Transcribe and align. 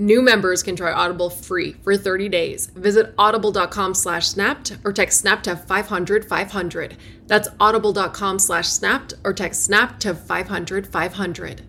New 0.00 0.22
members 0.22 0.62
can 0.62 0.74
try 0.74 0.90
Audible 0.90 1.28
free 1.28 1.74
for 1.82 1.94
30 1.94 2.30
days. 2.30 2.68
Visit 2.68 3.12
audible.com 3.18 3.92
slash 3.92 4.28
snapped 4.28 4.78
or 4.82 4.94
text 4.94 5.20
snap 5.20 5.42
to 5.42 5.54
500 5.54 6.24
500. 6.24 6.96
That's 7.26 7.50
audible.com 7.60 8.38
slash 8.38 8.68
snapped 8.68 9.12
or 9.24 9.34
text 9.34 9.62
snap 9.62 10.00
to 10.00 10.14
500 10.14 10.86
500. 10.86 11.62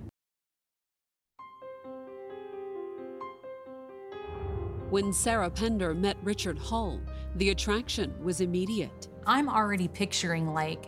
When 4.89 5.11
Sarah 5.11 5.49
Pender 5.49 5.93
met 5.93 6.15
Richard 6.23 6.57
Hull, 6.57 7.01
the 7.35 7.49
attraction 7.49 8.13
was 8.23 8.39
immediate. 8.39 9.09
I'm 9.27 9.49
already 9.49 9.89
picturing 9.89 10.53
like 10.53 10.85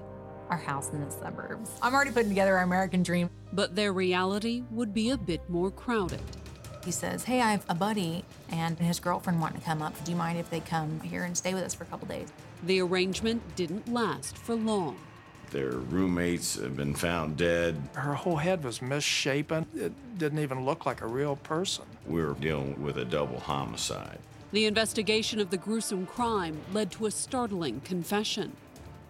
our 0.49 0.57
house 0.57 0.91
in 0.91 1.03
the 1.03 1.11
suburbs. 1.11 1.71
I'm 1.81 1.93
already 1.93 2.11
putting 2.11 2.29
together 2.29 2.55
our 2.55 2.63
American 2.63 3.03
dream. 3.03 3.29
But 3.51 3.75
their 3.75 3.91
reality 3.91 4.63
would 4.71 4.93
be 4.93 5.09
a 5.09 5.17
bit 5.17 5.49
more 5.49 5.71
crowded. 5.71 6.21
He 6.83 6.91
says, 6.91 7.23
Hey, 7.23 7.41
I 7.41 7.51
have 7.51 7.65
a 7.69 7.75
buddy 7.75 8.25
and 8.49 8.77
his 8.77 8.99
girlfriend 8.99 9.39
want 9.39 9.55
to 9.55 9.61
come 9.61 9.81
up. 9.81 10.01
Do 10.03 10.11
you 10.11 10.17
mind 10.17 10.37
if 10.37 10.49
they 10.49 10.59
come 10.59 10.99
here 10.99 11.23
and 11.23 11.37
stay 11.37 11.53
with 11.53 11.63
us 11.63 11.73
for 11.73 11.83
a 11.83 11.87
couple 11.87 12.07
days? 12.07 12.31
The 12.63 12.81
arrangement 12.81 13.55
didn't 13.55 13.91
last 13.91 14.37
for 14.37 14.55
long. 14.55 14.97
Their 15.51 15.71
roommates 15.71 16.59
have 16.59 16.75
been 16.75 16.95
found 16.95 17.37
dead. 17.37 17.81
Her 17.93 18.15
whole 18.15 18.37
head 18.37 18.63
was 18.63 18.81
misshapen. 18.81 19.67
It 19.75 19.93
didn't 20.17 20.39
even 20.39 20.65
look 20.65 20.85
like 20.85 21.01
a 21.01 21.07
real 21.07 21.35
person. 21.37 21.85
We 22.07 22.21
were 22.21 22.33
dealing 22.33 22.81
with 22.81 22.97
a 22.97 23.05
double 23.05 23.39
homicide. 23.39 24.19
The 24.51 24.65
investigation 24.65 25.39
of 25.39 25.51
the 25.51 25.57
gruesome 25.57 26.05
crime 26.05 26.61
led 26.73 26.91
to 26.93 27.05
a 27.05 27.11
startling 27.11 27.81
confession. 27.81 28.53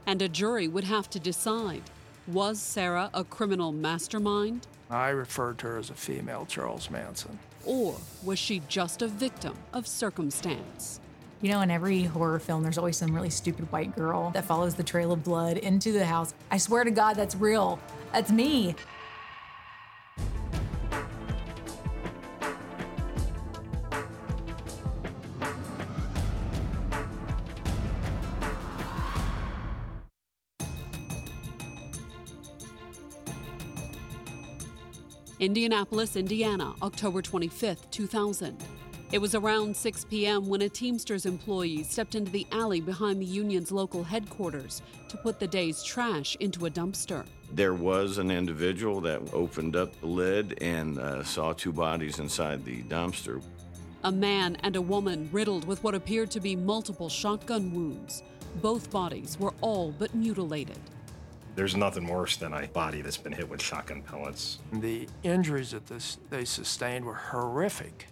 And 0.06 0.22
a 0.22 0.28
jury 0.28 0.68
would 0.68 0.84
have 0.84 1.10
to 1.12 1.20
decide 1.20 1.84
was 2.28 2.62
Sarah 2.62 3.10
a 3.14 3.24
criminal 3.24 3.72
mastermind? 3.72 4.68
I 4.90 5.10
referred 5.10 5.58
to 5.60 5.68
her 5.68 5.78
as 5.78 5.90
a 5.90 5.94
female 5.94 6.46
Charles 6.46 6.90
Manson. 6.90 7.40
Or 7.66 7.96
was 8.24 8.40
she 8.40 8.62
just 8.68 9.02
a 9.02 9.08
victim 9.08 9.56
of 9.74 9.88
circumstance? 9.88 11.00
You 11.42 11.52
know, 11.52 11.62
in 11.62 11.72
every 11.72 12.04
horror 12.04 12.40
film, 12.40 12.64
there's 12.64 12.78
always 12.78 12.98
some 12.98 13.14
really 13.14 13.30
stupid 13.30 13.70
white 13.72 13.96
girl 13.96 14.32
that 14.32 14.46
follows 14.46 14.76
the 14.76 14.84
trail 14.84 15.12
of 15.12 15.24
blood 15.24 15.58
into 15.58 15.92
the 15.92 16.06
house. 16.06 16.34
I 16.50 16.58
swear 16.58 16.84
to 16.84 16.92
God, 16.92 17.16
that's 17.16 17.36
real. 17.36 17.80
That's 18.14 18.32
me. 18.32 18.76
Indianapolis, 35.44 36.16
Indiana, 36.16 36.74
October 36.82 37.22
25, 37.22 37.92
2000. 37.92 38.64
It 39.12 39.18
was 39.18 39.36
around 39.36 39.76
6 39.76 40.06
p.m. 40.06 40.48
when 40.48 40.62
a 40.62 40.70
Teamsters 40.70 41.26
employee 41.26 41.84
stepped 41.84 42.16
into 42.16 42.32
the 42.32 42.48
alley 42.54 42.80
behind 42.80 43.20
the 43.22 43.26
union's 43.26 43.70
local 43.70 44.06
headquarters 44.06 44.82
to 45.10 45.18
put 45.18 45.42
the 45.42 45.48
day's 45.48 45.84
trash 45.84 46.38
into 46.40 46.66
a 46.66 46.70
dumpster. 46.70 47.26
There 47.52 47.74
was 47.74 48.20
an 48.20 48.32
individual 48.32 49.02
that 49.02 49.20
opened 49.34 49.76
up 49.76 50.00
the 50.00 50.08
lid 50.08 50.58
and 50.62 50.98
uh, 50.98 51.26
saw 51.26 51.52
two 51.52 51.74
bodies 51.74 52.20
inside 52.20 52.64
the 52.64 52.82
dumpster. 52.84 53.44
A 54.06 54.12
man 54.14 54.56
and 54.64 54.78
a 54.78 54.82
woman 54.82 55.28
riddled 55.34 55.66
with 55.66 55.84
what 55.84 55.94
appeared 55.94 56.32
to 56.32 56.40
be 56.40 56.56
multiple 56.56 57.10
shotgun 57.10 57.74
wounds. 57.74 58.24
Both 58.62 58.90
bodies 58.92 59.38
were 59.38 59.54
all 59.60 59.92
but 59.92 60.16
mutilated. 60.16 60.80
There's 61.56 61.76
nothing 61.76 62.08
worse 62.08 62.36
than 62.38 62.54
a 62.54 62.68
body 62.68 63.02
that's 63.02 63.18
been 63.18 63.32
hit 63.32 63.48
with 63.48 63.62
shotgun 63.62 64.02
pellets. 64.02 64.58
The 64.72 65.08
injuries 65.22 65.72
that 65.72 65.86
this, 65.86 66.18
they 66.30 66.46
sustained 66.46 67.06
were 67.06 67.14
horrific. 67.14 68.08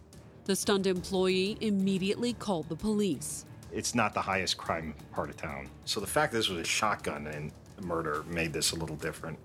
The 0.45 0.55
stunned 0.55 0.85
employee 0.85 1.57
immediately 1.59 2.33
called 2.33 2.69
the 2.69 2.75
police. 2.75 3.45
It's 3.71 3.95
not 3.95 4.13
the 4.13 4.21
highest 4.21 4.57
crime 4.57 4.93
part 5.11 5.29
of 5.29 5.37
town. 5.37 5.69
So 5.85 5.99
the 5.99 6.07
fact 6.07 6.33
this 6.33 6.49
was 6.49 6.59
a 6.59 6.63
shotgun 6.63 7.27
and 7.27 7.51
murder 7.81 8.23
made 8.27 8.53
this 8.53 8.73
a 8.73 8.75
little 8.75 8.95
different. 8.95 9.39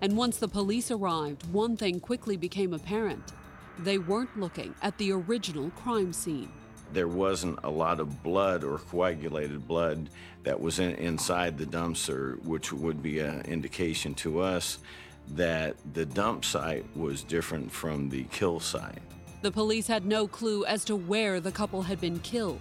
And 0.00 0.16
once 0.16 0.38
the 0.38 0.48
police 0.48 0.90
arrived, 0.90 1.46
one 1.52 1.76
thing 1.76 2.00
quickly 2.00 2.36
became 2.36 2.72
apparent. 2.72 3.32
They 3.78 3.98
weren't 3.98 4.38
looking 4.38 4.74
at 4.82 4.96
the 4.98 5.12
original 5.12 5.70
crime 5.70 6.12
scene. 6.12 6.50
There 6.92 7.08
wasn't 7.08 7.58
a 7.64 7.70
lot 7.70 8.00
of 8.00 8.22
blood 8.22 8.64
or 8.64 8.78
coagulated 8.78 9.66
blood 9.66 10.10
that 10.42 10.60
was 10.60 10.78
in, 10.78 10.94
inside 10.96 11.56
the 11.56 11.64
dumpster, 11.64 12.42
which 12.44 12.72
would 12.72 13.02
be 13.02 13.20
an 13.20 13.42
indication 13.42 14.14
to 14.16 14.40
us 14.40 14.78
that 15.28 15.76
the 15.94 16.04
dump 16.04 16.44
site 16.44 16.84
was 16.94 17.22
different 17.22 17.72
from 17.72 18.10
the 18.10 18.24
kill 18.24 18.60
site. 18.60 18.98
The 19.40 19.50
police 19.50 19.86
had 19.86 20.04
no 20.04 20.26
clue 20.28 20.64
as 20.66 20.84
to 20.84 20.94
where 20.96 21.40
the 21.40 21.50
couple 21.50 21.82
had 21.82 22.00
been 22.00 22.20
killed. 22.20 22.60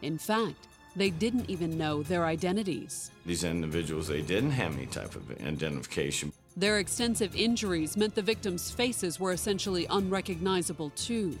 In 0.00 0.16
fact, 0.16 0.68
they 0.94 1.10
didn't 1.10 1.50
even 1.50 1.76
know 1.76 2.02
their 2.02 2.24
identities. 2.24 3.10
These 3.26 3.44
individuals, 3.44 4.08
they 4.08 4.22
didn't 4.22 4.52
have 4.52 4.76
any 4.76 4.86
type 4.86 5.16
of 5.16 5.30
identification. 5.30 6.32
Their 6.56 6.78
extensive 6.78 7.34
injuries 7.34 7.96
meant 7.96 8.14
the 8.14 8.22
victims' 8.22 8.70
faces 8.70 9.18
were 9.18 9.32
essentially 9.32 9.86
unrecognizable 9.88 10.90
too. 10.90 11.38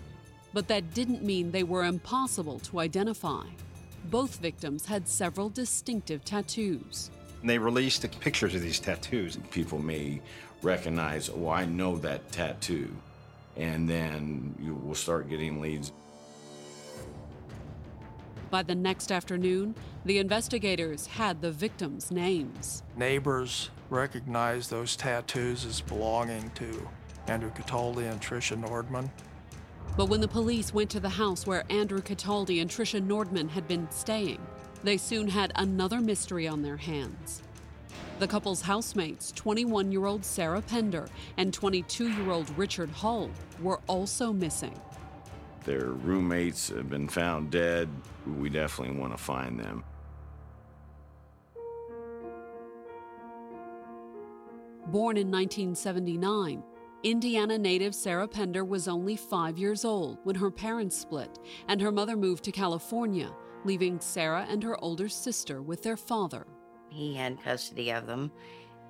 But 0.52 0.68
that 0.68 0.94
didn't 0.94 1.22
mean 1.22 1.50
they 1.50 1.62
were 1.62 1.84
impossible 1.84 2.58
to 2.60 2.80
identify. 2.80 3.44
Both 4.10 4.40
victims 4.40 4.84
had 4.84 5.08
several 5.08 5.48
distinctive 5.48 6.24
tattoos. 6.24 7.10
They 7.44 7.58
released 7.58 8.06
pictures 8.20 8.54
of 8.54 8.62
these 8.62 8.78
tattoos. 8.78 9.38
People 9.50 9.78
may 9.78 10.20
recognize, 10.62 11.28
oh, 11.30 11.48
I 11.48 11.64
know 11.64 11.96
that 11.98 12.30
tattoo. 12.30 12.94
And 13.56 13.88
then 13.88 14.54
you 14.60 14.74
will 14.74 14.94
start 14.94 15.28
getting 15.28 15.60
leads. 15.60 15.92
By 18.50 18.62
the 18.62 18.74
next 18.74 19.10
afternoon, 19.10 19.74
the 20.04 20.18
investigators 20.18 21.06
had 21.06 21.40
the 21.40 21.50
victims' 21.50 22.10
names. 22.10 22.82
Neighbors 22.96 23.70
recognized 23.88 24.70
those 24.70 24.94
tattoos 24.94 25.64
as 25.64 25.80
belonging 25.80 26.50
to 26.56 26.88
Andrew 27.28 27.50
Cataldi 27.50 28.10
and 28.10 28.20
Tricia 28.20 28.62
Nordman. 28.62 29.10
But 29.94 30.08
when 30.08 30.22
the 30.22 30.28
police 30.28 30.72
went 30.72 30.88
to 30.90 31.00
the 31.00 31.08
house 31.08 31.46
where 31.46 31.64
Andrew 31.68 32.00
Cataldi 32.00 32.62
and 32.62 32.70
Tricia 32.70 33.06
Nordman 33.06 33.50
had 33.50 33.68
been 33.68 33.90
staying, 33.90 34.40
they 34.82 34.96
soon 34.96 35.28
had 35.28 35.52
another 35.56 36.00
mystery 36.00 36.48
on 36.48 36.62
their 36.62 36.78
hands. 36.78 37.42
The 38.18 38.26
couple's 38.26 38.62
housemates, 38.62 39.32
21 39.32 39.92
year 39.92 40.06
old 40.06 40.24
Sarah 40.24 40.62
Pender 40.62 41.08
and 41.36 41.52
22 41.52 42.08
year 42.08 42.30
old 42.30 42.56
Richard 42.56 42.88
Hull, 42.88 43.30
were 43.60 43.80
also 43.86 44.32
missing. 44.32 44.74
Their 45.64 45.86
roommates 45.86 46.70
have 46.70 46.88
been 46.88 47.08
found 47.08 47.50
dead. 47.50 47.88
We 48.38 48.48
definitely 48.48 48.96
want 48.96 49.12
to 49.12 49.22
find 49.22 49.60
them. 49.60 49.84
Born 54.86 55.16
in 55.16 55.30
1979, 55.30 56.62
Indiana 57.04 57.58
native 57.58 57.96
Sarah 57.96 58.28
Pender 58.28 58.64
was 58.64 58.86
only 58.86 59.16
five 59.16 59.58
years 59.58 59.84
old 59.84 60.18
when 60.22 60.36
her 60.36 60.52
parents 60.52 60.96
split 60.96 61.36
and 61.66 61.80
her 61.80 61.90
mother 61.90 62.16
moved 62.16 62.44
to 62.44 62.52
California, 62.52 63.28
leaving 63.64 63.98
Sarah 63.98 64.46
and 64.48 64.62
her 64.62 64.82
older 64.84 65.08
sister 65.08 65.62
with 65.62 65.82
their 65.82 65.96
father. 65.96 66.46
He 66.90 67.14
had 67.14 67.42
custody 67.42 67.90
of 67.90 68.06
them, 68.06 68.30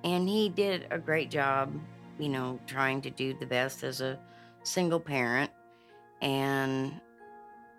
and 0.03 0.29
he 0.29 0.47
did 0.47 0.85
a 0.91 0.99
great 0.99 1.31
job, 1.31 1.73
you 2.19 2.29
know, 2.29 2.59
trying 2.67 3.01
to 3.01 3.09
do 3.09 3.33
the 3.33 3.47
best 3.47 3.83
as 3.83 3.99
a 3.99 4.19
single 4.61 4.99
parent. 4.99 5.49
And 6.21 6.93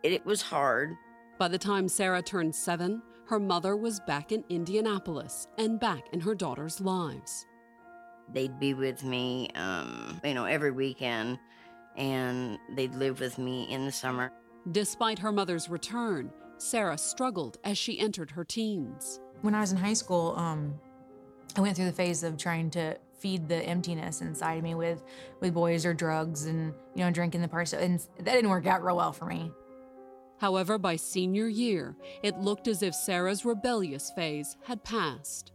it, 0.02 0.26
was 0.26 0.42
hard. 0.42 0.96
By 1.38 1.46
the 1.46 1.58
time 1.58 1.88
Sarah 1.88 2.22
turned 2.22 2.54
seven, 2.56 3.02
her 3.28 3.38
mother 3.38 3.76
was 3.76 4.00
back 4.00 4.32
in 4.32 4.42
Indianapolis 4.48 5.46
and 5.58 5.78
back 5.78 6.08
in 6.12 6.20
her 6.20 6.34
daughter's 6.34 6.80
lives. 6.80 7.46
They'd 8.32 8.58
be 8.58 8.74
with 8.74 9.04
me, 9.04 9.50
um, 9.54 10.20
you 10.24 10.34
know, 10.34 10.44
every 10.44 10.70
weekend, 10.70 11.38
and 11.96 12.58
they'd 12.74 12.94
live 12.94 13.20
with 13.20 13.38
me 13.38 13.70
in 13.70 13.84
the 13.84 13.92
summer. 13.92 14.32
Despite 14.70 15.18
her 15.18 15.30
mother's 15.30 15.68
return, 15.68 16.32
Sarah 16.58 16.98
struggled 16.98 17.58
as 17.64 17.76
she 17.76 17.98
entered 17.98 18.30
her 18.30 18.44
teens. 18.44 19.20
When 19.42 19.54
I 19.54 19.60
was 19.60 19.72
in 19.72 19.78
high 19.78 19.92
school, 19.92 20.34
um, 20.36 20.74
I 21.56 21.60
went 21.60 21.76
through 21.76 21.86
the 21.86 21.92
phase 21.92 22.22
of 22.22 22.36
trying 22.36 22.70
to 22.70 22.96
feed 23.18 23.48
the 23.48 23.56
emptiness 23.56 24.20
inside 24.20 24.62
me 24.62 24.74
with 24.74 25.02
with 25.40 25.54
boys 25.54 25.86
or 25.86 25.94
drugs 25.94 26.44
and 26.44 26.74
you 26.94 27.04
know 27.04 27.10
drinking 27.10 27.40
the 27.40 27.48
party 27.48 27.76
and 27.76 28.00
that 28.18 28.34
didn't 28.34 28.50
work 28.50 28.66
out 28.66 28.84
real 28.84 28.96
well 28.96 29.12
for 29.12 29.24
me 29.24 29.50
however 30.38 30.76
by 30.76 30.94
senior 30.94 31.46
year 31.46 31.96
it 32.22 32.38
looked 32.38 32.68
as 32.68 32.82
if 32.82 32.94
sarah's 32.94 33.44
rebellious 33.44 34.10
phase 34.14 34.58
had 34.64 34.84
passed 34.84 35.52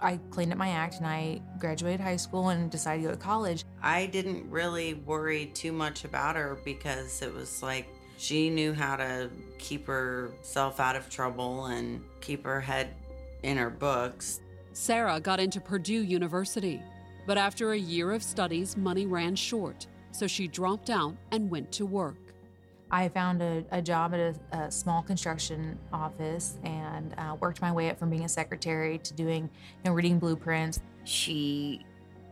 i 0.00 0.18
cleaned 0.30 0.52
up 0.52 0.58
my 0.58 0.70
act 0.70 0.96
and 0.96 1.06
i 1.06 1.40
graduated 1.58 2.00
high 2.00 2.16
school 2.16 2.50
and 2.50 2.70
decided 2.70 3.02
to 3.02 3.08
go 3.08 3.14
to 3.14 3.20
college 3.20 3.64
i 3.82 4.06
didn't 4.06 4.48
really 4.50 4.94
worry 4.94 5.46
too 5.46 5.72
much 5.72 6.04
about 6.04 6.36
her 6.36 6.58
because 6.64 7.22
it 7.22 7.32
was 7.32 7.62
like 7.62 7.86
she 8.16 8.50
knew 8.50 8.72
how 8.72 8.96
to 8.96 9.30
keep 9.58 9.86
herself 9.86 10.80
out 10.80 10.96
of 10.96 11.08
trouble 11.08 11.66
and 11.66 12.02
keep 12.20 12.44
her 12.44 12.60
head 12.60 12.94
in 13.42 13.56
her 13.56 13.70
books 13.70 14.40
sarah 14.72 15.20
got 15.20 15.40
into 15.40 15.60
purdue 15.60 16.02
university 16.02 16.82
but 17.28 17.36
after 17.36 17.72
a 17.72 17.78
year 17.78 18.12
of 18.12 18.22
studies, 18.22 18.74
money 18.74 19.04
ran 19.04 19.36
short, 19.36 19.86
so 20.12 20.26
she 20.26 20.48
dropped 20.48 20.88
out 20.88 21.14
and 21.30 21.50
went 21.50 21.70
to 21.72 21.84
work. 21.84 22.27
I 22.90 23.08
found 23.08 23.42
a, 23.42 23.64
a 23.70 23.82
job 23.82 24.14
at 24.14 24.20
a, 24.20 24.34
a, 24.52 24.70
small 24.70 25.02
construction 25.02 25.78
office 25.92 26.58
and 26.64 27.14
uh, 27.18 27.36
worked 27.38 27.60
my 27.60 27.70
way 27.70 27.90
up 27.90 27.98
from 27.98 28.08
being 28.08 28.24
a 28.24 28.28
secretary 28.28 28.98
to 28.98 29.12
doing, 29.12 29.42
you 29.44 29.90
know, 29.90 29.92
reading 29.92 30.18
blueprints. 30.18 30.80
She 31.04 31.84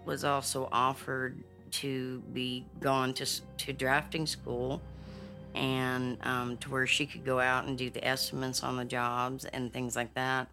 was 0.07 0.25
also 0.25 0.69
offered 0.73 1.43
to 1.73 2.21
be 2.33 2.65
gone 2.81 3.13
to, 3.15 3.27
to 3.59 3.73
drafting 3.73 4.27
school 4.27 4.81
and 5.55 6.19
um, 6.23 6.57
to 6.59 6.71
where 6.71 6.87
she 6.87 7.07
could 7.07 7.25
go 7.25 7.39
out 7.39 7.67
and 7.67 7.77
do 7.77 7.91
the 7.91 8.07
estimates 8.07 8.63
on 8.63 8.77
the 8.77 8.85
jobs 8.85 9.45
and 9.47 9.73
things 9.73 9.95
like 9.95 10.15
that. 10.15 10.49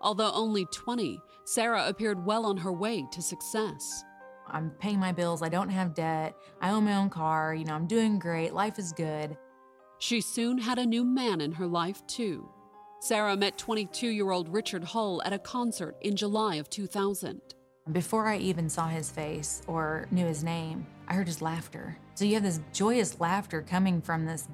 Although 0.00 0.32
only 0.32 0.66
20, 0.66 1.20
Sarah 1.44 1.88
appeared 1.88 2.24
well 2.24 2.46
on 2.46 2.56
her 2.58 2.72
way 2.72 3.06
to 3.12 3.22
success. 3.22 4.04
I'm 4.54 4.70
paying 4.78 4.98
my 4.98 5.12
bills, 5.12 5.42
I 5.42 5.48
don't 5.48 5.68
have 5.68 5.94
debt, 5.94 6.34
I 6.60 6.70
own 6.70 6.84
my 6.84 6.94
own 6.94 7.10
car, 7.10 7.54
you 7.54 7.64
know, 7.64 7.74
I'm 7.74 7.86
doing 7.86 8.18
great, 8.18 8.54
life 8.54 8.78
is 8.78 8.92
good. 8.92 9.36
She 9.98 10.20
soon 10.20 10.58
had 10.58 10.78
a 10.78 10.86
new 10.86 11.04
man 11.04 11.40
in 11.40 11.52
her 11.52 11.66
life, 11.66 12.06
too. 12.06 12.48
Sarah 13.00 13.36
met 13.36 13.58
22 13.58 14.08
year 14.08 14.30
old 14.30 14.48
Richard 14.48 14.84
Hull 14.84 15.22
at 15.24 15.32
a 15.32 15.38
concert 15.38 15.96
in 16.00 16.16
July 16.16 16.56
of 16.56 16.70
2000. 16.70 17.40
Before 17.92 18.26
I 18.26 18.38
even 18.38 18.68
saw 18.68 18.88
his 18.88 19.10
face 19.10 19.60
or 19.66 20.06
knew 20.10 20.26
his 20.26 20.42
name, 20.42 20.86
I 21.06 21.14
heard 21.14 21.26
his 21.26 21.42
laughter. 21.42 21.98
So 22.14 22.24
you 22.24 22.34
have 22.34 22.42
this 22.42 22.60
joyous 22.72 23.20
laughter 23.20 23.60
coming 23.60 24.00
from 24.00 24.24
this 24.24 24.48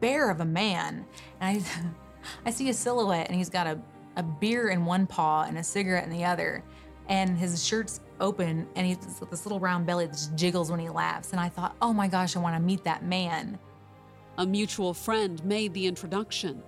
bear 0.00 0.28
of 0.30 0.40
a 0.40 0.44
man. 0.44 1.04
And 1.40 1.62
I, 1.62 1.86
I 2.46 2.50
see 2.50 2.68
a 2.68 2.74
silhouette, 2.74 3.28
and 3.28 3.36
he's 3.36 3.50
got 3.50 3.66
a 3.68 3.78
a 4.16 4.22
beer 4.22 4.68
in 4.68 4.84
one 4.84 5.06
paw 5.06 5.44
and 5.44 5.58
a 5.58 5.62
cigarette 5.62 6.04
in 6.04 6.10
the 6.10 6.24
other. 6.24 6.62
And 7.08 7.36
his 7.36 7.64
shirt's 7.64 8.00
open 8.22 8.66
and 8.76 8.86
he's 8.86 8.98
with 9.20 9.30
this 9.30 9.44
little 9.44 9.60
round 9.60 9.84
belly 9.84 10.06
that 10.06 10.12
just 10.12 10.34
jiggles 10.34 10.70
when 10.70 10.80
he 10.80 10.88
laughs. 10.88 11.32
And 11.32 11.40
I 11.40 11.48
thought, 11.48 11.76
oh 11.82 11.92
my 11.92 12.08
gosh, 12.08 12.36
I 12.36 12.38
want 12.40 12.56
to 12.56 12.62
meet 12.62 12.84
that 12.84 13.04
man. 13.04 13.58
A 14.38 14.46
mutual 14.46 14.94
friend 14.94 15.44
made 15.44 15.74
the 15.74 15.86
introduction, 15.86 16.62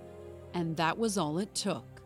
and 0.53 0.77
that 0.77 0.95
was 0.95 1.17
all 1.17 1.39
it 1.39 1.53
took. 1.55 2.01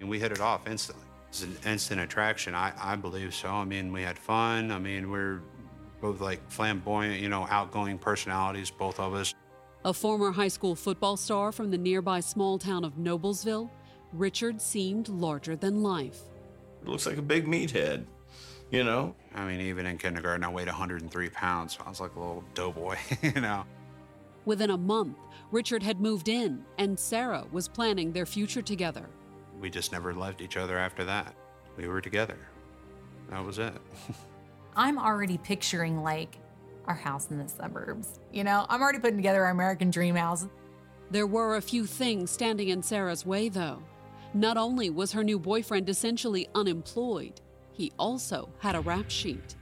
And 0.00 0.08
we 0.08 0.18
hit 0.18 0.32
it 0.32 0.40
off 0.40 0.68
instantly. 0.68 1.04
It's 1.30 1.42
an 1.42 1.56
instant 1.64 2.00
attraction. 2.00 2.54
I, 2.54 2.72
I 2.78 2.96
believe 2.96 3.34
so. 3.34 3.48
I 3.48 3.64
mean, 3.64 3.92
we 3.92 4.02
had 4.02 4.18
fun. 4.18 4.70
I 4.70 4.78
mean, 4.78 5.10
we're 5.10 5.40
both 6.00 6.20
like 6.20 6.40
flamboyant, 6.50 7.20
you 7.20 7.28
know, 7.28 7.46
outgoing 7.50 7.98
personalities, 7.98 8.70
both 8.70 9.00
of 9.00 9.14
us. 9.14 9.34
A 9.84 9.94
former 9.94 10.32
high 10.32 10.48
school 10.48 10.74
football 10.74 11.16
star 11.16 11.52
from 11.52 11.70
the 11.70 11.78
nearby 11.78 12.20
small 12.20 12.58
town 12.58 12.84
of 12.84 12.96
Noblesville 12.96 13.70
Richard 14.12 14.60
seemed 14.60 15.08
larger 15.08 15.56
than 15.56 15.82
life. 15.82 16.20
It 16.82 16.88
looks 16.88 17.06
like 17.06 17.18
a 17.18 17.22
big 17.22 17.46
meathead, 17.46 18.04
you 18.70 18.84
know? 18.84 19.14
I 19.34 19.44
mean, 19.46 19.60
even 19.60 19.86
in 19.86 19.98
kindergarten, 19.98 20.44
I 20.44 20.48
weighed 20.48 20.66
103 20.66 21.30
pounds. 21.30 21.76
So 21.76 21.82
I 21.84 21.88
was 21.88 22.00
like 22.00 22.14
a 22.16 22.18
little 22.18 22.44
doughboy, 22.54 22.96
you 23.22 23.40
know? 23.40 23.64
Within 24.44 24.70
a 24.70 24.78
month, 24.78 25.16
Richard 25.50 25.82
had 25.82 26.00
moved 26.00 26.28
in, 26.28 26.64
and 26.78 26.98
Sarah 26.98 27.44
was 27.52 27.68
planning 27.68 28.12
their 28.12 28.26
future 28.26 28.62
together. 28.62 29.08
We 29.60 29.70
just 29.70 29.92
never 29.92 30.14
left 30.14 30.40
each 30.40 30.56
other 30.56 30.78
after 30.78 31.04
that. 31.04 31.34
We 31.76 31.88
were 31.88 32.00
together. 32.00 32.38
That 33.30 33.44
was 33.44 33.58
it. 33.58 33.74
I'm 34.76 34.98
already 34.98 35.38
picturing 35.38 36.02
like 36.02 36.38
our 36.86 36.94
house 36.94 37.30
in 37.30 37.38
the 37.38 37.48
suburbs. 37.48 38.20
You 38.32 38.44
know, 38.44 38.64
I'm 38.68 38.80
already 38.80 38.98
putting 38.98 39.16
together 39.16 39.44
our 39.44 39.50
American 39.50 39.90
dream 39.90 40.14
house. 40.14 40.46
There 41.10 41.26
were 41.26 41.56
a 41.56 41.62
few 41.62 41.86
things 41.86 42.30
standing 42.30 42.68
in 42.68 42.82
Sarah's 42.82 43.26
way, 43.26 43.48
though. 43.48 43.82
Not 44.34 44.56
only 44.56 44.90
was 44.90 45.12
her 45.12 45.24
new 45.24 45.38
boyfriend 45.38 45.88
essentially 45.88 46.48
unemployed, 46.54 47.40
he 47.78 47.92
also 47.96 48.48
had 48.58 48.74
a 48.74 48.80
rap 48.80 49.08
sheet. 49.08 49.54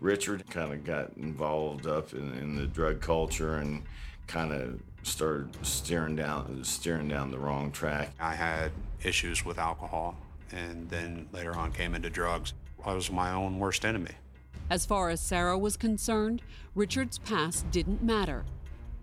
Richard 0.00 0.48
kind 0.50 0.72
of 0.72 0.84
got 0.84 1.16
involved 1.16 1.86
up 1.86 2.12
in, 2.12 2.34
in 2.34 2.54
the 2.54 2.66
drug 2.66 3.00
culture 3.00 3.56
and 3.56 3.82
kind 4.26 4.52
of 4.52 4.78
started 5.02 5.48
steering 5.64 6.14
down 6.14 6.62
steering 6.62 7.08
down 7.08 7.30
the 7.30 7.38
wrong 7.38 7.72
track. 7.72 8.10
I 8.20 8.34
had 8.34 8.70
issues 9.02 9.44
with 9.44 9.58
alcohol 9.58 10.14
and 10.52 10.88
then 10.90 11.26
later 11.32 11.56
on 11.56 11.72
came 11.72 11.94
into 11.94 12.10
drugs. 12.10 12.52
I 12.84 12.92
was 12.92 13.10
my 13.10 13.32
own 13.32 13.58
worst 13.58 13.84
enemy. 13.86 14.12
As 14.68 14.84
far 14.84 15.08
as 15.08 15.20
Sarah 15.20 15.58
was 15.58 15.76
concerned, 15.78 16.42
Richard's 16.74 17.18
past 17.18 17.70
didn't 17.70 18.02
matter, 18.02 18.44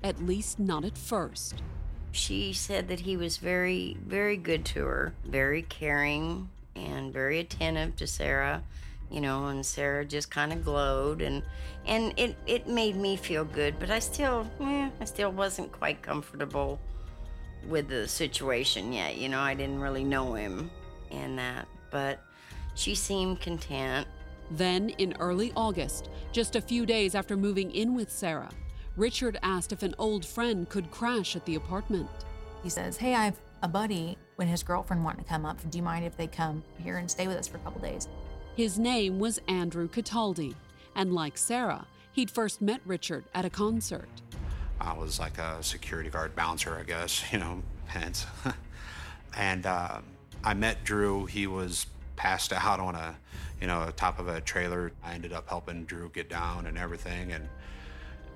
at 0.03 0.23
least 0.23 0.59
not 0.59 0.85
at 0.85 0.97
first. 0.97 1.63
She 2.11 2.53
said 2.53 2.87
that 2.89 3.01
he 3.01 3.17
was 3.17 3.37
very, 3.37 3.97
very 4.05 4.37
good 4.37 4.65
to 4.65 4.85
her, 4.85 5.13
very 5.23 5.63
caring 5.63 6.49
and 6.75 7.13
very 7.13 7.39
attentive 7.39 7.95
to 7.97 8.07
Sarah, 8.07 8.63
you 9.09 9.21
know, 9.21 9.47
and 9.47 9.65
Sarah 9.65 10.05
just 10.05 10.31
kind 10.31 10.53
of 10.53 10.63
glowed 10.63 11.21
and 11.21 11.43
and 11.85 12.13
it, 12.17 12.35
it 12.45 12.67
made 12.67 12.95
me 12.95 13.15
feel 13.15 13.43
good, 13.43 13.79
but 13.79 13.89
I 13.89 13.99
still, 13.99 14.47
eh, 14.59 14.89
I 14.99 15.05
still 15.05 15.31
wasn't 15.31 15.71
quite 15.71 16.01
comfortable 16.01 16.79
with 17.67 17.87
the 17.87 18.07
situation 18.07 18.93
yet. 18.93 19.17
You 19.17 19.29
know, 19.29 19.39
I 19.39 19.53
didn't 19.53 19.79
really 19.79 20.03
know 20.03 20.33
him 20.33 20.69
and 21.11 21.37
that, 21.39 21.67
but 21.89 22.19
she 22.75 22.95
seemed 22.95 23.41
content. 23.41 24.07
Then, 24.51 24.89
in 24.89 25.15
early 25.19 25.53
August, 25.55 26.09
just 26.33 26.55
a 26.55 26.61
few 26.61 26.85
days 26.85 27.15
after 27.15 27.37
moving 27.37 27.71
in 27.71 27.95
with 27.95 28.11
Sarah, 28.11 28.51
Richard 28.97 29.39
asked 29.43 29.71
if 29.71 29.81
an 29.81 29.95
old 29.97 30.25
friend 30.25 30.67
could 30.67 30.91
crash 30.91 31.35
at 31.35 31.45
the 31.45 31.55
apartment. 31.55 32.09
He 32.61 32.69
says, 32.69 32.97
Hey, 32.97 33.15
I 33.15 33.25
have 33.25 33.39
a 33.61 33.67
buddy 33.67 34.17
when 34.35 34.47
his 34.47 34.63
girlfriend 34.63 35.03
wanted 35.03 35.19
to 35.19 35.29
come 35.29 35.45
up. 35.45 35.57
Do 35.69 35.77
you 35.77 35.83
mind 35.83 36.05
if 36.05 36.17
they 36.17 36.27
come 36.27 36.63
here 36.77 36.97
and 36.97 37.09
stay 37.09 37.27
with 37.27 37.37
us 37.37 37.47
for 37.47 37.57
a 37.57 37.59
couple 37.61 37.81
days? 37.81 38.07
His 38.55 38.79
name 38.79 39.19
was 39.19 39.39
Andrew 39.47 39.87
Cataldi, 39.87 40.55
and 40.95 41.13
like 41.13 41.37
Sarah, 41.37 41.85
he'd 42.11 42.31
first 42.31 42.61
met 42.61 42.81
Richard 42.85 43.23
at 43.33 43.45
a 43.45 43.49
concert. 43.49 44.09
I 44.79 44.93
was 44.93 45.19
like 45.19 45.37
a 45.37 45.61
security 45.61 46.09
guard 46.09 46.35
bouncer, 46.35 46.77
I 46.77 46.83
guess, 46.83 47.23
you 47.31 47.39
know, 47.39 47.61
hence. 47.85 48.25
and 49.37 49.65
uh, 49.65 50.01
I 50.43 50.53
met 50.53 50.83
Drew. 50.83 51.25
He 51.27 51.47
was 51.47 51.85
passed 52.15 52.51
out 52.51 52.79
on 52.79 52.95
a, 52.95 53.15
you 53.59 53.67
know, 53.67 53.91
top 53.95 54.19
of 54.19 54.27
a 54.27 54.41
trailer. 54.41 54.91
I 55.03 55.13
ended 55.13 55.33
up 55.33 55.47
helping 55.47 55.85
Drew 55.85 56.09
get 56.09 56.29
down 56.29 56.65
and 56.65 56.77
everything. 56.77 57.31
And 57.31 57.47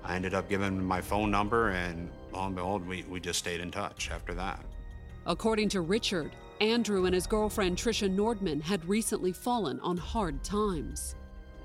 I 0.04 0.14
ended 0.14 0.34
up 0.34 0.48
giving 0.48 0.68
him 0.68 0.84
my 0.84 1.00
phone 1.00 1.32
number, 1.32 1.70
and 1.70 2.08
lo 2.32 2.46
and 2.46 2.54
behold, 2.54 2.86
we, 2.86 3.02
we 3.08 3.18
just 3.18 3.40
stayed 3.40 3.60
in 3.60 3.72
touch 3.72 4.10
after 4.12 4.34
that. 4.34 4.64
According 5.28 5.70
to 5.70 5.80
Richard, 5.80 6.30
Andrew 6.60 7.04
and 7.06 7.14
his 7.14 7.26
girlfriend 7.26 7.76
Tricia 7.76 8.08
Nordman 8.08 8.62
had 8.62 8.88
recently 8.88 9.32
fallen 9.32 9.80
on 9.80 9.96
hard 9.96 10.44
times. 10.44 11.16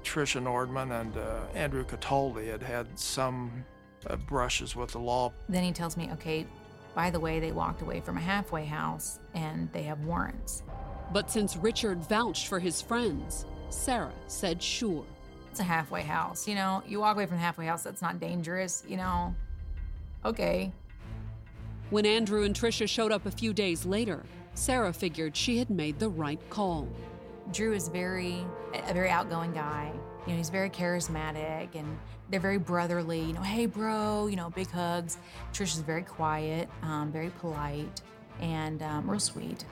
Tricia 0.03 0.41
Nordman 0.41 0.99
and 0.99 1.15
uh, 1.15 1.41
Andrew 1.53 1.85
Cataldi 1.85 2.47
had 2.47 2.63
had 2.63 2.97
some 2.97 3.63
uh, 4.07 4.15
brushes 4.15 4.75
with 4.75 4.91
the 4.91 4.99
law. 4.99 5.31
Then 5.47 5.63
he 5.63 5.71
tells 5.71 5.95
me, 5.95 6.09
okay, 6.13 6.47
by 6.95 7.11
the 7.11 7.19
way, 7.19 7.39
they 7.39 7.51
walked 7.51 7.83
away 7.83 7.99
from 8.01 8.17
a 8.17 8.19
halfway 8.19 8.65
house 8.65 9.19
and 9.35 9.71
they 9.71 9.83
have 9.83 9.99
warrants. 10.05 10.63
But 11.13 11.29
since 11.29 11.55
Richard 11.55 12.03
vouched 12.09 12.47
for 12.47 12.57
his 12.57 12.81
friends, 12.81 13.45
Sarah 13.69 14.11
said 14.25 14.61
sure. 14.61 15.05
It's 15.51 15.59
a 15.59 15.63
halfway 15.63 16.01
house, 16.01 16.47
you 16.47 16.55
know? 16.55 16.81
You 16.87 16.99
walk 16.99 17.15
away 17.15 17.27
from 17.27 17.37
a 17.37 17.41
halfway 17.41 17.67
house, 17.67 17.83
that's 17.83 18.01
not 18.01 18.19
dangerous, 18.19 18.83
you 18.87 18.97
know? 18.97 19.35
Okay. 20.25 20.73
When 21.91 22.05
Andrew 22.05 22.43
and 22.43 22.55
Tricia 22.55 22.87
showed 22.87 23.11
up 23.11 23.25
a 23.25 23.31
few 23.31 23.51
days 23.51 23.85
later, 23.85 24.23
Sarah 24.53 24.93
figured 24.93 25.35
she 25.35 25.57
had 25.57 25.69
made 25.69 25.99
the 25.99 26.07
right 26.07 26.39
call. 26.49 26.87
Drew 27.51 27.73
is 27.73 27.89
very 27.89 28.45
a 28.73 28.93
very 28.93 29.09
outgoing 29.09 29.51
guy. 29.51 29.91
You 30.25 30.31
know, 30.31 30.37
he's 30.37 30.49
very 30.49 30.69
charismatic 30.69 31.75
and 31.75 31.99
they're 32.29 32.39
very 32.39 32.59
brotherly. 32.59 33.19
You 33.19 33.33
know, 33.33 33.41
hey 33.41 33.65
bro, 33.65 34.27
you 34.27 34.37
know, 34.37 34.49
big 34.51 34.71
hugs. 34.71 35.17
Trisha's 35.51 35.81
very 35.81 36.03
quiet, 36.03 36.69
um, 36.81 37.11
very 37.11 37.29
polite, 37.41 38.01
and 38.39 38.81
um, 38.83 39.11
real 39.11 39.19
sweet. 39.19 39.65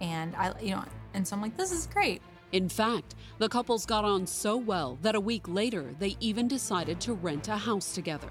And 0.00 0.34
I, 0.34 0.54
you 0.58 0.70
know, 0.70 0.84
and 1.12 1.28
so 1.28 1.36
I'm 1.36 1.42
like, 1.42 1.58
this 1.58 1.72
is 1.72 1.88
great. 1.88 2.22
In 2.52 2.70
fact, 2.70 3.16
the 3.36 3.50
couples 3.50 3.84
got 3.84 4.02
on 4.02 4.26
so 4.26 4.56
well 4.56 4.96
that 5.02 5.14
a 5.14 5.20
week 5.20 5.46
later 5.46 5.94
they 5.98 6.16
even 6.20 6.48
decided 6.48 7.00
to 7.02 7.12
rent 7.12 7.48
a 7.48 7.56
house 7.58 7.92
together. 7.92 8.30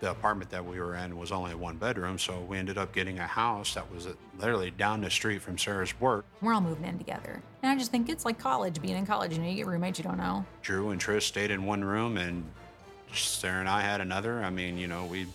The 0.00 0.10
apartment 0.10 0.50
that 0.50 0.64
we 0.64 0.80
were 0.80 0.96
in 0.96 1.18
was 1.18 1.30
only 1.30 1.54
one 1.54 1.76
bedroom, 1.76 2.18
so 2.18 2.40
we 2.40 2.56
ended 2.56 2.78
up 2.78 2.92
getting 2.92 3.18
a 3.18 3.26
house 3.26 3.74
that 3.74 3.92
was 3.92 4.08
literally 4.38 4.70
down 4.70 5.02
the 5.02 5.10
street 5.10 5.42
from 5.42 5.58
Sarah's 5.58 5.98
work. 6.00 6.24
We're 6.40 6.54
all 6.54 6.62
moving 6.62 6.86
in 6.86 6.96
together. 6.96 7.42
And 7.62 7.70
I 7.70 7.76
just 7.76 7.90
think 7.90 8.08
it's 8.08 8.24
like 8.24 8.38
college, 8.38 8.80
being 8.80 8.96
in 8.96 9.04
college. 9.04 9.32
You 9.34 9.40
know, 9.40 9.48
you 9.48 9.56
get 9.56 9.66
roommates 9.66 9.98
you 9.98 10.04
don't 10.04 10.16
know. 10.16 10.44
Drew 10.62 10.88
and 10.90 11.00
Trish 11.00 11.22
stayed 11.22 11.50
in 11.50 11.66
one 11.66 11.84
room, 11.84 12.16
and 12.16 12.44
Sarah 13.12 13.60
and 13.60 13.68
I 13.68 13.82
had 13.82 14.00
another. 14.00 14.42
I 14.42 14.48
mean, 14.48 14.78
you 14.78 14.86
know, 14.86 15.04
we'd 15.04 15.28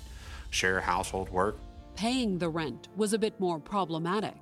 share 0.49 0.81
household 0.81 1.29
work. 1.29 1.57
Paying 1.95 2.39
the 2.39 2.49
rent 2.49 2.87
was 2.95 3.13
a 3.13 3.19
bit 3.19 3.39
more 3.39 3.59
problematic. 3.59 4.35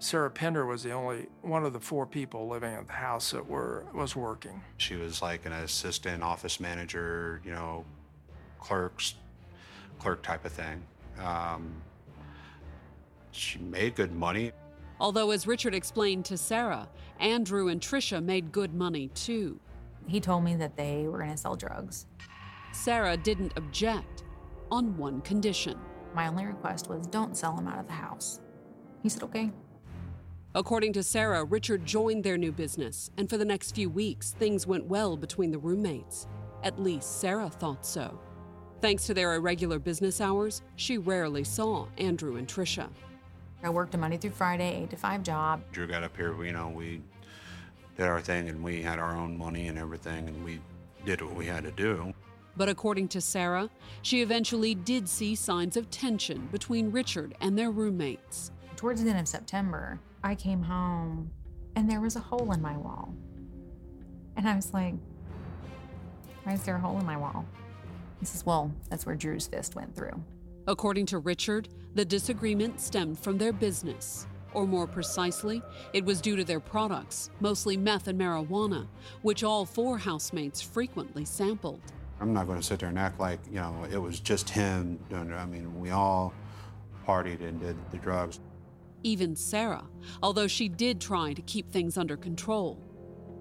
Sarah 0.00 0.30
Pender 0.30 0.66
was 0.66 0.82
the 0.82 0.90
only 0.90 1.28
one 1.42 1.64
of 1.64 1.72
the 1.72 1.80
four 1.80 2.06
people 2.06 2.48
living 2.48 2.74
at 2.74 2.86
the 2.88 2.92
house 2.92 3.30
that 3.30 3.48
were 3.48 3.86
was 3.94 4.16
working. 4.16 4.60
She 4.76 4.96
was 4.96 5.22
like 5.22 5.46
an 5.46 5.52
assistant 5.52 6.22
office 6.22 6.60
manager, 6.60 7.40
you 7.44 7.52
know, 7.52 7.84
clerks, 8.58 9.14
clerk 10.04 10.22
type 10.22 10.44
of 10.44 10.52
thing. 10.52 10.82
Um, 11.18 11.72
she 13.30 13.58
made 13.58 13.94
good 13.94 14.12
money. 14.12 14.52
Although, 15.00 15.30
as 15.30 15.46
Richard 15.46 15.74
explained 15.74 16.26
to 16.26 16.36
Sarah, 16.36 16.88
Andrew 17.20 17.68
and 17.68 17.80
Tricia 17.80 18.22
made 18.22 18.52
good 18.52 18.74
money 18.74 19.08
too. 19.14 19.58
He 20.06 20.20
told 20.20 20.44
me 20.44 20.56
that 20.56 20.76
they 20.76 21.08
were 21.08 21.16
going 21.16 21.30
to 21.30 21.38
sell 21.38 21.56
drugs. 21.56 22.04
Sarah 22.72 23.16
didn't 23.16 23.54
object 23.56 24.24
on 24.70 24.94
one 24.98 25.22
condition. 25.22 25.78
My 26.14 26.28
only 26.28 26.44
request 26.44 26.90
was 26.90 27.06
don't 27.06 27.34
sell 27.34 27.56
them 27.56 27.66
out 27.66 27.78
of 27.78 27.86
the 27.86 27.94
house. 27.94 28.40
He 29.02 29.08
said, 29.08 29.22
okay. 29.22 29.50
According 30.54 30.92
to 30.92 31.02
Sarah, 31.02 31.44
Richard 31.44 31.86
joined 31.86 32.24
their 32.24 32.36
new 32.36 32.52
business, 32.52 33.10
and 33.16 33.30
for 33.30 33.38
the 33.38 33.44
next 33.44 33.74
few 33.74 33.88
weeks, 33.88 34.32
things 34.32 34.66
went 34.66 34.84
well 34.84 35.16
between 35.16 35.50
the 35.50 35.58
roommates. 35.58 36.26
At 36.62 36.78
least 36.78 37.20
Sarah 37.20 37.48
thought 37.48 37.86
so. 37.86 38.20
Thanks 38.84 39.06
to 39.06 39.14
their 39.14 39.32
irregular 39.32 39.78
business 39.78 40.20
hours, 40.20 40.60
she 40.76 40.98
rarely 40.98 41.42
saw 41.42 41.86
Andrew 41.96 42.36
and 42.36 42.46
Tricia. 42.46 42.90
I 43.62 43.70
worked 43.70 43.94
a 43.94 43.96
Monday 43.96 44.18
through 44.18 44.32
Friday, 44.32 44.82
8 44.82 44.90
to 44.90 44.96
5 44.96 45.22
job. 45.22 45.62
Drew 45.72 45.86
got 45.86 46.02
up 46.02 46.14
here, 46.14 46.44
you 46.44 46.52
know, 46.52 46.68
we 46.68 47.00
did 47.96 48.04
our 48.04 48.20
thing 48.20 48.50
and 48.50 48.62
we 48.62 48.82
had 48.82 48.98
our 48.98 49.16
own 49.16 49.38
money 49.38 49.68
and 49.68 49.78
everything, 49.78 50.28
and 50.28 50.44
we 50.44 50.60
did 51.06 51.22
what 51.22 51.34
we 51.34 51.46
had 51.46 51.64
to 51.64 51.70
do. 51.70 52.12
But 52.58 52.68
according 52.68 53.08
to 53.08 53.22
Sarah, 53.22 53.70
she 54.02 54.20
eventually 54.20 54.74
did 54.74 55.08
see 55.08 55.34
signs 55.34 55.78
of 55.78 55.90
tension 55.90 56.46
between 56.52 56.92
Richard 56.92 57.34
and 57.40 57.58
their 57.58 57.70
roommates. 57.70 58.52
Towards 58.76 59.02
the 59.02 59.08
end 59.08 59.18
of 59.18 59.26
September, 59.26 59.98
I 60.22 60.34
came 60.34 60.62
home 60.62 61.30
and 61.74 61.90
there 61.90 62.02
was 62.02 62.16
a 62.16 62.20
hole 62.20 62.52
in 62.52 62.60
my 62.60 62.76
wall. 62.76 63.14
And 64.36 64.46
I 64.46 64.54
was 64.54 64.74
like, 64.74 64.92
why 66.42 66.52
is 66.52 66.64
there 66.64 66.76
a 66.76 66.80
hole 66.80 66.98
in 66.98 67.06
my 67.06 67.16
wall? 67.16 67.46
He 68.24 68.28
says, 68.28 68.46
well, 68.46 68.72
that's 68.88 69.04
where 69.04 69.16
Drew's 69.16 69.46
fist 69.46 69.76
went 69.76 69.94
through. 69.94 70.18
According 70.66 71.04
to 71.06 71.18
Richard, 71.18 71.68
the 71.94 72.06
disagreement 72.06 72.80
stemmed 72.80 73.18
from 73.18 73.36
their 73.36 73.52
business. 73.52 74.26
Or 74.54 74.66
more 74.66 74.86
precisely, 74.86 75.60
it 75.92 76.06
was 76.06 76.22
due 76.22 76.34
to 76.36 76.42
their 76.42 76.58
products, 76.58 77.28
mostly 77.40 77.76
meth 77.76 78.08
and 78.08 78.18
marijuana, 78.18 78.88
which 79.20 79.44
all 79.44 79.66
four 79.66 79.98
housemates 79.98 80.62
frequently 80.62 81.26
sampled. 81.26 81.82
I'm 82.18 82.32
not 82.32 82.46
going 82.46 82.58
to 82.58 82.64
sit 82.64 82.78
there 82.78 82.88
and 82.88 82.98
act 82.98 83.20
like, 83.20 83.40
you 83.46 83.56
know, 83.56 83.86
it 83.92 83.98
was 83.98 84.20
just 84.20 84.48
him 84.48 84.98
doing 85.10 85.30
it. 85.30 85.34
I 85.34 85.44
mean, 85.44 85.78
we 85.78 85.90
all 85.90 86.32
partied 87.06 87.46
and 87.46 87.60
did 87.60 87.76
the 87.90 87.98
drugs. 87.98 88.40
Even 89.02 89.36
Sarah, 89.36 89.84
although 90.22 90.46
she 90.46 90.70
did 90.70 90.98
try 90.98 91.34
to 91.34 91.42
keep 91.42 91.70
things 91.70 91.98
under 91.98 92.16
control. 92.16 92.80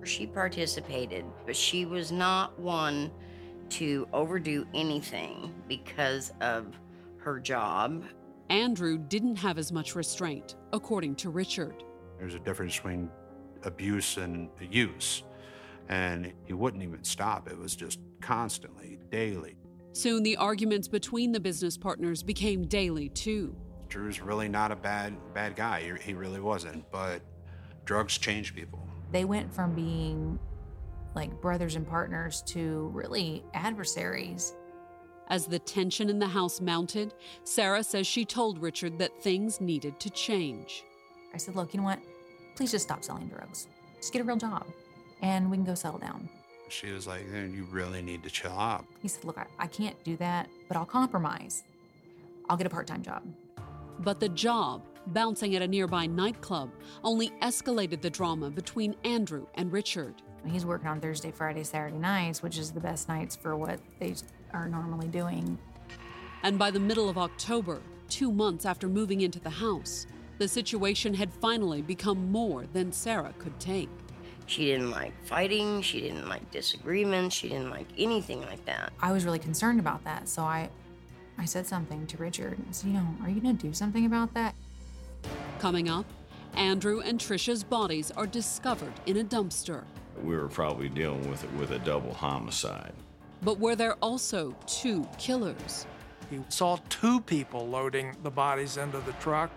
She 0.04 0.28
participated, 0.28 1.24
but 1.46 1.56
she 1.56 1.86
was 1.86 2.12
not 2.12 2.60
one 2.60 3.12
to 3.74 4.08
overdo 4.14 4.66
anything 4.74 5.54
because 5.68 6.32
of 6.42 6.78
her 7.18 7.40
job. 7.40 8.04
Andrew 8.50 8.98
didn't 8.98 9.36
have 9.38 9.58
as 9.58 9.72
much 9.72 9.96
restraint, 9.96 10.56
according 10.74 11.16
to 11.16 11.30
Richard. 11.30 11.84
There's 12.20 12.36
a 12.36 12.40
difference 12.40 12.76
between 12.76 13.10
abuse 13.64 14.18
and 14.18 14.50
use, 14.60 15.24
and 15.90 16.32
he 16.46 16.54
wouldn't 16.54 16.84
even 16.84 17.04
stop. 17.04 17.50
It 17.50 17.58
was 17.58 17.76
just 17.76 18.00
constantly, 18.22 19.00
daily. 19.10 19.56
Soon 19.94 20.24
the 20.24 20.38
arguments 20.38 20.88
between 20.88 21.32
the 21.32 21.40
business 21.40 21.78
partners 21.78 22.24
became 22.24 22.66
daily 22.66 23.10
too. 23.10 23.56
Drew's 23.90 24.22
really 24.22 24.50
not 24.50 24.72
a 24.72 24.76
bad 24.76 25.16
bad 25.34 25.56
guy. 25.56 25.98
He 26.02 26.14
really 26.14 26.40
wasn't, 26.40 26.90
but 26.92 27.22
drugs 27.86 28.18
change 28.18 28.56
people. 28.56 28.88
They 29.12 29.26
went 29.26 29.54
from 29.54 29.76
being 29.76 30.40
like 31.16 31.42
brothers 31.42 31.76
and 31.76 31.88
partners 31.88 32.42
to 32.48 32.90
really 32.94 33.44
adversaries. 33.54 34.54
As 35.30 35.46
the 35.46 35.60
tension 35.60 36.10
in 36.10 36.20
the 36.20 36.28
house 36.28 36.60
mounted, 36.60 37.14
Sarah 37.44 37.84
says 37.84 38.06
she 38.06 38.26
told 38.26 38.62
Richard 38.62 38.98
that 39.00 39.22
things 39.22 39.62
needed 39.62 40.00
to 40.00 40.10
change. 40.10 40.84
I 41.34 41.38
said, 41.38 41.56
Look, 41.56 41.74
you 41.74 41.80
know 41.80 41.86
what? 41.86 42.00
Please 42.56 42.72
just 42.72 42.86
stop 42.86 43.04
selling 43.04 43.28
drugs. 43.28 43.68
Just 43.98 44.14
get 44.14 44.22
a 44.22 44.26
real 44.26 44.38
job 44.38 44.66
and 45.22 45.50
we 45.50 45.58
can 45.58 45.66
go 45.66 45.74
settle 45.74 46.00
down. 46.00 46.30
She 46.70 46.92
was 46.92 47.08
like, 47.08 47.26
You 47.32 47.68
really 47.72 48.02
need 48.02 48.24
to 48.24 48.30
chill 48.30 48.52
out. 48.52 48.86
He 49.02 49.08
said, 49.08 49.24
Look, 49.24 49.38
I, 49.38 49.46
I 49.58 49.68
can't 49.68 50.02
do 50.04 50.18
that, 50.18 50.50
but 50.68 50.78
I'll 50.78 50.86
compromise. 50.86 51.64
I'll 52.50 52.58
get 52.58 52.68
a 52.68 52.70
part 52.70 52.88
time 52.88 53.02
job. 53.02 53.24
But 54.00 54.20
the 54.20 54.30
job, 54.30 54.84
bouncing 55.08 55.56
at 55.56 55.62
a 55.62 55.68
nearby 55.68 56.06
nightclub, 56.06 56.72
only 57.04 57.30
escalated 57.42 58.02
the 58.02 58.10
drama 58.10 58.50
between 58.50 58.96
Andrew 59.04 59.48
and 59.56 59.72
Richard. 59.72 60.16
He's 60.46 60.66
working 60.66 60.88
on 60.88 61.00
Thursday, 61.00 61.32
Friday, 61.32 61.64
Saturday 61.64 61.98
nights, 61.98 62.44
which 62.44 62.58
is 62.58 62.72
the 62.72 62.80
best 62.80 63.08
nights 63.08 63.36
for 63.36 63.56
what 63.56 63.80
they 64.00 64.16
are 64.54 64.68
normally 64.68 65.08
doing. 65.08 65.58
And 66.44 66.60
by 66.60 66.72
the 66.72 66.80
middle 66.80 67.10
of 67.10 67.18
October, 67.18 67.82
two 68.10 68.32
months 68.32 68.66
after 68.66 68.88
moving 68.88 69.22
into 69.22 69.40
the 69.40 69.50
house, 69.50 70.06
the 70.38 70.48
situation 70.48 71.14
had 71.14 71.34
finally 71.34 71.82
become 71.82 72.32
more 72.32 72.66
than 72.74 72.92
Sarah 72.92 73.34
could 73.40 73.58
take. 73.60 73.90
She 74.46 74.66
didn't 74.66 74.92
like 74.92 75.14
fighting, 75.26 75.82
she 75.82 76.02
didn't 76.02 76.28
like 76.28 76.52
disagreements, 76.52 77.36
she 77.36 77.50
didn't 77.50 77.70
like 77.70 77.88
anything 77.98 78.42
like 78.42 78.66
that. 78.66 78.92
I 79.00 79.12
was 79.12 79.24
really 79.24 79.40
concerned 79.40 79.80
about 79.80 80.04
that, 80.04 80.28
so 80.28 80.42
I 80.42 80.70
I 81.38 81.46
said 81.46 81.66
something 81.66 82.06
to 82.08 82.18
Richard. 82.18 82.60
I 82.70 82.72
said, 82.72 82.88
you 82.90 82.94
know, 82.94 83.08
are 83.24 83.30
you 83.30 83.42
going 83.42 83.58
to 83.58 83.68
do 83.68 83.74
something 83.74 84.06
about 84.06 84.34
that? 84.36 84.54
Coming 85.60 85.90
up, 85.90 86.06
Andrew 86.56 87.00
and 87.00 87.20
Trisha's 87.20 87.64
bodies 87.64 88.12
are 88.12 88.28
discovered 88.28 88.94
in 89.08 89.18
a 89.18 89.24
dumpster. 89.24 89.84
We 90.22 90.36
were 90.36 90.48
probably 90.48 90.90
dealing 90.90 91.30
with 91.30 91.44
with 91.54 91.72
a 91.72 91.80
double 91.80 92.14
homicide. 92.14 92.94
But 93.42 93.60
were 93.60 93.76
there 93.76 93.96
also 94.02 94.56
two 94.68 95.08
killers? 95.18 95.86
He 96.30 96.40
saw 96.50 96.78
two 96.90 97.20
people 97.22 97.68
loading 97.68 98.16
the 98.24 98.32
bodies 98.32 98.78
into 98.78 99.00
the 99.00 99.12
truck. 99.14 99.52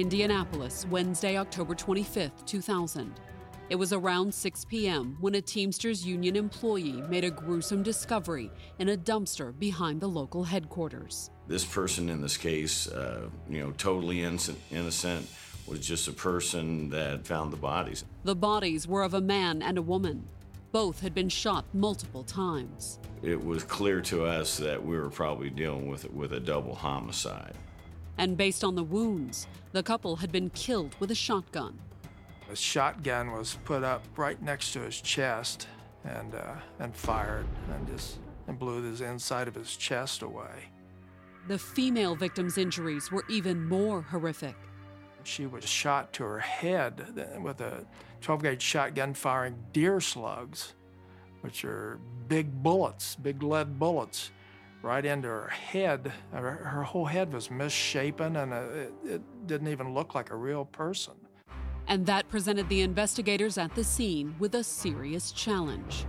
Indianapolis, 0.00 0.86
Wednesday, 0.90 1.36
October 1.36 1.74
25th, 1.74 2.46
2000. 2.46 3.12
It 3.68 3.74
was 3.74 3.92
around 3.92 4.32
6 4.32 4.64
p.m. 4.66 5.16
when 5.20 5.34
a 5.34 5.40
Teamsters 5.40 6.06
Union 6.06 6.36
employee 6.36 7.02
made 7.08 7.24
a 7.24 7.30
gruesome 7.30 7.82
discovery 7.82 8.50
in 8.78 8.90
a 8.90 8.96
dumpster 8.96 9.58
behind 9.58 10.00
the 10.00 10.06
local 10.06 10.44
headquarters. 10.44 11.30
This 11.48 11.64
person 11.64 12.08
in 12.08 12.22
this 12.22 12.36
case, 12.36 12.86
uh, 12.86 13.28
you 13.50 13.58
know, 13.58 13.72
totally 13.72 14.22
innocent, 14.22 14.58
innocent, 14.70 15.28
was 15.66 15.80
just 15.80 16.06
a 16.06 16.12
person 16.12 16.90
that 16.90 17.26
found 17.26 17.52
the 17.52 17.56
bodies. 17.56 18.04
The 18.22 18.36
bodies 18.36 18.86
were 18.86 19.02
of 19.02 19.14
a 19.14 19.20
man 19.20 19.62
and 19.62 19.76
a 19.78 19.82
woman. 19.82 20.28
Both 20.70 21.00
had 21.00 21.12
been 21.12 21.28
shot 21.28 21.64
multiple 21.74 22.22
times. 22.22 23.00
It 23.22 23.42
was 23.44 23.64
clear 23.64 24.00
to 24.02 24.24
us 24.24 24.58
that 24.58 24.84
we 24.84 24.96
were 24.96 25.10
probably 25.10 25.50
dealing 25.50 25.88
with 25.88 26.08
with 26.12 26.32
a 26.34 26.40
double 26.40 26.76
homicide. 26.76 27.54
And 28.18 28.36
based 28.36 28.64
on 28.64 28.74
the 28.74 28.82
wounds, 28.82 29.46
the 29.72 29.82
couple 29.82 30.16
had 30.16 30.32
been 30.32 30.50
killed 30.50 30.96
with 30.98 31.10
a 31.10 31.14
shotgun. 31.14 31.78
A 32.50 32.56
shotgun 32.56 33.32
was 33.32 33.58
put 33.64 33.84
up 33.84 34.02
right 34.16 34.40
next 34.42 34.72
to 34.72 34.80
his 34.80 35.00
chest 35.00 35.68
and, 36.04 36.34
uh, 36.34 36.54
and 36.80 36.94
fired 36.94 37.46
and 37.72 37.86
just 37.86 38.18
and 38.48 38.58
blew 38.58 38.82
his 38.82 39.02
inside 39.02 39.46
of 39.46 39.54
his 39.54 39.76
chest 39.76 40.22
away. 40.22 40.70
The 41.46 41.58
female 41.58 42.16
victim's 42.16 42.58
injuries 42.58 43.12
were 43.12 43.24
even 43.28 43.64
more 43.64 44.02
horrific. 44.02 44.56
She 45.22 45.46
was 45.46 45.64
shot 45.64 46.12
to 46.14 46.24
her 46.24 46.38
head 46.38 47.38
with 47.42 47.60
a 47.60 47.86
12 48.22 48.42
gauge 48.42 48.62
shotgun 48.62 49.14
firing 49.14 49.56
deer 49.72 50.00
slugs, 50.00 50.74
which 51.42 51.64
are 51.64 52.00
big 52.26 52.62
bullets, 52.62 53.16
big 53.16 53.42
lead 53.42 53.78
bullets, 53.78 54.30
right 54.82 55.04
into 55.04 55.28
her 55.28 55.48
head. 55.48 56.12
Her, 56.32 56.50
her 56.50 56.82
whole 56.82 57.04
head 57.04 57.32
was 57.32 57.50
misshapen 57.50 58.36
and 58.36 58.52
uh, 58.52 58.62
it, 58.74 58.92
it 59.04 59.46
didn't 59.46 59.68
even 59.68 59.94
look 59.94 60.14
like 60.14 60.30
a 60.30 60.36
real 60.36 60.64
person. 60.64 61.14
And 61.88 62.04
that 62.06 62.28
presented 62.28 62.68
the 62.68 62.82
investigators 62.82 63.56
at 63.56 63.74
the 63.74 63.82
scene 63.82 64.34
with 64.38 64.54
a 64.54 64.62
serious 64.62 65.32
challenge. 65.32 66.04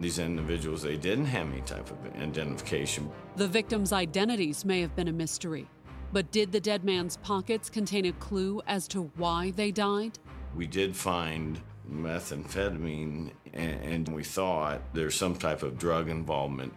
These 0.00 0.18
individuals, 0.18 0.82
they 0.82 0.96
didn't 0.96 1.26
have 1.26 1.50
any 1.50 1.62
type 1.62 1.90
of 1.90 2.20
identification. 2.20 3.10
The 3.36 3.48
victims' 3.48 3.92
identities 3.92 4.64
may 4.64 4.80
have 4.80 4.94
been 4.94 5.08
a 5.08 5.12
mystery, 5.12 5.66
but 6.12 6.30
did 6.30 6.52
the 6.52 6.60
dead 6.60 6.84
man's 6.84 7.16
pockets 7.18 7.70
contain 7.70 8.04
a 8.06 8.12
clue 8.12 8.60
as 8.66 8.86
to 8.88 9.10
why 9.16 9.52
they 9.52 9.70
died? 9.70 10.18
We 10.54 10.66
did 10.66 10.94
find 10.94 11.60
methamphetamine, 11.90 13.30
and 13.52 14.08
we 14.08 14.24
thought 14.24 14.82
there's 14.92 15.14
some 15.14 15.36
type 15.36 15.62
of 15.62 15.78
drug 15.78 16.08
involvement. 16.08 16.74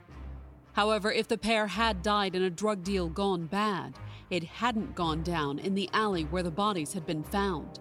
However, 0.77 1.11
if 1.11 1.27
the 1.27 1.39
pair 1.39 1.65
had 1.65 2.03
died 2.03 2.35
in 2.35 2.43
a 2.43 2.51
drug 2.51 2.83
deal 2.83 3.09
gone 3.09 3.47
bad, 3.47 3.95
it 4.29 4.43
hadn't 4.43 4.93
gone 4.93 5.23
down 5.23 5.57
in 5.57 5.73
the 5.73 5.89
alley 5.91 6.25
where 6.25 6.43
the 6.43 6.51
bodies 6.51 6.93
had 6.93 7.03
been 7.03 7.23
found. 7.23 7.79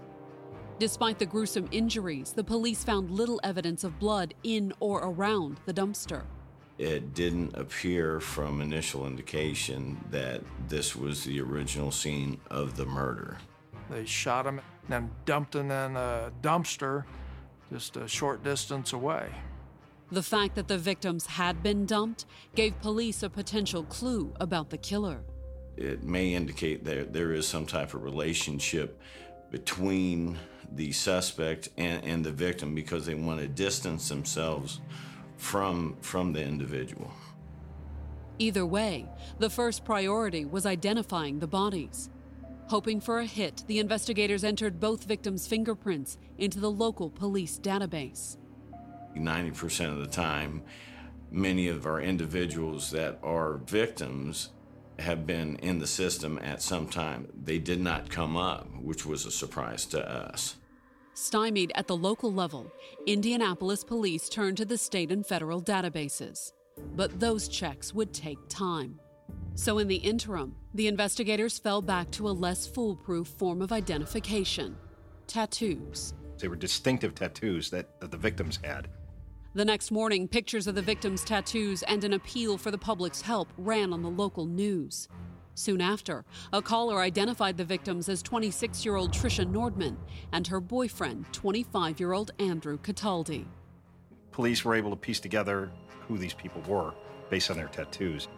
Despite 0.79 1.19
the 1.19 1.27
gruesome 1.27 1.69
injuries, 1.73 2.33
the 2.33 2.43
police 2.43 2.85
found 2.85 3.11
little 3.11 3.39
evidence 3.45 3.85
of 3.85 3.99
blood 3.99 4.33
in 4.45 4.73
or 4.81 5.01
around 5.01 5.61
the 5.67 5.75
dumpster. 5.75 6.23
It 6.79 7.13
didn't 7.13 7.55
appear 7.55 8.19
from 8.19 8.63
initial 8.63 9.07
indication 9.07 10.03
that 10.11 10.41
this 10.67 10.97
was 10.97 11.23
the 11.23 11.39
original 11.43 11.91
scene 11.91 12.41
of 12.49 12.79
the 12.79 12.87
murder. 12.87 13.37
They 13.91 14.07
shot 14.07 14.47
him 14.47 14.59
and 14.59 14.89
then 14.89 15.11
dumped 15.27 15.55
him 15.55 15.71
in 15.71 15.97
a 15.97 16.33
dumpster 16.41 17.05
just 17.71 17.99
a 17.99 18.09
short 18.09 18.43
distance 18.43 18.95
away. 18.95 19.29
The 20.13 20.23
fact 20.23 20.55
that 20.55 20.69
the 20.69 20.79
victims 20.79 21.27
had 21.27 21.63
been 21.63 21.85
dumped 21.85 22.27
gave 22.55 22.81
police 22.81 23.25
a 23.25 23.31
potential 23.31 23.83
clue 23.85 24.33
about 24.39 24.71
the 24.71 24.79
killer. 24.79 25.25
It 25.77 26.05
may 26.05 26.35
indicate 26.35 26.85
that 26.85 27.13
there 27.13 27.33
is 27.33 27.47
some 27.47 27.67
type 27.67 27.93
of 27.93 28.03
relationship 28.03 29.01
between 29.51 30.39
the 30.73 30.93
suspect 30.93 31.71
and, 31.77 32.05
and 32.05 32.25
the 32.25 32.31
victim 32.31 32.75
because 32.75 33.05
they 33.05 33.15
want 33.15 33.41
to 33.41 33.49
distance 33.49 34.09
themselves 34.09 34.81
from, 35.39 35.97
from 36.01 36.33
the 36.33 36.43
individual. 36.43 37.11
Either 38.39 38.65
way, 38.65 39.07
the 39.39 39.51
first 39.51 39.85
priority 39.85 40.45
was 40.45 40.67
identifying 40.67 41.39
the 41.39 41.47
bodies. 41.47 42.11
Hoping 42.69 43.01
for 43.01 43.21
a 43.21 43.27
hit, 43.27 43.65
the 43.67 43.79
investigators 43.79 44.45
entered 44.45 44.79
both 44.79 45.05
victims' 45.05 45.47
fingerprints 45.47 46.19
into 46.39 46.61
the 46.61 46.71
local 46.71 47.11
police 47.11 47.59
database. 47.59 48.37
90% 49.17 49.93
of 49.93 49.99
the 49.99 50.07
time, 50.07 50.63
many 51.31 51.69
of 51.69 51.87
our 51.87 52.01
individuals 52.01 52.91
that 52.91 53.19
are 53.23 53.59
victims 53.59 54.51
have 54.99 55.27
been 55.27 55.57
in 55.57 55.79
the 55.79 55.87
system 55.87 56.39
at 56.43 56.63
some 56.63 56.89
time. 56.89 57.29
They 57.45 57.59
did 57.59 57.81
not 57.81 58.09
come 58.09 58.37
up, 58.37 58.69
which 58.81 59.05
was 59.05 59.27
a 59.27 59.31
surprise 59.31 59.85
to 59.87 60.11
us. 60.11 60.57
Stymied 61.15 61.73
at 61.75 61.87
the 61.87 61.97
local 61.97 62.33
level, 62.33 62.71
Indianapolis 63.07 63.83
police 63.85 64.29
turned 64.29 64.57
to 64.59 64.65
the 64.65 64.79
state 64.79 65.11
and 65.11 65.27
federal 65.27 65.63
databases. 65.63 66.53
But 66.95 67.19
those 67.19 67.49
checks 67.49 67.95
would 67.95 68.13
take 68.13 68.39
time. 68.49 69.01
So, 69.55 69.79
in 69.79 69.89
the 69.89 69.97
interim, 69.97 70.55
the 70.75 70.87
investigators 70.87 71.59
fell 71.59 71.81
back 71.81 72.11
to 72.13 72.29
a 72.29 72.31
less 72.31 72.67
foolproof 72.67 73.29
form 73.29 73.63
of 73.63 73.73
identification 73.73 74.77
tattoos. 75.27 76.15
They 76.39 76.49
were 76.49 76.57
distinctive 76.57 77.15
tattoos 77.15 77.71
that, 77.71 77.99
that 78.01 78.11
the 78.11 78.17
victims 78.17 78.59
had. 78.63 78.89
The 79.57 79.65
next 79.65 79.91
morning, 79.91 80.29
pictures 80.29 80.67
of 80.67 80.75
the 80.75 80.83
victims' 80.83 81.25
tattoos 81.25 81.83
and 81.85 82.05
an 82.05 82.13
appeal 82.13 82.59
for 82.59 82.71
the 82.71 82.77
public's 82.77 83.23
help 83.23 83.49
ran 83.57 83.91
on 83.91 84.03
the 84.03 84.11
local 84.11 84.45
news. 84.45 85.09
Soon 85.55 85.81
after, 85.81 86.27
a 86.53 86.61
caller 86.61 87.01
identified 87.01 87.57
the 87.57 87.65
victims 87.65 88.11
as 88.11 88.21
26 88.21 88.85
year 88.85 88.97
old 88.97 89.15
Trisha 89.15 89.51
Nordman 89.51 89.97
and 90.31 90.47
her 90.47 90.61
boyfriend, 90.61 91.25
25 91.33 91.99
year 91.99 92.13
old 92.13 92.33
Andrew 92.39 92.77
Cataldi. 92.77 93.47
Police 94.31 94.63
were 94.63 94.75
able 94.75 94.91
to 94.91 94.97
piece 94.97 95.21
together 95.21 95.71
who 96.07 96.19
these 96.19 96.35
people 96.35 96.61
were 96.69 96.93
based 97.31 97.51
on 97.51 97.57
their 97.57 97.69
tattoos. 97.69 98.29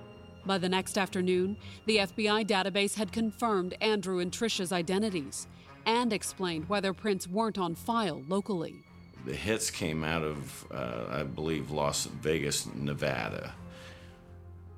By 0.47 0.59
the 0.59 0.69
next 0.69 0.97
afternoon, 0.97 1.57
the 1.87 1.97
FBI 1.97 2.47
database 2.47 2.95
had 2.95 3.11
confirmed 3.11 3.77
Andrew 3.81 4.21
and 4.21 4.31
Trisha's 4.31 4.71
identities 4.71 5.49
and 5.85 6.13
explained 6.13 6.69
why 6.69 6.79
their 6.79 6.95
prints 6.95 7.27
weren't 7.27 7.59
on 7.59 7.75
file 7.75 8.23
locally. 8.29 8.85
The 9.25 9.35
hits 9.35 9.71
came 9.71 10.05
out 10.05 10.23
of, 10.23 10.67
uh, 10.71 11.07
I 11.11 11.23
believe, 11.23 11.71
Las 11.71 12.07
Vegas, 12.07 12.67
Nevada. 12.75 13.55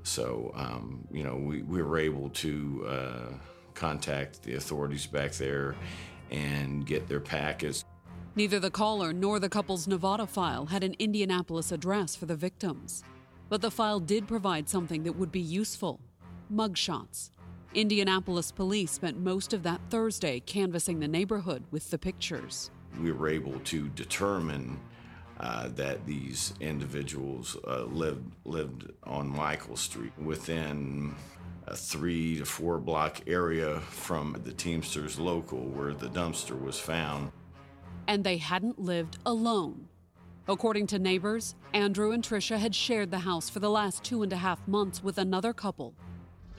So, 0.02 0.52
um, 0.54 1.06
you 1.12 1.22
know, 1.22 1.36
we, 1.36 1.62
we 1.62 1.82
were 1.82 1.98
able 1.98 2.30
to 2.30 2.86
uh, 2.88 3.32
contact 3.74 4.42
the 4.42 4.54
authorities 4.54 5.06
back 5.06 5.32
there 5.32 5.76
and 6.30 6.86
get 6.86 7.08
their 7.08 7.20
packets. 7.20 7.84
Neither 8.34 8.60
the 8.60 8.70
caller 8.70 9.12
nor 9.12 9.38
the 9.38 9.48
couple's 9.48 9.86
Nevada 9.86 10.26
file 10.26 10.66
had 10.66 10.84
an 10.84 10.94
Indianapolis 10.98 11.72
address 11.72 12.16
for 12.16 12.26
the 12.26 12.36
victims. 12.36 13.02
But 13.48 13.60
the 13.60 13.70
file 13.70 14.00
did 14.00 14.28
provide 14.28 14.68
something 14.68 15.02
that 15.02 15.16
would 15.16 15.32
be 15.32 15.40
useful 15.40 16.00
mugshots. 16.52 17.30
Indianapolis 17.74 18.50
police 18.50 18.92
spent 18.92 19.18
most 19.18 19.52
of 19.52 19.62
that 19.62 19.80
Thursday 19.90 20.40
canvassing 20.40 20.98
the 20.98 21.08
neighborhood 21.08 21.64
with 21.70 21.90
the 21.90 21.98
pictures 21.98 22.70
we 23.00 23.12
were 23.12 23.28
able 23.28 23.58
to 23.60 23.88
determine 23.90 24.78
uh, 25.38 25.68
that 25.68 26.04
these 26.06 26.54
individuals 26.60 27.56
uh, 27.66 27.84
lived 27.84 28.30
lived 28.44 28.92
on 29.04 29.28
Michael 29.28 29.76
Street 29.76 30.12
within 30.18 31.14
a 31.66 31.76
three 31.76 32.36
to 32.38 32.44
four 32.44 32.78
block 32.78 33.22
area 33.26 33.80
from 33.80 34.36
the 34.44 34.52
Teamsters 34.52 35.18
local 35.18 35.60
where 35.60 35.94
the 35.94 36.08
dumpster 36.08 36.60
was 36.60 36.78
found. 36.78 37.32
And 38.06 38.24
they 38.24 38.38
hadn't 38.38 38.78
lived 38.78 39.18
alone. 39.24 39.88
According 40.48 40.88
to 40.88 40.98
neighbors, 40.98 41.54
Andrew 41.72 42.10
and 42.10 42.24
Trisha 42.24 42.58
had 42.58 42.74
shared 42.74 43.10
the 43.10 43.20
house 43.20 43.48
for 43.48 43.60
the 43.60 43.70
last 43.70 44.02
two 44.02 44.22
and 44.22 44.32
a 44.32 44.36
half 44.36 44.66
months 44.66 45.02
with 45.02 45.16
another 45.16 45.52
couple 45.52 45.94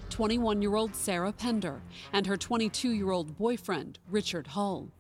21 0.10 0.62
year 0.62 0.76
old 0.76 0.96
Sarah 0.96 1.32
Pender 1.32 1.82
and 2.13 2.26
her 2.26 2.38
22 2.38 2.91
year 2.91 3.12
old 3.12 3.38
boyfriend, 3.38 4.00
Richard 4.10 4.48
Hull. 4.48 4.91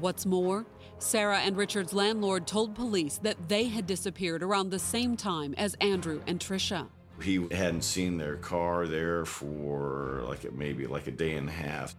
What's 0.00 0.26
more, 0.26 0.66
Sarah 0.98 1.38
and 1.38 1.56
Richard's 1.56 1.92
landlord 1.92 2.46
told 2.46 2.74
police 2.74 3.18
that 3.18 3.48
they 3.48 3.64
had 3.64 3.86
disappeared 3.86 4.42
around 4.42 4.70
the 4.70 4.78
same 4.78 5.16
time 5.16 5.54
as 5.56 5.74
Andrew 5.80 6.20
and 6.26 6.40
Trisha. 6.40 6.88
He 7.22 7.46
hadn't 7.52 7.82
seen 7.82 8.16
their 8.16 8.36
car 8.36 8.86
there 8.86 9.24
for 9.24 10.24
like 10.26 10.52
maybe 10.52 10.86
like 10.86 11.06
a 11.06 11.12
day 11.12 11.34
and 11.34 11.48
a 11.48 11.52
half. 11.52 11.94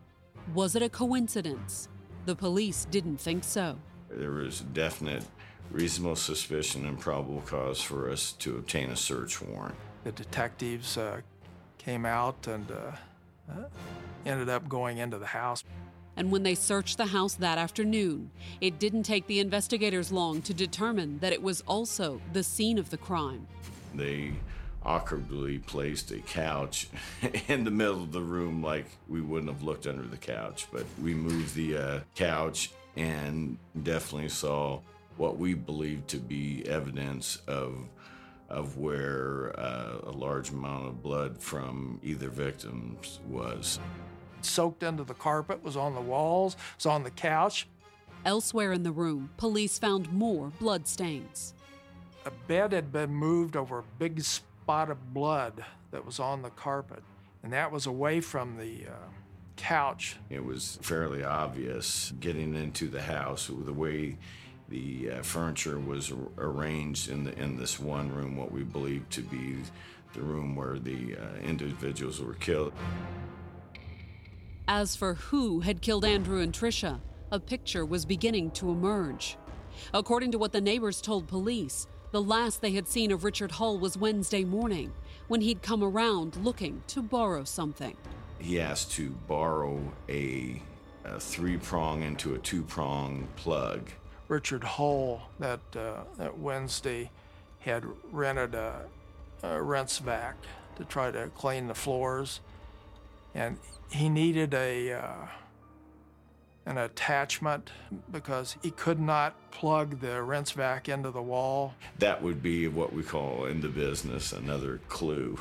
Was 0.53 0.75
it 0.75 0.81
a 0.81 0.89
coincidence? 0.89 1.87
The 2.25 2.35
police 2.35 2.85
didn't 2.91 3.17
think 3.17 3.43
so. 3.43 3.77
There 4.09 4.31
was 4.31 4.61
definite 4.73 5.23
reasonable 5.71 6.15
suspicion 6.15 6.85
and 6.85 6.99
probable 6.99 7.41
cause 7.41 7.81
for 7.81 8.09
us 8.09 8.33
to 8.33 8.57
obtain 8.57 8.89
a 8.89 8.95
search 8.95 9.41
warrant. 9.41 9.75
The 10.03 10.11
detectives 10.11 10.97
uh, 10.97 11.21
came 11.77 12.05
out 12.05 12.47
and 12.47 12.69
uh, 12.71 13.51
uh 13.51 13.63
ended 14.25 14.49
up 14.49 14.67
going 14.67 14.97
into 14.97 15.17
the 15.17 15.25
house 15.25 15.63
and 16.17 16.31
when 16.31 16.43
they 16.43 16.55
searched 16.55 16.97
the 16.97 17.07
house 17.07 17.35
that 17.35 17.57
afternoon, 17.57 18.31
it 18.61 18.79
didn't 18.79 19.03
take 19.03 19.27
the 19.27 19.39
investigators 19.39 20.11
long 20.11 20.41
to 20.43 20.53
determine 20.53 21.19
that 21.19 21.33
it 21.33 21.41
was 21.41 21.61
also 21.67 22.21
the 22.33 22.43
scene 22.43 22.77
of 22.77 22.89
the 22.89 22.97
crime. 22.97 23.47
They 23.93 24.33
awkwardly 24.83 25.59
placed 25.59 26.11
a 26.11 26.19
couch 26.19 26.87
in 27.47 27.63
the 27.63 27.71
middle 27.71 28.03
of 28.03 28.11
the 28.11 28.21
room 28.21 28.61
like 28.61 28.85
we 29.07 29.21
wouldn't 29.21 29.51
have 29.51 29.63
looked 29.63 29.87
under 29.87 30.03
the 30.03 30.17
couch, 30.17 30.67
but 30.71 30.85
we 31.01 31.13
moved 31.13 31.55
the 31.55 31.77
uh, 31.77 31.99
couch 32.13 32.71
and 32.95 33.57
definitely 33.83 34.29
saw 34.29 34.79
what 35.17 35.37
we 35.37 35.53
believed 35.53 36.07
to 36.09 36.17
be 36.17 36.63
evidence 36.67 37.37
of 37.47 37.87
of 38.47 38.77
where 38.77 39.59
uh, 39.59 39.97
a 40.03 40.11
large 40.11 40.51
amount 40.51 40.85
of 40.85 41.01
blood 41.01 41.41
from 41.41 41.99
either 42.03 42.29
victims 42.29 43.19
was. 43.27 43.79
Soaked 44.45 44.83
into 44.83 45.03
the 45.03 45.13
carpet, 45.13 45.63
was 45.63 45.75
on 45.75 45.95
the 45.95 46.01
walls, 46.01 46.55
was 46.77 46.85
on 46.85 47.03
the 47.03 47.11
couch. 47.11 47.67
Elsewhere 48.25 48.71
in 48.71 48.83
the 48.83 48.91
room, 48.91 49.29
police 49.37 49.77
found 49.77 50.11
more 50.11 50.51
blood 50.59 50.87
stains. 50.87 51.53
A 52.25 52.31
bed 52.47 52.71
had 52.71 52.91
been 52.91 53.13
moved 53.13 53.55
over 53.55 53.79
a 53.79 53.83
big 53.99 54.21
spot 54.21 54.89
of 54.89 55.13
blood 55.13 55.63
that 55.91 56.05
was 56.05 56.19
on 56.19 56.41
the 56.41 56.49
carpet, 56.49 57.03
and 57.43 57.53
that 57.53 57.71
was 57.71 57.85
away 57.85 58.21
from 58.21 58.57
the 58.57 58.87
uh, 58.87 59.09
couch. 59.55 60.17
It 60.29 60.43
was 60.43 60.79
fairly 60.81 61.23
obvious 61.23 62.13
getting 62.19 62.55
into 62.55 62.87
the 62.87 63.01
house 63.01 63.51
the 63.53 63.73
way 63.73 64.17
the 64.69 65.11
uh, 65.11 65.21
furniture 65.21 65.79
was 65.79 66.11
arranged 66.37 67.09
in 67.09 67.25
the 67.25 67.39
in 67.39 67.57
this 67.57 67.79
one 67.79 68.11
room, 68.11 68.35
what 68.35 68.51
we 68.51 68.63
believe 68.63 69.07
to 69.11 69.21
be 69.21 69.57
the 70.13 70.21
room 70.21 70.55
where 70.55 70.79
the 70.79 71.15
uh, 71.15 71.35
individuals 71.43 72.21
were 72.21 72.33
killed. 72.33 72.73
As 74.67 74.95
for 74.95 75.13
who 75.13 75.59
had 75.59 75.81
killed 75.81 76.03
Andrew 76.03 76.41
and 76.41 76.51
Tricia, 76.51 76.99
a 77.31 77.39
picture 77.39 77.85
was 77.85 78.03
beginning 78.03 78.49
to 78.51 78.71
emerge. 78.71 79.37
According 79.93 80.31
to 80.31 80.39
what 80.39 80.53
the 80.53 80.61
neighbors 80.61 81.01
told 81.01 81.27
police, 81.27 81.85
the 82.11 82.21
last 82.21 82.61
they 82.61 82.71
had 82.71 82.87
seen 82.87 83.11
of 83.11 83.23
Richard 83.23 83.51
Hull 83.51 83.77
was 83.77 83.95
Wednesday 83.95 84.43
morning, 84.43 84.91
when 85.27 85.41
he'd 85.41 85.61
come 85.61 85.83
around 85.83 86.35
looking 86.37 86.81
to 86.87 87.03
borrow 87.03 87.43
something. 87.43 87.95
He 88.39 88.59
asked 88.59 88.91
to 88.93 89.09
borrow 89.27 89.79
a, 90.09 90.61
a 91.03 91.19
three 91.19 91.57
prong 91.57 92.01
into 92.01 92.33
a 92.33 92.39
two 92.39 92.63
prong 92.63 93.27
plug 93.35 93.91
Richard 94.27 94.63
Hull 94.63 95.29
that, 95.37 95.59
uh, 95.75 96.05
that 96.17 96.39
Wednesday 96.39 97.11
had 97.59 97.85
rented 98.11 98.55
a, 98.55 98.85
a 99.43 99.61
rinse 99.61 99.99
vac 99.99 100.35
to 100.77 100.85
try 100.85 101.11
to 101.11 101.27
clean 101.35 101.67
the 101.67 101.75
floors, 101.75 102.39
and 103.35 103.57
he 103.91 104.09
needed 104.09 104.53
a 104.53 104.93
uh, 104.93 105.27
an 106.65 106.79
attachment 106.79 107.69
because 108.11 108.57
he 108.63 108.71
could 108.71 108.99
not 108.99 109.35
plug 109.51 109.99
the 109.99 110.23
rinse 110.23 110.51
vac 110.51 110.89
into 110.89 111.11
the 111.11 111.21
wall. 111.21 111.75
That 111.99 112.23
would 112.23 112.41
be 112.41 112.67
what 112.67 112.91
we 112.91 113.03
call 113.03 113.45
in 113.45 113.61
the 113.61 113.67
business 113.67 114.33
another 114.33 114.79
clue. 114.89 115.37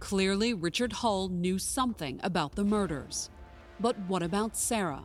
Clearly, 0.00 0.52
Richard 0.52 0.92
Hull 0.92 1.28
knew 1.28 1.58
something 1.58 2.20
about 2.22 2.56
the 2.56 2.64
murders. 2.64 3.30
But 3.80 3.98
what 4.06 4.22
about 4.22 4.56
Sarah? 4.56 5.04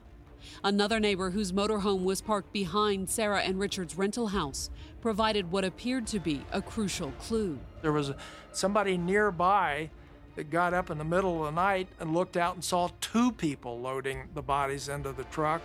Another 0.63 0.99
neighbor 0.99 1.29
whose 1.29 1.53
motorhome 1.53 2.03
was 2.03 2.21
parked 2.21 2.51
behind 2.51 3.09
Sarah 3.09 3.41
and 3.41 3.57
Richard's 3.57 3.97
rental 3.97 4.27
house 4.27 4.69
provided 4.99 5.51
what 5.51 5.63
appeared 5.63 6.05
to 6.07 6.19
be 6.19 6.45
a 6.51 6.61
crucial 6.61 7.11
clue. 7.13 7.57
There 7.81 7.93
was 7.93 8.11
somebody 8.51 8.97
nearby 8.97 9.89
that 10.35 10.49
got 10.49 10.73
up 10.73 10.89
in 10.89 10.97
the 10.97 11.03
middle 11.03 11.45
of 11.45 11.53
the 11.53 11.61
night 11.61 11.87
and 11.99 12.13
looked 12.13 12.37
out 12.37 12.55
and 12.55 12.63
saw 12.63 12.89
two 13.01 13.31
people 13.31 13.79
loading 13.79 14.29
the 14.33 14.41
bodies 14.41 14.89
into 14.89 15.11
the 15.11 15.23
truck. 15.25 15.61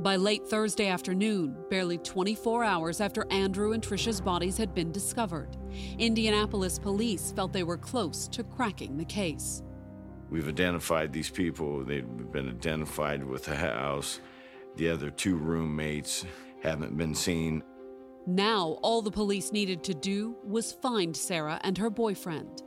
By 0.00 0.16
late 0.16 0.46
Thursday 0.46 0.88
afternoon, 0.88 1.54
barely 1.68 1.98
24 1.98 2.64
hours 2.64 3.02
after 3.02 3.30
Andrew 3.30 3.72
and 3.72 3.82
Tricia's 3.82 4.18
bodies 4.18 4.56
had 4.56 4.74
been 4.74 4.92
discovered, 4.92 5.58
Indianapolis 5.98 6.78
police 6.78 7.32
felt 7.32 7.52
they 7.52 7.64
were 7.64 7.76
close 7.76 8.26
to 8.28 8.42
cracking 8.42 8.96
the 8.96 9.04
case. 9.04 9.62
We've 10.30 10.48
identified 10.48 11.12
these 11.12 11.28
people. 11.28 11.84
They've 11.84 12.06
been 12.32 12.48
identified 12.48 13.22
with 13.22 13.44
the 13.44 13.56
house. 13.56 14.20
The 14.76 14.88
other 14.88 15.10
two 15.10 15.36
roommates 15.36 16.24
haven't 16.62 16.96
been 16.96 17.14
seen. 17.14 17.62
Now, 18.26 18.78
all 18.82 19.02
the 19.02 19.10
police 19.10 19.50
needed 19.52 19.82
to 19.84 19.94
do 19.94 20.36
was 20.44 20.72
find 20.72 21.16
Sarah 21.16 21.60
and 21.64 21.78
her 21.78 21.90
boyfriend. 21.90 22.62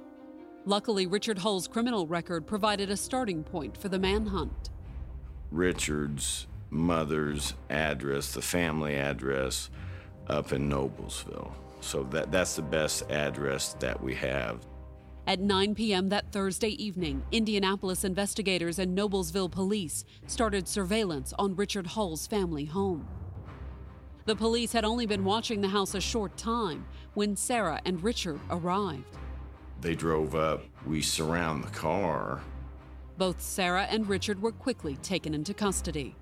Luckily, 0.65 1.05
Richard 1.05 1.37
Hull's 1.37 1.67
criminal 1.67 2.07
record 2.07 2.47
provided 2.47 2.89
a 2.89 2.97
starting 2.97 3.43
point 3.43 3.77
for 3.77 3.89
the 3.89 3.99
manhunt. 3.99 4.69
Richard's 5.51 6.47
mother's 6.69 7.53
address, 7.69 8.33
the 8.33 8.41
family 8.41 8.95
address 8.95 9.69
up 10.27 10.53
in 10.53 10.69
Noblesville. 10.69 11.51
So 11.81 12.03
that, 12.11 12.31
that's 12.31 12.55
the 12.55 12.61
best 12.61 13.11
address 13.11 13.73
that 13.79 14.01
we 14.01 14.15
have. 14.15 14.65
At 15.27 15.39
9 15.39 15.75
p.m. 15.75 16.09
that 16.09 16.31
Thursday 16.31 16.71
evening, 16.83 17.23
Indianapolis 17.31 18.03
investigators 18.03 18.79
and 18.79 18.97
Noblesville 18.97 19.51
police 19.51 20.03
started 20.27 20.67
surveillance 20.67 21.33
on 21.37 21.55
Richard 21.55 21.87
Hull's 21.87 22.27
family 22.27 22.65
home. 22.65 23.07
The 24.25 24.35
police 24.35 24.71
had 24.71 24.85
only 24.85 25.05
been 25.05 25.25
watching 25.25 25.59
the 25.59 25.67
house 25.67 25.95
a 25.95 26.01
short 26.01 26.37
time 26.37 26.85
when 27.13 27.35
Sarah 27.35 27.81
and 27.83 28.01
Richard 28.01 28.39
arrived. 28.49 29.17
They 29.81 29.95
drove 29.95 30.33
up. 30.33 30.63
We 30.85 31.01
surround 31.01 31.63
the 31.65 31.71
car. 31.71 32.41
Both 33.17 33.41
Sarah 33.41 33.83
and 33.83 34.07
Richard 34.07 34.41
were 34.41 34.53
quickly 34.53 34.95
taken 34.97 35.33
into 35.33 35.53
custody. 35.53 36.15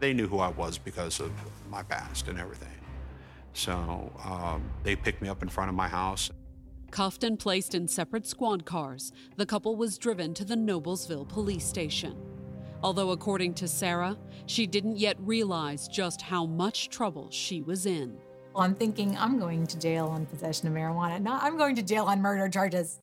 They 0.00 0.12
knew 0.12 0.26
who 0.26 0.38
I 0.38 0.48
was 0.48 0.78
because 0.78 1.20
of 1.20 1.30
my 1.70 1.84
past 1.84 2.26
and 2.26 2.40
everything. 2.40 2.68
So 3.52 4.12
um, 4.24 4.68
they 4.82 4.96
picked 4.96 5.22
me 5.22 5.28
up 5.28 5.42
in 5.42 5.48
front 5.48 5.68
of 5.68 5.76
my 5.76 5.88
house. 5.88 6.30
Cuffed 6.90 7.22
and 7.22 7.38
placed 7.38 7.74
in 7.74 7.86
separate 7.86 8.26
squad 8.26 8.64
cars, 8.64 9.12
the 9.36 9.46
couple 9.46 9.76
was 9.76 9.96
driven 9.96 10.34
to 10.34 10.44
the 10.44 10.56
Noblesville 10.56 11.28
police 11.28 11.66
station. 11.66 12.16
Although, 12.82 13.10
according 13.10 13.54
to 13.54 13.68
Sarah, 13.68 14.16
she 14.46 14.66
didn't 14.66 14.98
yet 14.98 15.16
realize 15.20 15.88
just 15.88 16.22
how 16.22 16.46
much 16.46 16.88
trouble 16.88 17.28
she 17.30 17.62
was 17.62 17.86
in. 17.86 18.16
Well, 18.54 18.64
I'm 18.64 18.74
thinking 18.74 19.16
I'm 19.16 19.38
going 19.38 19.66
to 19.66 19.78
jail 19.78 20.06
on 20.06 20.26
possession 20.26 20.68
of 20.68 20.74
marijuana. 20.74 21.20
No, 21.20 21.38
I'm 21.40 21.56
going 21.56 21.74
to 21.76 21.82
jail 21.82 22.04
on 22.04 22.22
murder 22.22 22.48
charges. 22.48 23.00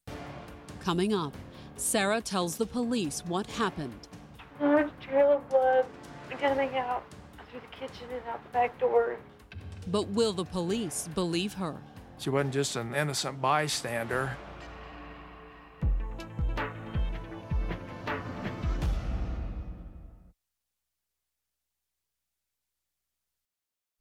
Coming 0.79 1.13
up, 1.13 1.35
Sarah 1.77 2.21
tells 2.21 2.57
the 2.57 2.65
police 2.65 3.23
what 3.25 3.47
happened. 3.47 4.07
Large 4.61 4.91
trail 5.01 5.31
of 5.33 5.49
blood 5.49 5.85
coming 6.39 6.75
out 6.77 7.03
through 7.49 7.61
the 7.61 7.77
kitchen 7.77 8.07
and 8.11 8.21
out 8.29 8.43
the 8.43 8.49
back 8.51 8.77
door. 8.79 9.17
But 9.88 10.07
will 10.09 10.33
the 10.33 10.45
police 10.45 11.09
believe 11.15 11.53
her? 11.53 11.75
She 12.17 12.29
wasn't 12.29 12.53
just 12.53 12.75
an 12.75 12.93
innocent 12.95 13.41
bystander. 13.41 14.38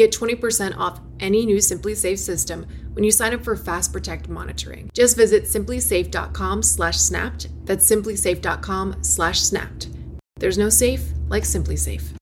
Get 0.00 0.12
20% 0.12 0.78
off 0.78 0.98
any 1.20 1.44
new 1.44 1.58
SimpliSafe 1.58 2.18
system 2.18 2.64
when 2.94 3.04
you 3.04 3.10
sign 3.10 3.34
up 3.34 3.44
for 3.44 3.54
Fast 3.54 3.92
Protect 3.92 4.30
monitoring. 4.30 4.90
Just 4.94 5.14
visit 5.14 5.44
simplisafe.com/snapped. 5.44 7.66
That's 7.66 7.90
simplisafe.com/snapped. 7.90 9.88
There's 10.36 10.56
no 10.56 10.70
safe 10.70 11.02
like 11.28 11.44
SimpliSafe. 11.44 12.14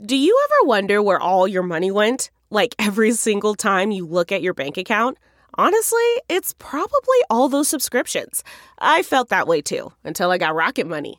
Do 0.00 0.16
you 0.16 0.40
ever 0.44 0.68
wonder 0.68 1.02
where 1.02 1.18
all 1.18 1.48
your 1.48 1.64
money 1.64 1.90
went? 1.90 2.30
Like 2.50 2.76
every 2.78 3.10
single 3.10 3.56
time 3.56 3.90
you 3.90 4.06
look 4.06 4.30
at 4.30 4.40
your 4.40 4.54
bank 4.54 4.76
account? 4.76 5.18
Honestly, 5.54 6.22
it's 6.28 6.54
probably 6.60 7.18
all 7.28 7.48
those 7.48 7.68
subscriptions. 7.68 8.44
I 8.78 9.02
felt 9.02 9.28
that 9.30 9.48
way 9.48 9.60
too 9.60 9.92
until 10.04 10.30
I 10.30 10.38
got 10.38 10.54
Rocket 10.54 10.86
Money. 10.86 11.18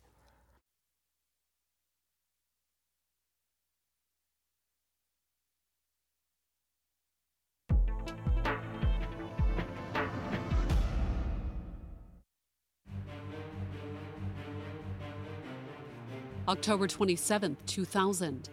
October 16.51 16.85
27, 16.85 17.55
2000. 17.65 18.49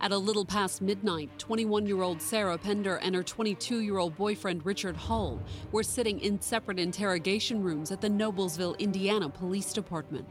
At 0.00 0.10
a 0.10 0.16
little 0.16 0.46
past 0.46 0.80
midnight, 0.80 1.28
21 1.38 1.84
year 1.84 2.00
old 2.00 2.22
Sarah 2.22 2.56
Pender 2.56 2.96
and 2.96 3.14
her 3.14 3.22
22 3.22 3.80
year 3.80 3.98
old 3.98 4.16
boyfriend 4.16 4.64
Richard 4.64 4.96
Hull 4.96 5.38
were 5.70 5.82
sitting 5.82 6.18
in 6.20 6.40
separate 6.40 6.78
interrogation 6.78 7.62
rooms 7.62 7.92
at 7.92 8.00
the 8.00 8.08
Noblesville, 8.08 8.78
Indiana 8.78 9.28
Police 9.28 9.74
Department. 9.74 10.26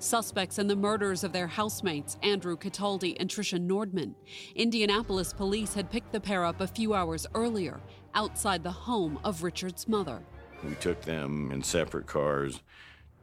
Suspects 0.00 0.58
in 0.58 0.66
the 0.66 0.74
murders 0.74 1.22
of 1.22 1.32
their 1.32 1.46
housemates, 1.46 2.18
Andrew 2.24 2.56
Cataldi 2.56 3.16
and 3.20 3.30
Tricia 3.30 3.64
Nordman, 3.64 4.14
Indianapolis 4.56 5.32
police 5.32 5.74
had 5.74 5.88
picked 5.88 6.10
the 6.10 6.18
pair 6.18 6.44
up 6.44 6.60
a 6.60 6.66
few 6.66 6.94
hours 6.94 7.28
earlier 7.36 7.78
outside 8.16 8.64
the 8.64 8.72
home 8.72 9.20
of 9.22 9.44
Richard's 9.44 9.86
mother. 9.86 10.20
We 10.64 10.74
took 10.74 11.00
them 11.02 11.52
in 11.52 11.62
separate 11.62 12.08
cars 12.08 12.60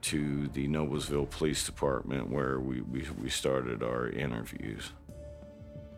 to 0.06 0.48
the 0.50 0.68
Noblesville 0.68 1.30
Police 1.32 1.66
Department 1.66 2.30
where 2.30 2.60
we, 2.60 2.82
we, 2.82 3.08
we 3.20 3.30
started 3.30 3.82
our 3.82 4.10
interviews. 4.10 4.92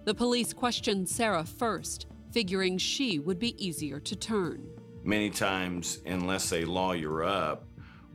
The 0.06 0.14
police 0.14 0.54
questioned 0.54 1.10
Sarah 1.10 1.44
first, 1.44 2.08
figuring 2.32 2.78
she 2.78 3.20
would 3.20 3.38
be 3.38 3.62
easier 3.64 4.00
to 4.00 4.16
turn. 4.16 4.66
Many 5.04 5.30
times, 5.30 6.02
unless 6.06 6.50
they 6.50 6.64
lawyer 6.64 7.24
up, 7.24 7.66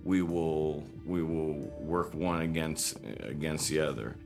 we 0.03 0.23
will 0.23 0.85
we 1.05 1.23
will 1.23 1.55
work 1.79 2.15
one 2.15 2.41
against 2.41 2.97
against 3.21 3.69
the 3.69 3.81
other. 3.81 4.17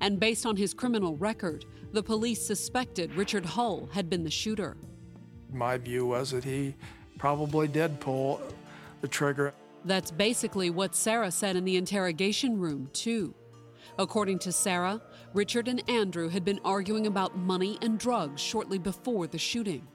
And 0.00 0.18
based 0.18 0.46
on 0.46 0.56
his 0.56 0.72
criminal 0.72 1.16
record, 1.16 1.66
the 1.92 2.02
police 2.02 2.44
suspected 2.44 3.14
Richard 3.14 3.44
Hull 3.44 3.88
had 3.92 4.08
been 4.08 4.24
the 4.24 4.30
shooter. 4.30 4.78
My 5.52 5.76
view 5.76 6.06
was 6.06 6.30
that 6.30 6.44
he 6.44 6.74
probably 7.18 7.68
did 7.68 8.00
pull 8.00 8.40
the 9.02 9.08
trigger. 9.08 9.52
That's 9.84 10.10
basically 10.10 10.70
what 10.70 10.94
Sarah 10.94 11.30
said 11.30 11.56
in 11.56 11.64
the 11.64 11.76
interrogation 11.76 12.58
room, 12.58 12.88
too. 12.92 13.34
According 13.98 14.38
to 14.40 14.52
Sarah, 14.52 15.02
Richard 15.34 15.68
and 15.68 15.88
Andrew 15.88 16.28
had 16.28 16.44
been 16.44 16.60
arguing 16.64 17.06
about 17.06 17.36
money 17.36 17.78
and 17.82 17.98
drugs 17.98 18.40
shortly 18.40 18.78
before 18.78 19.26
the 19.26 19.38
shooting. 19.38 19.86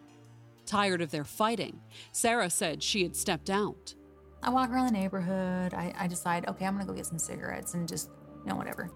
Tired 0.66 1.02
of 1.02 1.12
their 1.12 1.24
fighting, 1.24 1.80
Sarah 2.12 2.50
said 2.50 2.84
she 2.84 3.04
had 3.04 3.16
stepped 3.16 3.50
out. 3.50 3.96
I 4.44 4.50
walk 4.50 4.70
around 4.70 4.88
the 4.88 4.92
neighborhood. 4.92 5.74
I, 5.74 5.94
I 5.98 6.08
decide, 6.08 6.48
okay, 6.48 6.66
I'm 6.66 6.74
gonna 6.74 6.86
go 6.86 6.94
get 6.94 7.06
some 7.06 7.18
cigarettes 7.18 7.74
and 7.74 7.88
just, 7.88 8.10
you 8.44 8.50
know, 8.50 8.56
whatever. 8.56 8.92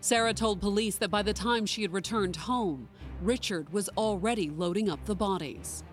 Sarah 0.00 0.34
told 0.34 0.60
police 0.60 0.96
that 0.96 1.10
by 1.10 1.22
the 1.22 1.32
time 1.32 1.66
she 1.66 1.82
had 1.82 1.92
returned 1.92 2.36
home, 2.36 2.88
Richard 3.22 3.72
was 3.72 3.88
already 3.96 4.50
loading 4.50 4.88
up 4.88 5.04
the 5.04 5.14
bodies. 5.14 5.84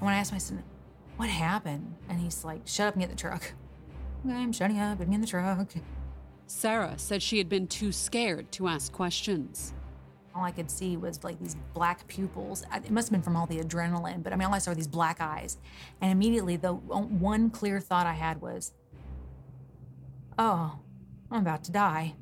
When 0.00 0.12
I 0.12 0.18
asked 0.18 0.32
my 0.32 0.38
son, 0.38 0.62
what 1.16 1.28
happened? 1.28 1.94
And 2.08 2.20
he's 2.20 2.44
like, 2.44 2.62
shut 2.66 2.88
up 2.88 2.94
and 2.94 3.02
get 3.02 3.10
in 3.10 3.16
the 3.16 3.20
truck. 3.20 3.52
Okay, 4.24 4.34
I'm 4.34 4.52
shutting 4.52 4.78
up 4.78 5.00
and 5.00 5.10
get 5.10 5.14
in 5.14 5.20
the 5.20 5.26
truck. 5.26 5.68
Sarah 6.46 6.94
said 6.96 7.22
she 7.22 7.38
had 7.38 7.48
been 7.48 7.66
too 7.66 7.92
scared 7.92 8.50
to 8.52 8.68
ask 8.68 8.92
questions. 8.92 9.72
All 10.34 10.44
I 10.44 10.50
could 10.50 10.70
see 10.70 10.96
was 10.96 11.24
like 11.24 11.38
these 11.40 11.56
black 11.72 12.06
pupils. 12.08 12.64
It 12.74 12.90
must 12.90 13.08
have 13.08 13.12
been 13.12 13.22
from 13.22 13.36
all 13.36 13.46
the 13.46 13.58
adrenaline, 13.58 14.22
but 14.22 14.32
I 14.32 14.36
mean, 14.36 14.46
all 14.46 14.54
I 14.54 14.58
saw 14.58 14.70
were 14.70 14.74
these 14.74 14.86
black 14.86 15.20
eyes. 15.20 15.56
And 16.00 16.12
immediately, 16.12 16.56
the 16.56 16.74
one 16.74 17.50
clear 17.50 17.80
thought 17.80 18.06
I 18.06 18.12
had 18.12 18.42
was, 18.42 18.72
oh, 20.38 20.78
I'm 21.30 21.40
about 21.40 21.64
to 21.64 21.72
die. 21.72 22.14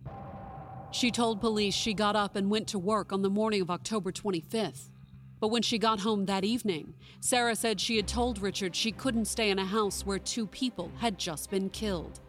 She 0.92 1.10
told 1.10 1.40
police 1.40 1.74
she 1.74 1.92
got 1.92 2.14
up 2.14 2.36
and 2.36 2.48
went 2.48 2.68
to 2.68 2.78
work 2.78 3.12
on 3.12 3.22
the 3.22 3.30
morning 3.30 3.60
of 3.60 3.70
October 3.70 4.12
25th. 4.12 4.90
But 5.40 5.48
when 5.48 5.62
she 5.62 5.78
got 5.78 6.00
home 6.00 6.26
that 6.26 6.44
evening, 6.44 6.94
Sarah 7.20 7.56
said 7.56 7.80
she 7.80 7.96
had 7.96 8.08
told 8.08 8.40
Richard 8.40 8.74
she 8.74 8.92
couldn't 8.92 9.26
stay 9.26 9.50
in 9.50 9.58
a 9.58 9.64
house 9.64 10.06
where 10.06 10.18
two 10.18 10.46
people 10.46 10.90
had 10.98 11.18
just 11.18 11.50
been 11.50 11.68
killed. 11.70 12.20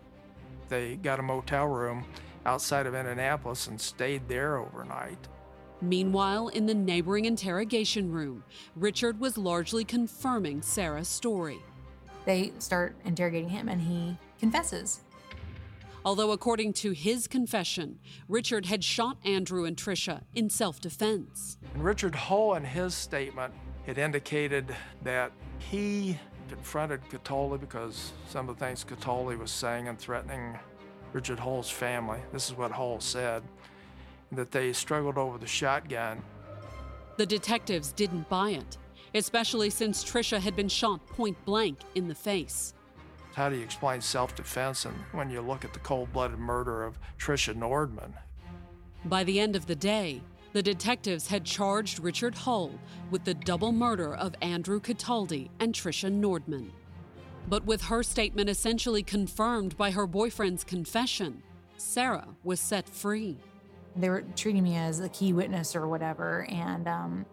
They 0.67 0.95
got 0.97 1.19
a 1.19 1.23
motel 1.23 1.67
room 1.67 2.05
outside 2.45 2.87
of 2.87 2.95
Indianapolis 2.95 3.67
and 3.67 3.79
stayed 3.79 4.27
there 4.27 4.57
overnight. 4.57 5.27
Meanwhile, 5.81 6.49
in 6.49 6.65
the 6.65 6.73
neighboring 6.73 7.25
interrogation 7.25 8.11
room, 8.11 8.43
Richard 8.75 9.19
was 9.19 9.37
largely 9.37 9.83
confirming 9.83 10.61
Sarah's 10.61 11.07
story. 11.07 11.59
They 12.25 12.53
start 12.59 12.95
interrogating 13.05 13.49
him 13.49 13.69
and 13.69 13.81
he 13.81 14.17
confesses. 14.39 15.04
Although, 16.05 16.31
according 16.31 16.73
to 16.73 16.91
his 16.91 17.27
confession, 17.27 17.97
Richard 18.29 18.67
had 18.67 18.83
shot 18.83 19.17
Andrew 19.25 19.65
and 19.65 19.75
Tricia 19.75 20.21
in 20.35 20.51
self 20.51 20.79
defense. 20.79 21.57
And 21.73 21.83
Richard 21.83 22.13
Hull, 22.13 22.53
in 22.53 22.63
his 22.63 22.93
statement, 22.93 23.51
had 23.87 23.97
indicated 23.97 24.73
that 25.03 25.31
he 25.57 26.19
confronted 26.47 27.01
Cataldi 27.09 27.59
because 27.59 28.13
some 28.29 28.47
of 28.47 28.59
the 28.59 28.63
things 28.63 28.85
Cataldi 28.85 29.35
was 29.35 29.49
saying 29.49 29.87
and 29.87 29.97
threatening 29.97 30.59
Richard 31.11 31.39
Hull's 31.39 31.71
family. 31.71 32.19
This 32.31 32.49
is 32.51 32.55
what 32.55 32.71
Hull 32.71 32.99
said 32.99 33.41
that 34.31 34.51
they 34.51 34.73
struggled 34.73 35.17
over 35.17 35.39
the 35.39 35.47
shotgun. 35.47 36.21
The 37.17 37.25
detectives 37.25 37.91
didn't 37.91 38.29
buy 38.29 38.51
it, 38.51 38.77
especially 39.15 39.71
since 39.71 40.03
Tricia 40.03 40.39
had 40.39 40.55
been 40.55 40.67
shot 40.67 41.03
point 41.07 41.43
blank 41.45 41.79
in 41.95 42.07
the 42.07 42.15
face. 42.15 42.74
How 43.35 43.49
do 43.49 43.57
you 43.57 43.63
explain 43.63 43.99
self 43.99 44.33
defense 44.33 44.85
and 44.85 44.95
when 45.11 45.29
you 45.29 45.41
look 45.41 45.65
at 45.65 45.73
the 45.73 45.79
cold 45.79 46.13
blooded 46.13 46.39
murder 46.39 46.85
of 46.85 46.97
Tricia 47.19 47.53
Nordman? 47.53 48.13
By 49.03 49.25
the 49.25 49.41
end 49.41 49.57
of 49.57 49.65
the 49.65 49.75
day, 49.75 50.21
the 50.53 50.63
detectives 50.63 51.27
had 51.27 51.43
charged 51.43 51.99
Richard 51.99 52.33
Hull 52.33 52.71
with 53.11 53.25
the 53.25 53.33
double 53.33 53.73
murder 53.73 54.15
of 54.15 54.35
Andrew 54.41 54.79
Cataldi 54.79 55.49
and 55.59 55.73
Tricia 55.73 56.09
Nordman. 56.09 56.69
But 57.49 57.65
with 57.65 57.81
her 57.81 58.03
statement 58.03 58.49
essentially 58.49 59.03
confirmed 59.03 59.75
by 59.75 59.91
her 59.91 60.07
boyfriend's 60.07 60.63
confession, 60.63 61.43
Sarah 61.75 62.29
was 62.45 62.61
set 62.61 62.87
free. 62.87 63.35
They 63.97 64.07
were 64.07 64.23
treating 64.37 64.63
me 64.63 64.77
as 64.77 65.01
a 65.01 65.09
key 65.09 65.33
witness 65.33 65.75
or 65.75 65.89
whatever, 65.89 66.45
and 66.49 66.87
um, 66.87 67.25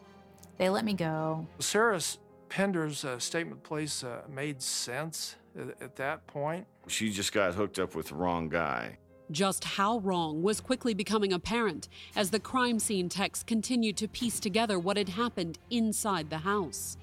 they 0.58 0.68
let 0.68 0.84
me 0.84 0.94
go. 0.94 1.46
Sarah's 1.60 2.18
Pender's 2.48 3.04
uh, 3.04 3.20
statement, 3.20 3.62
police, 3.62 4.02
uh, 4.02 4.22
made 4.28 4.60
sense 4.60 5.36
at, 5.58 5.82
at 5.82 5.96
that 5.96 6.26
point. 6.26 6.66
She 6.86 7.10
just 7.10 7.32
got 7.32 7.54
hooked 7.54 7.78
up 7.78 7.94
with 7.94 8.08
the 8.08 8.14
wrong 8.14 8.48
guy. 8.48 8.98
Just 9.30 9.64
how 9.64 9.98
wrong 9.98 10.42
was 10.42 10.60
quickly 10.60 10.94
becoming 10.94 11.32
apparent 11.32 11.88
as 12.14 12.30
the 12.30 12.40
crime 12.40 12.78
scene 12.78 13.08
techs 13.08 13.42
continued 13.42 13.96
to 13.98 14.08
piece 14.08 14.38
together 14.38 14.78
what 14.78 14.96
had 14.96 15.08
happened 15.08 15.58
inside 15.70 16.28
the 16.28 16.38
house. 16.38 16.96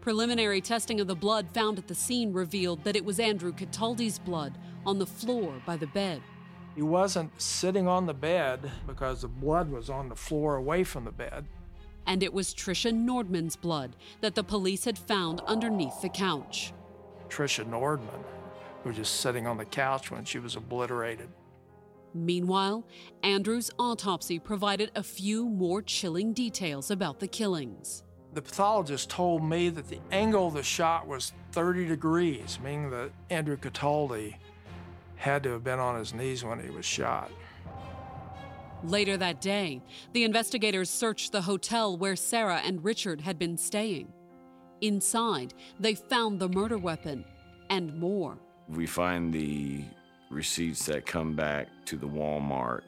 Preliminary 0.00 0.60
testing 0.60 1.00
of 1.00 1.06
the 1.06 1.14
blood 1.14 1.48
found 1.52 1.78
at 1.78 1.86
the 1.86 1.94
scene 1.94 2.32
revealed 2.32 2.84
that 2.84 2.96
it 2.96 3.04
was 3.04 3.20
Andrew 3.20 3.52
Cataldi's 3.52 4.18
blood 4.18 4.58
on 4.86 4.98
the 4.98 5.06
floor 5.06 5.54
by 5.66 5.76
the 5.76 5.86
bed. 5.88 6.22
He 6.74 6.82
wasn't 6.82 7.40
sitting 7.40 7.86
on 7.86 8.06
the 8.06 8.14
bed 8.14 8.70
because 8.86 9.22
the 9.22 9.28
blood 9.28 9.70
was 9.70 9.90
on 9.90 10.08
the 10.08 10.16
floor 10.16 10.56
away 10.56 10.84
from 10.84 11.04
the 11.04 11.12
bed. 11.12 11.46
And 12.06 12.22
it 12.22 12.32
was 12.32 12.54
Tricia 12.54 12.92
Nordman's 12.92 13.56
blood 13.56 13.96
that 14.20 14.34
the 14.34 14.44
police 14.44 14.84
had 14.84 14.98
found 14.98 15.40
underneath 15.46 16.00
the 16.00 16.08
couch. 16.08 16.72
Tricia 17.30 17.64
Nordman, 17.64 18.24
who 18.82 18.90
was 18.90 18.96
just 18.96 19.20
sitting 19.20 19.46
on 19.46 19.56
the 19.56 19.64
couch 19.64 20.10
when 20.10 20.24
she 20.24 20.38
was 20.38 20.56
obliterated. 20.56 21.28
Meanwhile, 22.12 22.84
Andrew's 23.22 23.70
autopsy 23.78 24.38
provided 24.38 24.90
a 24.96 25.02
few 25.02 25.48
more 25.48 25.80
chilling 25.80 26.32
details 26.32 26.90
about 26.90 27.20
the 27.20 27.28
killings. 27.28 28.02
The 28.32 28.42
pathologist 28.42 29.10
told 29.10 29.44
me 29.44 29.68
that 29.70 29.88
the 29.88 30.00
angle 30.10 30.48
of 30.48 30.54
the 30.54 30.62
shot 30.62 31.06
was 31.06 31.32
30 31.52 31.86
degrees, 31.86 32.58
meaning 32.62 32.90
that 32.90 33.10
Andrew 33.28 33.56
Cataldi 33.56 34.36
had 35.16 35.42
to 35.42 35.50
have 35.50 35.64
been 35.64 35.78
on 35.78 35.98
his 35.98 36.14
knees 36.14 36.44
when 36.44 36.60
he 36.60 36.70
was 36.70 36.84
shot. 36.84 37.30
Later 38.82 39.16
that 39.18 39.40
day, 39.40 39.82
the 40.12 40.24
investigators 40.24 40.88
searched 40.88 41.32
the 41.32 41.42
hotel 41.42 41.96
where 41.98 42.16
Sarah 42.16 42.62
and 42.64 42.82
Richard 42.82 43.20
had 43.20 43.38
been 43.38 43.56
staying. 43.56 44.12
Inside, 44.80 45.54
they 45.78 45.94
found 45.94 46.40
the 46.40 46.48
murder 46.48 46.78
weapon 46.78 47.24
and 47.68 47.96
more. 47.98 48.38
We 48.68 48.86
find 48.86 49.32
the 49.32 49.84
receipts 50.30 50.86
that 50.86 51.06
come 51.06 51.34
back 51.34 51.68
to 51.86 51.96
the 51.96 52.06
Walmart. 52.06 52.82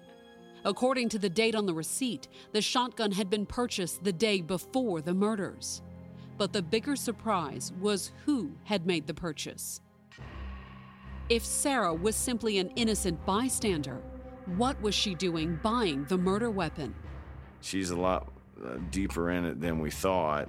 According 0.65 1.09
to 1.11 1.19
the 1.19 1.29
date 1.29 1.55
on 1.55 1.67
the 1.67 1.75
receipt, 1.75 2.29
the 2.53 2.63
shotgun 2.63 3.13
had 3.13 3.29
been 3.29 3.47
purchased 3.47 4.05
the 4.05 4.13
day 4.13 4.41
before 4.41 5.01
the 5.01 5.13
murders. 5.13 5.83
But 6.39 6.53
the 6.53 6.63
bigger 6.63 6.97
surprise 6.97 7.73
was 7.81 8.13
who 8.25 8.53
had 8.65 8.87
made 8.87 9.07
the 9.07 9.15
purchase. 9.15 9.81
If 11.29 11.45
Sarah 11.45 11.95
was 11.95 12.15
simply 12.15 12.59
an 12.59 12.71
innocent 12.77 13.25
bystander, 13.27 14.01
what 14.57 14.81
was 14.81 14.95
she 14.95 15.15
doing 15.15 15.59
buying 15.63 16.05
the 16.05 16.19
murder 16.19 16.51
weapon? 16.51 16.95
She's 17.61 17.91
a 17.91 17.97
lot 17.97 18.33
uh, 18.65 18.79
deeper 18.91 19.31
in 19.31 19.45
it 19.45 19.61
than 19.61 19.79
we 19.79 19.91
thought. 19.91 20.49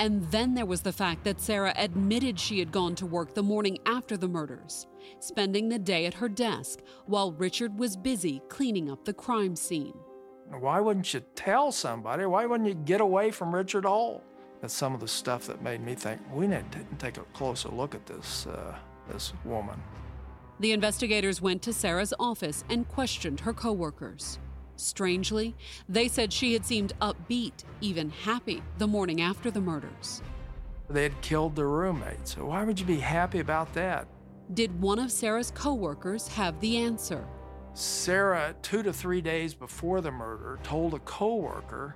And 0.00 0.24
then 0.30 0.54
there 0.54 0.64
was 0.64 0.80
the 0.80 0.94
fact 0.94 1.24
that 1.24 1.42
Sarah 1.42 1.74
admitted 1.76 2.40
she 2.40 2.58
had 2.58 2.72
gone 2.72 2.94
to 2.94 3.04
work 3.04 3.34
the 3.34 3.42
morning 3.42 3.76
after 3.84 4.16
the 4.16 4.28
murders, 4.28 4.86
spending 5.18 5.68
the 5.68 5.78
day 5.78 6.06
at 6.06 6.14
her 6.14 6.28
desk 6.28 6.78
while 7.04 7.32
Richard 7.32 7.78
was 7.78 7.98
busy 7.98 8.40
cleaning 8.48 8.90
up 8.90 9.04
the 9.04 9.12
crime 9.12 9.54
scene. 9.54 9.92
Why 10.48 10.80
wouldn't 10.80 11.12
you 11.12 11.20
tell 11.34 11.70
somebody? 11.70 12.24
Why 12.24 12.46
wouldn't 12.46 12.66
you 12.66 12.76
get 12.76 13.02
away 13.02 13.30
from 13.30 13.54
Richard 13.54 13.84
Hull? 13.84 14.24
That's 14.62 14.72
some 14.72 14.94
of 14.94 15.00
the 15.00 15.08
stuff 15.08 15.46
that 15.48 15.60
made 15.60 15.82
me 15.82 15.94
think 15.94 16.18
we 16.32 16.46
need 16.46 16.72
to 16.72 16.78
take 16.98 17.18
a 17.18 17.24
closer 17.34 17.68
look 17.68 17.94
at 17.94 18.06
this 18.06 18.46
uh, 18.46 18.74
this 19.12 19.34
woman. 19.44 19.82
The 20.60 20.72
investigators 20.72 21.42
went 21.42 21.60
to 21.62 21.74
Sarah's 21.74 22.14
office 22.18 22.64
and 22.70 22.88
questioned 22.88 23.40
her 23.40 23.52
coworkers. 23.52 24.38
Strangely, 24.80 25.54
they 25.88 26.08
said 26.08 26.32
she 26.32 26.54
had 26.54 26.64
seemed 26.64 26.94
upbeat, 27.00 27.64
even 27.80 28.10
happy, 28.10 28.62
the 28.78 28.86
morning 28.86 29.20
after 29.20 29.50
the 29.50 29.60
murders. 29.60 30.22
They 30.88 31.02
had 31.02 31.20
killed 31.20 31.54
their 31.54 31.68
roommate, 31.68 32.26
so 32.26 32.46
why 32.46 32.64
would 32.64 32.80
you 32.80 32.86
be 32.86 32.98
happy 32.98 33.40
about 33.40 33.72
that? 33.74 34.08
Did 34.54 34.80
one 34.80 34.98
of 34.98 35.12
Sarah's 35.12 35.52
coworkers 35.52 36.26
have 36.28 36.58
the 36.60 36.78
answer? 36.78 37.24
Sarah, 37.74 38.54
two 38.62 38.82
to 38.82 38.92
three 38.92 39.20
days 39.20 39.54
before 39.54 40.00
the 40.00 40.10
murder, 40.10 40.58
told 40.64 40.94
a 40.94 40.98
coworker 41.00 41.94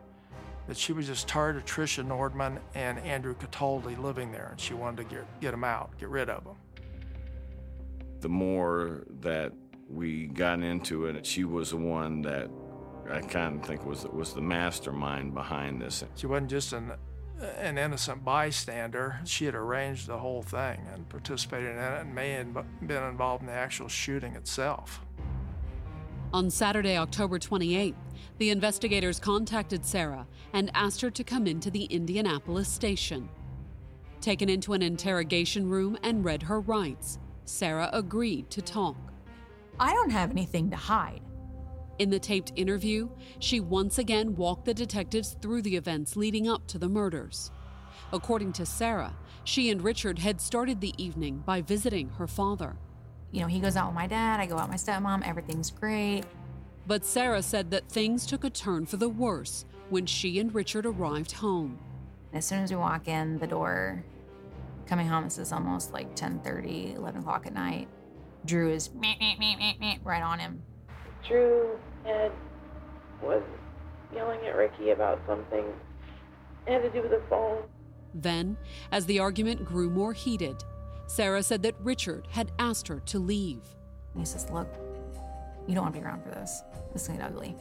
that 0.69 0.77
she 0.77 0.93
was 0.93 1.07
just 1.07 1.27
tired 1.27 1.57
of 1.57 1.65
Tricia 1.65 2.07
Nordman 2.07 2.59
and 2.75 2.99
Andrew 3.01 3.35
Cataldi 3.35 4.01
living 4.01 4.31
there, 4.31 4.49
and 4.53 4.61
she 4.61 4.75
wanted 4.75 5.09
to 5.09 5.15
get, 5.17 5.41
get 5.41 5.51
them 5.51 5.65
out, 5.65 5.91
get 5.99 6.09
rid 6.09 6.31
of 6.31 6.45
them. 6.45 6.57
The 8.21 8.29
more 8.29 9.05
that 9.21 9.53
we 9.91 10.27
got 10.27 10.61
into 10.61 11.07
it, 11.07 11.27
she 11.27 11.45
was 11.45 11.71
the 11.71 11.77
one 11.77 12.23
that 12.23 12.49
I 13.11 13.21
kind 13.21 13.61
of 13.61 13.67
think 13.67 13.85
was 13.85 14.05
was 14.07 14.33
the 14.33 14.41
mastermind 14.41 15.35
behind 15.35 15.81
this. 15.81 16.05
She 16.17 16.27
wasn't 16.27 16.51
just 16.51 16.73
an 16.73 16.93
an 17.59 17.79
innocent 17.79 18.25
bystander. 18.25 19.21
She 19.25 19.45
had 19.45 19.55
arranged 19.55 20.07
the 20.07 20.19
whole 20.19 20.43
thing 20.43 20.81
and 20.93 21.09
participated 21.09 21.71
in 21.71 21.79
it 21.79 22.01
and 22.01 22.15
may 22.15 22.31
have 22.33 22.55
been 22.87 23.03
involved 23.03 23.43
in 23.43 23.49
the 23.49 23.53
actual 23.53 23.89
shooting 23.89 24.35
itself. 24.35 25.01
On 26.33 26.51
Saturday, 26.51 26.97
October 26.97 27.39
28th, 27.39 27.95
the 28.39 28.51
investigators 28.51 29.21
contacted 29.21 29.85
Sarah 29.85 30.27
and 30.53 30.71
asked 30.75 31.01
her 31.01 31.11
to 31.11 31.25
come 31.25 31.47
into 31.47 31.71
the 31.71 31.85
Indianapolis 31.85 32.69
station. 32.69 33.29
Taken 34.21 34.49
into 34.49 34.73
an 34.73 34.83
interrogation 34.83 35.69
room 35.69 35.99
and 36.03 36.25
read 36.25 36.43
her 36.43 36.61
rights, 36.61 37.19
Sarah 37.45 37.91
agreed 37.93 38.51
to 38.51 38.63
talk. 38.63 38.97
I 39.79 39.93
don't 39.93 40.11
have 40.11 40.31
anything 40.31 40.71
to 40.71 40.77
hide. 40.77 41.21
In 41.99 42.11
the 42.11 42.19
taped 42.19 42.53
interview, 42.57 43.09
she 43.39 43.61
once 43.61 43.99
again 43.99 44.35
walked 44.35 44.65
the 44.65 44.75
detectives 44.75 45.37
through 45.41 45.63
the 45.63 45.77
events 45.77 46.17
leading 46.17 46.49
up 46.49 46.67
to 46.69 46.79
the 46.79 46.89
murders. 46.89 47.53
According 48.13 48.53
to 48.55 48.67
Sarah, 48.67 49.15
she 49.45 49.71
and 49.71 49.83
Richard 49.83 50.19
had 50.19 50.41
started 50.41 50.81
the 50.81 50.95
evening 51.03 51.43
by 51.47 51.63
visiting 51.63 52.09
her 52.11 52.27
father. 52.27 52.77
You 53.31 53.43
know, 53.43 53.47
he 53.47 53.61
goes 53.61 53.77
out 53.77 53.87
with 53.87 53.95
my 53.95 54.07
dad, 54.07 54.41
I 54.41 54.47
go 54.47 54.57
out 54.57 54.69
with 54.69 54.87
my 54.87 54.93
stepmom, 54.93 55.27
everything's 55.27 55.71
great. 55.71 56.23
But 56.87 57.05
Sarah 57.05 57.43
said 57.43 57.71
that 57.71 57.89
things 57.89 58.27
took 58.27 58.45
a 58.45 58.51
turn 58.51 58.87
for 58.87 58.97
the 58.97 59.09
worse 59.09 59.65
when 59.89 60.07
she 60.07 60.39
and 60.39 60.55
Richard 60.55 60.87
arrived 60.87 61.33
home. 61.33 61.79
As 62.33 62.45
soon 62.45 62.61
as 62.61 62.71
we 62.71 62.77
walk 62.77 63.07
in 63.07 63.39
the 63.39 63.47
door, 63.47 64.05
coming 64.87 65.07
home, 65.07 65.25
this 65.25 65.39
is 65.39 65.53
almost 65.53 65.93
like 65.93 66.15
10 66.17 66.41
30, 66.41 66.95
11 66.97 67.21
o'clock 67.21 67.47
at 67.47 67.55
night. 67.55 67.89
Drew 68.45 68.71
is 68.71 68.91
right 68.93 70.23
on 70.23 70.39
him. 70.39 70.63
Drew 71.27 71.79
had 72.05 72.33
was 73.23 73.43
yelling 74.15 74.41
at 74.47 74.57
Ricky 74.57 74.91
about 74.91 75.21
something. 75.27 75.65
It 76.67 76.73
had 76.73 76.83
to 76.83 76.91
do 76.91 77.03
with 77.03 77.11
the 77.11 77.23
phone. 77.29 77.63
Then, 78.15 78.57
as 78.93 79.07
the 79.07 79.19
argument 79.19 79.65
grew 79.65 79.91
more 79.91 80.13
heated, 80.13 80.63
Sarah 81.07 81.43
said 81.43 81.63
that 81.63 81.75
Richard 81.81 82.29
had 82.31 82.53
asked 82.59 82.89
her 82.89 83.01
to 83.01 83.19
leave. 83.19 83.63
He 84.17 84.25
says, 84.25 84.51
Look, 84.51 84.69
you 85.67 85.75
don't 85.75 85.85
want 85.85 85.95
to 85.95 86.01
be 86.01 86.07
around 86.07 86.23
for 86.23 86.31
this. 86.31 86.63
This 86.93 87.03
is 87.03 87.09
going 87.09 87.21
to 87.21 87.25
get 87.25 87.33
ugly. 87.33 87.57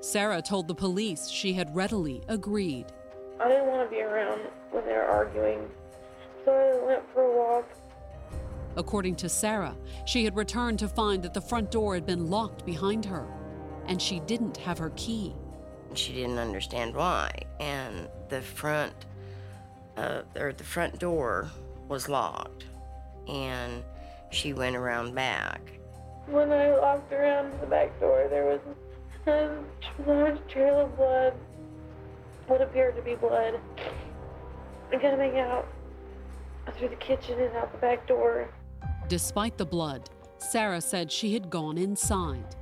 Sarah 0.00 0.42
told 0.42 0.68
the 0.68 0.74
police 0.74 1.28
she 1.28 1.54
had 1.54 1.74
readily 1.74 2.22
agreed. 2.28 2.86
I 3.40 3.48
didn't 3.48 3.66
want 3.66 3.88
to 3.88 3.94
be 3.94 4.02
around 4.02 4.42
when 4.70 4.84
they 4.84 4.92
were 4.92 5.06
arguing, 5.06 5.68
so 6.44 6.52
I 6.52 6.86
went 6.86 7.02
for 7.12 7.22
a 7.22 7.36
walk. 7.36 7.68
According 8.76 9.16
to 9.16 9.28
Sarah, 9.28 9.76
she 10.04 10.24
had 10.24 10.36
returned 10.36 10.78
to 10.80 10.88
find 10.88 11.22
that 11.22 11.34
the 11.34 11.40
front 11.40 11.70
door 11.70 11.94
had 11.94 12.06
been 12.06 12.28
locked 12.28 12.66
behind 12.66 13.04
her, 13.04 13.26
and 13.86 14.00
she 14.02 14.20
didn't 14.20 14.56
have 14.56 14.78
her 14.78 14.90
key. 14.96 15.34
She 15.94 16.12
didn't 16.12 16.38
understand 16.38 16.94
why, 16.94 17.30
and 17.60 18.08
the 18.28 18.42
front, 18.42 18.94
uh, 19.96 20.22
or 20.36 20.52
the 20.52 20.64
front 20.64 20.98
door 20.98 21.48
was 21.88 22.08
locked, 22.08 22.64
and 23.28 23.84
she 24.30 24.52
went 24.52 24.74
around 24.74 25.14
back. 25.14 25.60
When 26.26 26.50
I 26.50 26.70
walked 26.72 27.12
around 27.12 27.52
the 27.60 27.66
back 27.66 27.98
door, 28.00 28.26
there 28.28 28.44
was 28.46 28.60
a 29.26 30.10
large 30.10 30.38
trail 30.48 30.80
of 30.80 30.96
blood, 30.96 31.34
what 32.48 32.60
appeared 32.60 32.96
to 32.96 33.02
be 33.02 33.14
blood, 33.14 33.60
coming 35.00 35.38
out 35.38 35.68
through 36.72 36.88
the 36.88 36.96
kitchen 36.96 37.38
and 37.38 37.54
out 37.56 37.70
the 37.72 37.78
back 37.78 38.06
door. 38.06 38.48
Despite 39.08 39.58
the 39.58 39.66
blood, 39.66 40.08
Sarah 40.38 40.80
said 40.80 41.12
she 41.12 41.34
had 41.34 41.50
gone 41.50 41.76
inside. 41.76 42.56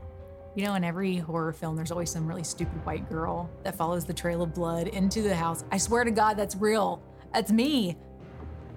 You 0.57 0.65
know, 0.65 0.75
in 0.75 0.83
every 0.83 1.17
horror 1.17 1.53
film, 1.53 1.77
there's 1.77 1.93
always 1.93 2.11
some 2.11 2.27
really 2.27 2.43
stupid 2.43 2.85
white 2.85 3.09
girl 3.09 3.49
that 3.63 3.77
follows 3.77 4.05
the 4.05 4.13
trail 4.13 4.43
of 4.43 4.53
blood 4.53 4.89
into 4.89 5.23
the 5.23 5.35
house. 5.35 5.65
I 5.71 5.79
swear 5.79 6.03
to 6.03 6.11
God, 6.11 6.37
that's 6.37 6.57
real. 6.57 7.01
That's 7.33 7.53
me. 7.53 7.97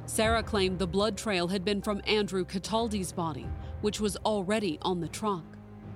Sarah 0.06 0.44
claimed 0.44 0.78
the 0.78 0.86
blood 0.86 1.18
trail 1.18 1.48
had 1.48 1.66
been 1.66 1.82
from 1.82 2.02
Andrew 2.06 2.46
Cataldi's 2.46 3.12
body, 3.12 3.48
which 3.82 4.00
was 4.00 4.16
already 4.18 4.78
on 4.84 5.02
the 5.02 5.08
truck. 5.08 5.44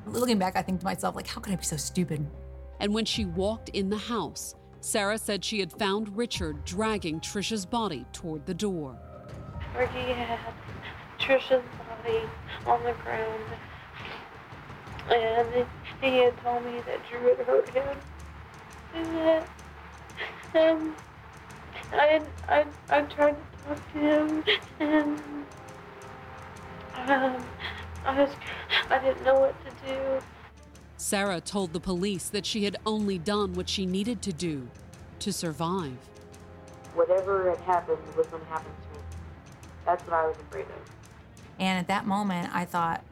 Looking 0.07 0.39
back, 0.39 0.55
I 0.55 0.63
think 0.63 0.79
to 0.79 0.85
myself, 0.85 1.15
like, 1.15 1.27
how 1.27 1.39
could 1.39 1.53
I 1.53 1.57
be 1.57 1.63
so 1.63 1.77
stupid? 1.77 2.25
And 2.79 2.93
when 2.93 3.05
she 3.05 3.25
walked 3.25 3.69
in 3.69 3.89
the 3.89 3.97
house, 3.97 4.55
Sarah 4.81 5.19
said 5.19 5.45
she 5.45 5.59
had 5.59 5.71
found 5.71 6.17
Richard 6.17 6.65
dragging 6.65 7.19
Tricia's 7.19 7.65
body 7.65 8.05
toward 8.11 8.45
the 8.47 8.55
door. 8.55 8.97
Ricky 9.77 10.11
had 10.11 10.39
Tricia's 11.19 11.63
body 11.77 12.21
on 12.65 12.83
the 12.83 12.93
ground, 13.03 13.43
and 15.11 15.67
he 16.01 16.17
had 16.17 16.37
told 16.41 16.65
me 16.65 16.81
that 16.85 16.99
Drew 17.09 17.35
had 17.35 17.45
hurt 17.45 17.69
him, 17.69 17.97
and 18.95 19.05
that 19.17 19.47
um, 20.55 20.95
I 21.93 22.21
I 22.47 22.65
I 22.89 23.01
tried 23.01 23.35
to 23.35 23.67
talk 23.67 23.93
to 23.93 23.99
him, 23.99 24.43
and 24.79 25.21
um, 26.95 27.45
I 28.05 28.19
was 28.19 28.29
I 28.89 28.99
didn't 28.99 29.23
know 29.23 29.39
what 29.39 29.55
to 29.65 29.71
do. 29.87 30.25
Sarah 30.97 31.41
told 31.41 31.73
the 31.73 31.79
police 31.79 32.29
that 32.29 32.45
she 32.45 32.63
had 32.63 32.77
only 32.85 33.17
done 33.17 33.53
what 33.53 33.69
she 33.69 33.85
needed 33.85 34.21
to 34.23 34.33
do 34.33 34.67
to 35.19 35.33
survive. 35.33 35.97
Whatever 36.93 37.49
had 37.49 37.59
happened 37.59 37.99
was 38.17 38.27
going 38.27 38.43
to 38.43 38.49
happen 38.49 38.71
to 38.71 38.99
me. 38.99 39.05
That's 39.85 40.03
what 40.05 40.13
I 40.13 40.27
was 40.27 40.35
afraid 40.37 40.65
of. 40.65 40.98
And 41.59 41.77
at 41.77 41.87
that 41.87 42.07
moment, 42.07 42.49
I 42.55 42.65
thought, 42.65 43.03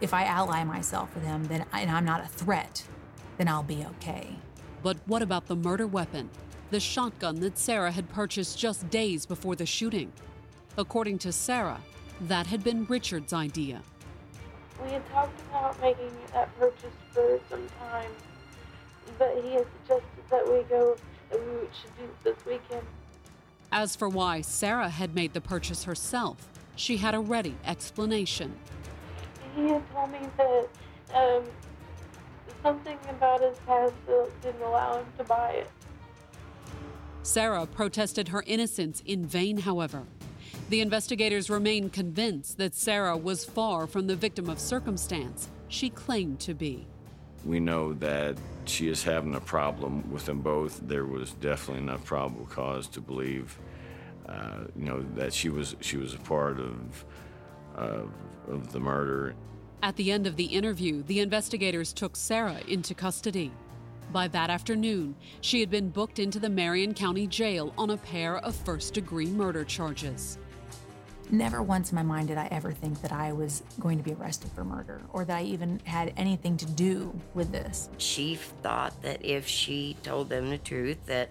if 0.00 0.14
I 0.14 0.24
ally 0.24 0.64
myself 0.64 1.14
with 1.14 1.24
him, 1.24 1.44
then 1.44 1.64
and 1.72 1.90
I'm 1.90 2.04
not 2.04 2.24
a 2.24 2.28
threat, 2.28 2.84
then 3.36 3.48
I'll 3.48 3.62
be 3.62 3.84
okay. 3.98 4.36
But 4.82 4.96
what 5.06 5.22
about 5.22 5.46
the 5.46 5.54
murder 5.54 5.86
weapon, 5.86 6.30
the 6.70 6.80
shotgun 6.80 7.40
that 7.40 7.58
Sarah 7.58 7.92
had 7.92 8.08
purchased 8.08 8.58
just 8.58 8.88
days 8.90 9.26
before 9.26 9.54
the 9.54 9.66
shooting? 9.66 10.10
According 10.76 11.18
to 11.18 11.32
Sarah, 11.32 11.80
that 12.22 12.46
had 12.46 12.64
been 12.64 12.84
Richard's 12.86 13.32
idea. 13.32 13.82
We 14.82 14.90
had 14.90 15.08
talked 15.10 15.38
about 15.50 15.80
making 15.80 16.10
that 16.32 16.58
purchase 16.58 16.90
for 17.12 17.38
some 17.48 17.68
time, 17.78 18.10
but 19.18 19.36
he 19.44 19.52
had 19.52 19.66
suggested 19.82 20.24
that 20.30 20.44
we 20.50 20.62
go, 20.62 20.96
that 21.30 21.40
we 21.40 21.68
should 21.80 21.96
do 21.98 22.04
it 22.04 22.24
this 22.24 22.46
weekend. 22.46 22.86
As 23.70 23.94
for 23.94 24.08
why 24.08 24.40
Sarah 24.40 24.88
had 24.88 25.14
made 25.14 25.32
the 25.34 25.40
purchase 25.40 25.84
herself, 25.84 26.48
she 26.76 26.96
had 26.96 27.14
a 27.14 27.20
ready 27.20 27.54
explanation. 27.64 28.52
He 29.54 29.68
had 29.68 29.82
told 29.92 30.10
me 30.10 30.20
that 30.36 30.68
um, 31.14 31.44
something 32.62 32.98
about 33.10 33.42
his 33.42 33.58
past 33.66 33.94
didn't 34.42 34.62
allow 34.62 34.98
him 34.98 35.06
to 35.18 35.24
buy 35.24 35.50
it. 35.50 35.70
Sarah 37.22 37.66
protested 37.66 38.28
her 38.28 38.42
innocence 38.46 39.02
in 39.06 39.26
vain, 39.26 39.58
however. 39.58 40.04
The 40.70 40.80
investigators 40.80 41.50
remain 41.50 41.90
convinced 41.90 42.58
that 42.58 42.74
Sarah 42.74 43.16
was 43.16 43.44
far 43.44 43.86
from 43.86 44.06
the 44.06 44.16
victim 44.16 44.48
of 44.48 44.58
circumstance 44.58 45.48
she 45.68 45.90
claimed 45.90 46.40
to 46.40 46.54
be. 46.54 46.86
We 47.44 47.60
know 47.60 47.92
that 47.94 48.38
she 48.64 48.88
is 48.88 49.02
having 49.02 49.34
a 49.34 49.40
problem 49.40 50.10
with 50.10 50.26
them 50.26 50.40
both. 50.40 50.80
There 50.86 51.04
was 51.04 51.32
definitely 51.32 51.82
enough 51.82 52.04
probable 52.04 52.46
cause 52.46 52.86
to 52.88 53.00
believe, 53.00 53.58
uh, 54.32 54.64
you 54.76 54.84
know, 54.84 55.04
that 55.14 55.32
she 55.32 55.48
was 55.48 55.76
she 55.80 55.96
was 55.96 56.14
a 56.14 56.18
part 56.18 56.58
of 56.58 57.04
of, 57.74 58.12
of 58.48 58.72
the 58.72 58.80
murder. 58.80 59.34
At 59.82 59.96
the 59.96 60.12
end 60.12 60.26
of 60.26 60.36
the 60.36 60.44
interview, 60.44 61.02
the 61.02 61.20
investigators 61.20 61.92
took 61.92 62.16
Sarah 62.16 62.60
into 62.68 62.94
custody. 62.94 63.52
By 64.12 64.28
that 64.28 64.50
afternoon, 64.50 65.16
she 65.40 65.60
had 65.60 65.70
been 65.70 65.88
booked 65.88 66.18
into 66.18 66.38
the 66.38 66.50
Marion 66.50 66.94
County 66.94 67.26
Jail 67.26 67.72
on 67.78 67.90
a 67.90 67.96
pair 67.96 68.36
of 68.38 68.54
first 68.54 68.94
degree 68.94 69.26
murder 69.26 69.64
charges. 69.64 70.38
Never 71.30 71.62
once 71.62 71.90
in 71.90 71.96
my 71.96 72.02
mind 72.02 72.28
did 72.28 72.36
I 72.36 72.46
ever 72.50 72.72
think 72.72 73.00
that 73.00 73.10
I 73.10 73.32
was 73.32 73.62
going 73.80 73.96
to 73.96 74.04
be 74.04 74.12
arrested 74.12 74.50
for 74.52 74.64
murder 74.64 75.00
or 75.14 75.24
that 75.24 75.38
I 75.38 75.42
even 75.44 75.80
had 75.84 76.12
anything 76.18 76.58
to 76.58 76.66
do 76.66 77.18
with 77.32 77.50
this. 77.50 77.88
She 77.96 78.34
thought 78.62 79.00
that 79.00 79.24
if 79.24 79.46
she 79.46 79.96
told 80.02 80.28
them 80.28 80.50
the 80.50 80.58
truth, 80.58 80.98
that 81.06 81.30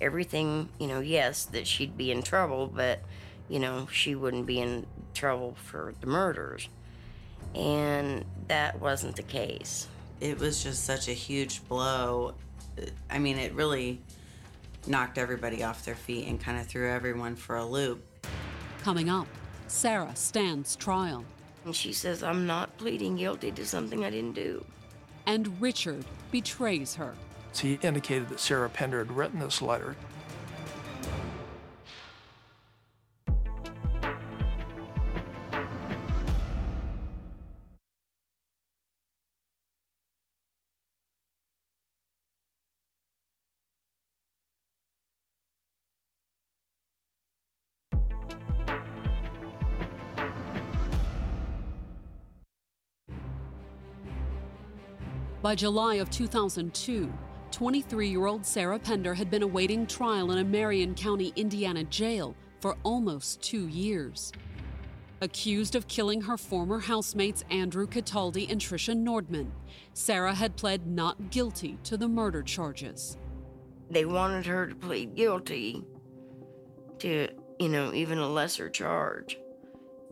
everything, 0.00 0.68
you 0.78 0.86
know, 0.86 1.00
yes, 1.00 1.44
that 1.46 1.66
she'd 1.66 1.96
be 1.96 2.10
in 2.10 2.22
trouble, 2.22 2.66
but, 2.66 3.00
you 3.48 3.58
know, 3.58 3.88
she 3.92 4.14
wouldn't 4.14 4.46
be 4.46 4.60
in 4.60 4.86
trouble 5.14 5.56
for 5.64 5.94
the 6.00 6.06
murders. 6.06 6.68
And 7.54 8.24
that 8.48 8.80
wasn't 8.80 9.16
the 9.16 9.22
case. 9.22 9.88
It 10.20 10.38
was 10.38 10.62
just 10.62 10.84
such 10.84 11.08
a 11.08 11.12
huge 11.12 11.66
blow. 11.68 12.34
I 13.10 13.18
mean, 13.18 13.38
it 13.38 13.52
really 13.54 14.00
knocked 14.86 15.18
everybody 15.18 15.62
off 15.62 15.84
their 15.84 15.94
feet 15.94 16.26
and 16.26 16.40
kind 16.40 16.58
of 16.58 16.66
threw 16.66 16.90
everyone 16.90 17.36
for 17.36 17.56
a 17.56 17.64
loop. 17.64 18.02
Coming 18.82 19.10
up, 19.10 19.26
Sarah 19.66 20.14
stands 20.14 20.76
trial. 20.76 21.24
And 21.64 21.76
she 21.76 21.92
says, 21.92 22.22
I'm 22.22 22.46
not 22.46 22.76
pleading 22.78 23.16
guilty 23.16 23.50
to 23.52 23.66
something 23.66 24.04
I 24.04 24.10
didn't 24.10 24.32
do. 24.32 24.64
And 25.26 25.60
Richard 25.60 26.04
betrays 26.30 26.94
her. 26.94 27.14
He 27.52 27.78
indicated 27.82 28.30
that 28.30 28.40
Sarah 28.40 28.70
Pender 28.70 29.00
had 29.00 29.12
written 29.12 29.38
this 29.38 29.60
letter. 29.60 29.94
By 55.42 55.54
July 55.54 55.96
of 55.96 56.10
2002, 56.10 57.12
23 57.60 58.08
year 58.08 58.24
old 58.24 58.46
Sarah 58.46 58.78
Pender 58.78 59.12
had 59.12 59.30
been 59.30 59.42
awaiting 59.42 59.86
trial 59.86 60.30
in 60.32 60.38
a 60.38 60.44
Marion 60.44 60.94
County, 60.94 61.30
Indiana 61.36 61.84
jail 61.84 62.34
for 62.62 62.74
almost 62.84 63.42
two 63.42 63.68
years. 63.68 64.32
Accused 65.20 65.76
of 65.76 65.86
killing 65.86 66.22
her 66.22 66.38
former 66.38 66.78
housemates 66.78 67.44
Andrew 67.50 67.86
Cataldi 67.86 68.50
and 68.50 68.58
Tricia 68.58 68.96
Nordman, 68.96 69.50
Sarah 69.92 70.32
had 70.32 70.56
pled 70.56 70.86
not 70.86 71.30
guilty 71.30 71.76
to 71.84 71.98
the 71.98 72.08
murder 72.08 72.42
charges. 72.42 73.18
They 73.90 74.06
wanted 74.06 74.46
her 74.46 74.66
to 74.66 74.74
plead 74.74 75.14
guilty 75.14 75.84
to, 77.00 77.28
you 77.58 77.68
know, 77.68 77.92
even 77.92 78.16
a 78.16 78.26
lesser 78.26 78.70
charge. 78.70 79.38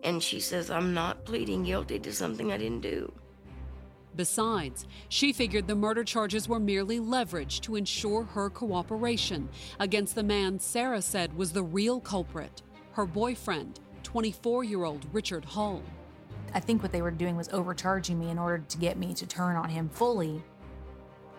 And 0.05 0.23
she 0.23 0.41
says, 0.41 0.71
I'm 0.71 0.93
not 0.93 1.25
pleading 1.25 1.63
guilty 1.63 1.99
to 1.99 2.13
something 2.13 2.53
I 2.53 2.59
didn't 2.59 2.83
do. 2.83 3.11
Besides, 4.19 4.85
she 5.09 5.33
figured 5.33 5.69
the 5.69 5.77
murder 5.77 6.03
charges 6.03 6.49
were 6.49 6.59
merely 6.59 6.99
leverage 6.99 7.61
to 7.61 7.77
ensure 7.77 8.25
her 8.25 8.51
cooperation 8.51 9.49
against 9.79 10.17
the 10.17 10.25
man 10.25 10.59
Sarah 10.59 11.01
said 11.01 11.37
was 11.37 11.53
the 11.53 11.63
real 11.63 12.01
culprit, 12.01 12.63
her 12.95 13.07
boyfriend, 13.07 13.79
24 14.03 14.65
year 14.65 14.83
old 14.83 15.07
Richard 15.13 15.45
Hull. 15.45 15.85
I 16.53 16.59
think 16.59 16.83
what 16.83 16.91
they 16.91 17.01
were 17.01 17.13
doing 17.13 17.37
was 17.37 17.49
overcharging 17.51 18.19
me 18.19 18.31
in 18.31 18.41
order 18.41 18.65
to 18.69 18.79
get 18.79 18.99
me 18.99 19.15
to 19.15 19.25
turn 19.25 19.55
on 19.55 19.69
him 19.69 19.89
fully. 19.89 20.43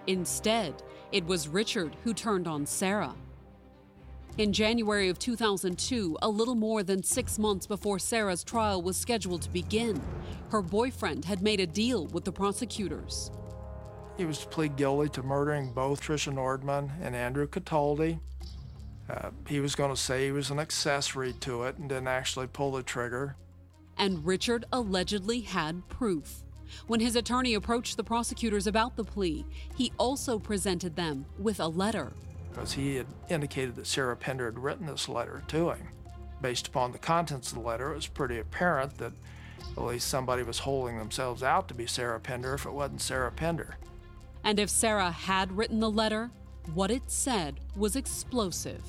Instead, 0.08 0.82
it 1.12 1.26
was 1.26 1.50
Richard 1.50 1.98
who 2.06 2.14
turned 2.14 2.48
on 2.48 2.66
Sarah. 2.66 3.14
In 4.40 4.54
January 4.54 5.10
of 5.10 5.20
2002, 5.20 6.18
a 6.22 6.30
little 6.30 6.56
more 6.56 6.82
than 6.82 7.04
six 7.04 7.38
months 7.38 7.68
before 7.68 8.00
Sarah's 8.00 8.42
trial 8.42 8.82
was 8.82 8.96
scheduled 8.96 9.42
to 9.42 9.50
begin, 9.50 10.02
her 10.50 10.62
boyfriend 10.62 11.26
had 11.26 11.42
made 11.42 11.60
a 11.60 11.68
deal 11.68 12.08
with 12.08 12.24
the 12.24 12.32
prosecutors. 12.32 13.32
He 14.16 14.24
was 14.24 14.38
to 14.38 14.48
plead 14.48 14.78
guilty 14.78 15.10
to 15.10 15.24
murdering 15.24 15.74
both 15.74 16.00
Tricia 16.00 16.34
Nordman 16.34 16.90
and 17.02 17.18
Andrew 17.18 17.50
Cataldi. 17.50 18.22
Uh, 19.10 19.32
he 19.46 19.60
was 19.60 19.76
going 19.76 19.94
to 19.94 20.02
say 20.02 20.28
he 20.28 20.32
was 20.32 20.52
an 20.52 20.60
accessory 20.60 21.34
to 21.42 21.64
it 21.64 21.78
and 21.78 21.90
didn't 21.90 22.08
actually 22.08 22.48
pull 22.48 22.72
the 22.72 22.82
trigger. 22.82 23.36
And 23.98 24.26
Richard 24.26 24.64
allegedly 24.72 25.42
had 25.42 25.86
proof. 25.90 26.44
When 26.88 27.02
his 27.02 27.18
attorney 27.18 27.56
approached 27.56 27.98
the 27.98 28.06
prosecutors 28.06 28.68
about 28.68 28.96
the 28.96 29.04
plea, 29.04 29.46
he 29.76 29.92
also 29.98 30.40
presented 30.40 30.96
them 30.96 31.26
with 31.38 31.60
a 31.60 31.68
letter 31.68 32.14
because 32.60 32.74
he 32.74 32.98
had 32.98 33.08
indicated 33.30 33.74
that 33.76 33.88
Sarah 33.88 34.18
Pender 34.18 34.44
had 34.44 34.60
written 34.60 34.86
this 34.86 35.08
letter 35.08 35.44
to 35.48 35.70
him. 35.70 35.88
Based 36.42 36.68
upon 36.68 36.92
the 36.92 36.98
contents 36.98 37.54
of 37.54 37.58
the 37.58 37.64
letter, 37.64 37.94
it 37.94 37.96
was 37.96 38.08
pretty 38.08 38.38
apparent 38.38 38.98
that 38.98 39.14
at 39.78 39.84
least 39.84 40.10
somebody 40.10 40.44
was 40.44 40.60
holding 40.60 40.98
themselves 40.98 41.42
out 41.42 41.70
to 41.70 41.74
be 41.74 41.88
Sarah 41.88 42.20
Pender 42.20 42.56
if 42.56 42.66
it 42.66 42.74
wasn't 42.74 43.00
Sarah 43.00 43.32
Pender. 43.32 43.78
And 44.44 44.60
if 44.60 44.70
Sarah 44.70 45.10
had 45.10 45.54
written 45.54 45.80
the 45.80 45.90
letter, 45.90 46.32
what 46.74 46.92
it 46.92 47.04
said 47.08 47.62
was 47.78 47.96
explosive. 47.96 48.82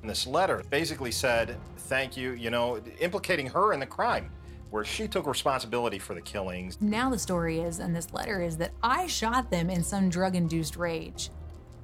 And 0.00 0.10
this 0.10 0.26
letter 0.26 0.64
basically 0.68 1.12
said, 1.12 1.56
thank 1.76 2.16
you, 2.16 2.32
you 2.32 2.50
know, 2.50 2.80
implicating 2.98 3.46
her 3.46 3.72
in 3.72 3.78
the 3.78 3.86
crime 3.86 4.32
where 4.70 4.84
she 4.84 5.06
took 5.06 5.26
responsibility 5.26 6.00
for 6.00 6.14
the 6.14 6.20
killings. 6.20 6.78
Now 6.80 7.10
the 7.10 7.18
story 7.18 7.60
is, 7.60 7.78
and 7.78 7.94
this 7.94 8.12
letter 8.12 8.42
is 8.42 8.56
that 8.56 8.72
I 8.82 9.06
shot 9.06 9.52
them 9.52 9.70
in 9.70 9.84
some 9.84 10.10
drug 10.10 10.34
induced 10.34 10.76
rage 10.76 11.30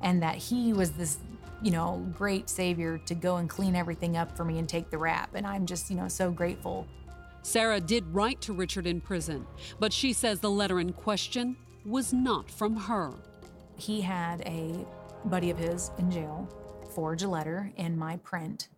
and 0.03 0.23
that 0.23 0.37
he 0.37 0.73
was 0.73 0.93
this 0.93 1.19
you 1.63 1.71
know 1.71 2.07
great 2.17 2.49
savior 2.49 2.99
to 3.07 3.15
go 3.15 3.37
and 3.37 3.49
clean 3.49 3.75
everything 3.75 4.17
up 4.17 4.37
for 4.37 4.45
me 4.45 4.59
and 4.59 4.69
take 4.69 4.91
the 4.91 4.99
rap. 4.99 5.31
And 5.35 5.47
i'm 5.47 5.67
just 5.67 5.91
you 5.91 5.97
know 5.97 6.09
so 6.09 6.31
grateful. 6.31 6.87
Sarah 7.43 7.81
did 7.81 8.07
write 8.15 8.41
to 8.43 8.53
richard 8.53 8.87
in 8.87 9.01
prison 9.01 9.47
but 9.79 9.93
she 9.93 10.13
says 10.13 10.41
the 10.41 10.51
letter 10.51 10.81
in 10.81 10.93
question 10.93 11.57
was 11.85 12.13
not 12.13 12.51
from 12.51 12.77
her. 12.77 13.13
He 13.77 14.01
had 14.01 14.41
a 14.43 14.87
buddy 15.27 15.51
of 15.51 15.59
his 15.59 15.91
in 15.99 16.11
jail 16.11 16.49
forge 16.95 17.23
a 17.23 17.29
letter 17.29 17.73
in 17.77 17.99
my 17.99 18.17
print. 18.19 18.69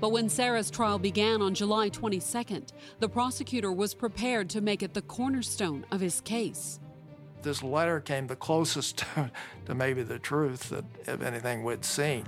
But 0.00 0.12
when 0.12 0.30
Sarah's 0.30 0.70
trial 0.70 0.98
began 0.98 1.42
on 1.42 1.52
July 1.52 1.90
22nd, 1.90 2.72
the 3.00 3.08
prosecutor 3.08 3.70
was 3.70 3.92
prepared 3.92 4.48
to 4.50 4.62
make 4.62 4.82
it 4.82 4.94
the 4.94 5.02
cornerstone 5.02 5.84
of 5.90 6.00
his 6.00 6.22
case 6.22 6.79
this 7.42 7.62
letter 7.62 8.00
came 8.00 8.26
the 8.26 8.36
closest 8.36 8.98
to, 9.14 9.30
to 9.66 9.74
maybe 9.74 10.02
the 10.02 10.18
truth 10.18 10.70
that 10.70 10.84
of 11.08 11.22
anything 11.22 11.64
we'd 11.64 11.84
seen. 11.84 12.26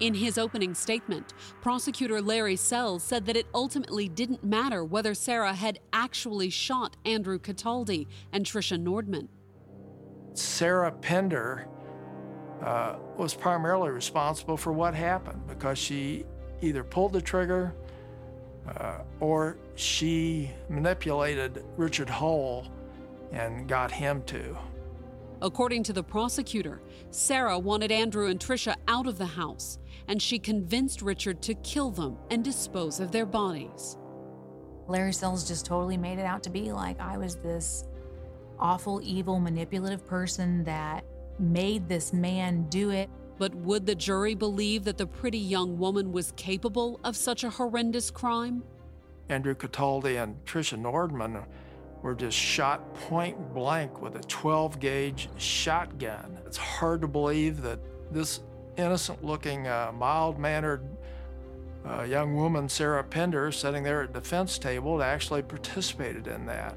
In 0.00 0.14
his 0.14 0.38
opening 0.38 0.74
statement, 0.74 1.34
prosecutor 1.60 2.20
Larry 2.20 2.56
Sells 2.56 3.04
said 3.04 3.26
that 3.26 3.36
it 3.36 3.46
ultimately 3.54 4.08
didn't 4.08 4.42
matter 4.42 4.84
whether 4.84 5.14
Sarah 5.14 5.54
had 5.54 5.78
actually 5.92 6.50
shot 6.50 6.96
Andrew 7.04 7.38
Cataldi 7.38 8.08
and 8.32 8.44
Tricia 8.44 8.76
Nordman. 8.82 9.28
Sarah 10.34 10.90
Pender 10.90 11.68
uh, 12.60 12.96
was 13.16 13.34
primarily 13.34 13.90
responsible 13.90 14.56
for 14.56 14.72
what 14.72 14.94
happened 14.94 15.46
because 15.46 15.78
she 15.78 16.24
either 16.60 16.82
pulled 16.82 17.12
the 17.12 17.22
trigger 17.22 17.72
uh, 18.76 18.98
or 19.20 19.58
she 19.76 20.50
manipulated 20.68 21.64
Richard 21.76 22.08
Hull 22.08 22.66
and 23.34 23.68
got 23.68 23.90
him 23.90 24.22
to. 24.22 24.56
According 25.42 25.82
to 25.84 25.92
the 25.92 26.02
prosecutor, 26.02 26.80
Sarah 27.10 27.58
wanted 27.58 27.92
Andrew 27.92 28.28
and 28.28 28.40
Tricia 28.40 28.76
out 28.88 29.06
of 29.06 29.18
the 29.18 29.26
house, 29.26 29.78
and 30.08 30.22
she 30.22 30.38
convinced 30.38 31.02
Richard 31.02 31.42
to 31.42 31.54
kill 31.54 31.90
them 31.90 32.16
and 32.30 32.42
dispose 32.42 33.00
of 33.00 33.10
their 33.10 33.26
bodies. 33.26 33.98
Larry 34.86 35.12
Sells 35.12 35.46
just 35.46 35.66
totally 35.66 35.96
made 35.96 36.18
it 36.18 36.24
out 36.24 36.42
to 36.44 36.50
be 36.50 36.72
like 36.72 37.00
I 37.00 37.18
was 37.18 37.36
this 37.36 37.84
awful, 38.58 39.00
evil, 39.02 39.40
manipulative 39.40 40.06
person 40.06 40.64
that 40.64 41.04
made 41.38 41.88
this 41.88 42.12
man 42.12 42.66
do 42.68 42.90
it. 42.90 43.10
But 43.36 43.54
would 43.56 43.84
the 43.84 43.96
jury 43.96 44.34
believe 44.34 44.84
that 44.84 44.96
the 44.96 45.06
pretty 45.06 45.38
young 45.38 45.76
woman 45.76 46.12
was 46.12 46.32
capable 46.36 47.00
of 47.02 47.16
such 47.16 47.42
a 47.42 47.50
horrendous 47.50 48.10
crime? 48.10 48.62
Andrew 49.28 49.54
Cataldi 49.54 50.22
and 50.22 50.36
Tricia 50.44 50.78
Nordman 50.80 51.44
were 52.04 52.14
just 52.14 52.36
shot 52.36 52.94
point 52.94 53.54
blank 53.54 54.02
with 54.02 54.14
a 54.16 54.20
12 54.20 54.78
gauge 54.78 55.30
shotgun. 55.38 56.38
It's 56.44 56.58
hard 56.58 57.00
to 57.00 57.08
believe 57.08 57.62
that 57.62 57.78
this 58.12 58.40
innocent 58.76 59.24
looking, 59.24 59.66
uh, 59.66 59.90
mild 59.96 60.38
mannered 60.38 60.82
uh, 61.88 62.02
young 62.02 62.36
woman, 62.36 62.68
Sarah 62.68 63.02
Pender, 63.02 63.50
sitting 63.50 63.82
there 63.82 64.02
at 64.02 64.12
defense 64.12 64.58
table, 64.58 65.02
actually 65.02 65.40
participated 65.42 66.26
in 66.26 66.44
that. 66.44 66.76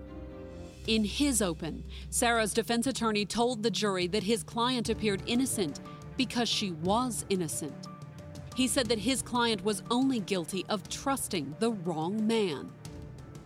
In 0.87 1.03
his 1.03 1.41
open, 1.41 1.83
Sarah's 2.09 2.53
defense 2.53 2.87
attorney 2.87 3.25
told 3.25 3.63
the 3.63 3.69
jury 3.69 4.07
that 4.07 4.23
his 4.23 4.43
client 4.43 4.87
appeared 4.87 5.21
innocent 5.27 5.81
because 6.15 6.47
she 6.47 6.71
was 6.71 7.25
innocent. 7.27 7.73
He 8.55 8.65
said 8.65 8.87
that 8.87 8.99
his 8.99 9.21
client 9.21 9.61
was 9.65 9.83
only 9.91 10.21
guilty 10.21 10.65
of 10.69 10.87
trusting 10.87 11.57
the 11.59 11.73
wrong 11.73 12.25
man. 12.25 12.71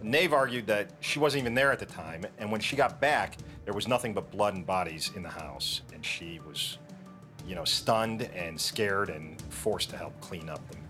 Nave 0.04 0.34
argued 0.34 0.68
that 0.68 0.92
she 1.00 1.20
wasn't 1.20 1.42
even 1.42 1.54
there 1.54 1.72
at 1.72 1.80
the 1.80 1.86
time, 1.86 2.26
and 2.40 2.52
when 2.52 2.62
she 2.62 2.76
got 2.76 3.00
back, 3.00 3.38
there 3.66 3.74
was 3.74 3.88
nothing 3.88 4.14
but 4.14 4.32
blood 4.32 4.56
and 4.56 4.66
bodies 4.66 5.12
in 5.16 5.24
the 5.24 5.30
house, 5.30 5.82
and 5.94 6.06
she 6.06 6.40
was, 6.48 6.78
you 7.48 7.56
know, 7.56 7.66
stunned 7.66 8.24
and 8.36 8.60
scared 8.60 9.10
and 9.10 9.42
forced 9.50 9.90
to 9.92 9.98
help 9.98 10.20
clean 10.22 10.50
up. 10.50 10.60
Them. 10.72 10.82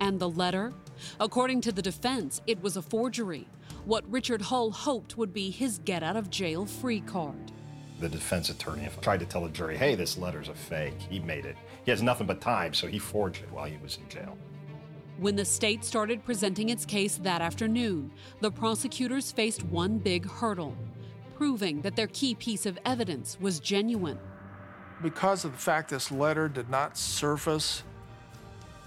And 0.00 0.18
the 0.18 0.28
letter? 0.28 0.72
According 1.20 1.60
to 1.62 1.72
the 1.72 1.82
defense, 1.82 2.40
it 2.46 2.60
was 2.62 2.76
a 2.76 2.82
forgery. 2.82 3.46
What 3.84 4.10
Richard 4.10 4.42
Hull 4.42 4.70
hoped 4.70 5.16
would 5.16 5.32
be 5.32 5.50
his 5.50 5.78
get 5.78 6.02
out 6.02 6.16
of 6.16 6.30
jail 6.30 6.66
free 6.66 7.00
card. 7.00 7.52
The 8.00 8.08
defense 8.08 8.48
attorney 8.48 8.88
tried 9.00 9.20
to 9.20 9.26
tell 9.26 9.42
the 9.42 9.48
jury, 9.50 9.76
hey, 9.76 9.94
this 9.94 10.18
letter's 10.18 10.48
a 10.48 10.54
fake. 10.54 11.00
He 11.08 11.20
made 11.20 11.44
it. 11.44 11.56
He 11.84 11.90
has 11.90 12.02
nothing 12.02 12.26
but 12.26 12.40
time, 12.40 12.74
so 12.74 12.86
he 12.86 12.98
forged 12.98 13.42
it 13.42 13.52
while 13.52 13.64
he 13.64 13.76
was 13.82 13.98
in 13.98 14.08
jail. 14.08 14.36
When 15.22 15.36
the 15.36 15.44
state 15.44 15.84
started 15.84 16.24
presenting 16.24 16.70
its 16.70 16.84
case 16.84 17.16
that 17.18 17.40
afternoon, 17.40 18.10
the 18.40 18.50
prosecutors 18.50 19.30
faced 19.30 19.62
one 19.62 19.98
big 19.98 20.28
hurdle 20.28 20.76
proving 21.36 21.80
that 21.82 21.94
their 21.94 22.08
key 22.08 22.34
piece 22.34 22.66
of 22.66 22.76
evidence 22.84 23.38
was 23.40 23.60
genuine. 23.60 24.18
Because 25.00 25.44
of 25.44 25.52
the 25.52 25.58
fact 25.58 25.90
this 25.90 26.10
letter 26.10 26.48
did 26.48 26.68
not 26.68 26.96
surface 26.96 27.84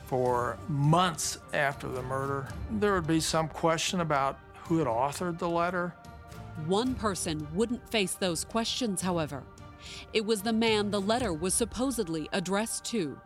for 0.07 0.57
months 0.67 1.38
after 1.53 1.88
the 1.88 2.01
murder, 2.03 2.49
there 2.69 2.91
would 2.91 3.07
be 3.07 3.21
some 3.21 3.47
question 3.47 4.01
about 4.01 4.38
who 4.65 4.77
had 4.79 4.88
authored 4.88 5.39
the 5.39 5.47
letter. 5.47 5.93
One 6.65 6.95
person 6.95 7.47
wouldn't 7.53 7.89
face 7.89 8.15
those 8.15 8.43
questions, 8.43 9.01
however. 9.01 9.41
It 10.11 10.25
was 10.25 10.41
the 10.41 10.51
man 10.51 10.91
the 10.91 10.99
letter 10.99 11.31
was 11.31 11.53
supposedly 11.53 12.27
addressed 12.33 12.83
to, 12.88 13.17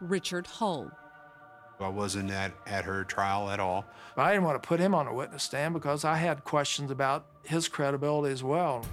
Richard 0.00 0.48
Hull. 0.48 0.90
I 1.80 1.88
wasn't 1.88 2.30
at, 2.30 2.52
at 2.66 2.84
her 2.84 3.04
trial 3.04 3.50
at 3.50 3.60
all. 3.60 3.84
I 4.16 4.32
didn't 4.32 4.44
want 4.44 4.62
to 4.62 4.66
put 4.66 4.80
him 4.80 4.94
on 4.94 5.06
a 5.06 5.12
witness 5.12 5.42
stand 5.42 5.74
because 5.74 6.04
I 6.04 6.16
had 6.16 6.44
questions 6.44 6.90
about 6.90 7.26
his 7.44 7.68
credibility 7.68 8.32
as 8.32 8.42
well. 8.42 8.84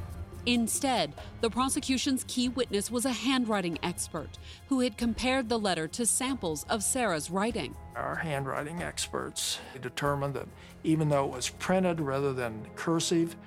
Instead, 0.46 1.14
the 1.40 1.50
prosecution's 1.50 2.26
key 2.28 2.50
witness 2.50 2.92
was 2.92 3.06
a 3.06 3.12
handwriting 3.12 3.78
expert 3.82 4.28
who 4.68 4.82
had 4.82 4.98
compared 4.98 5.48
the 5.48 5.58
letter 5.58 5.88
to 5.88 6.06
samples 6.06 6.66
of 6.70 6.84
Sarah's 6.84 7.30
writing. 7.32 7.74
Our 7.96 8.16
handwriting 8.16 8.84
experts 8.84 9.60
determined 9.82 10.34
that 10.34 10.48
even 10.84 11.08
though 11.08 11.26
it 11.26 11.32
was 11.32 11.50
printed 11.50 12.02
rather 12.02 12.34
than 12.34 12.68
cursive, 12.76 13.38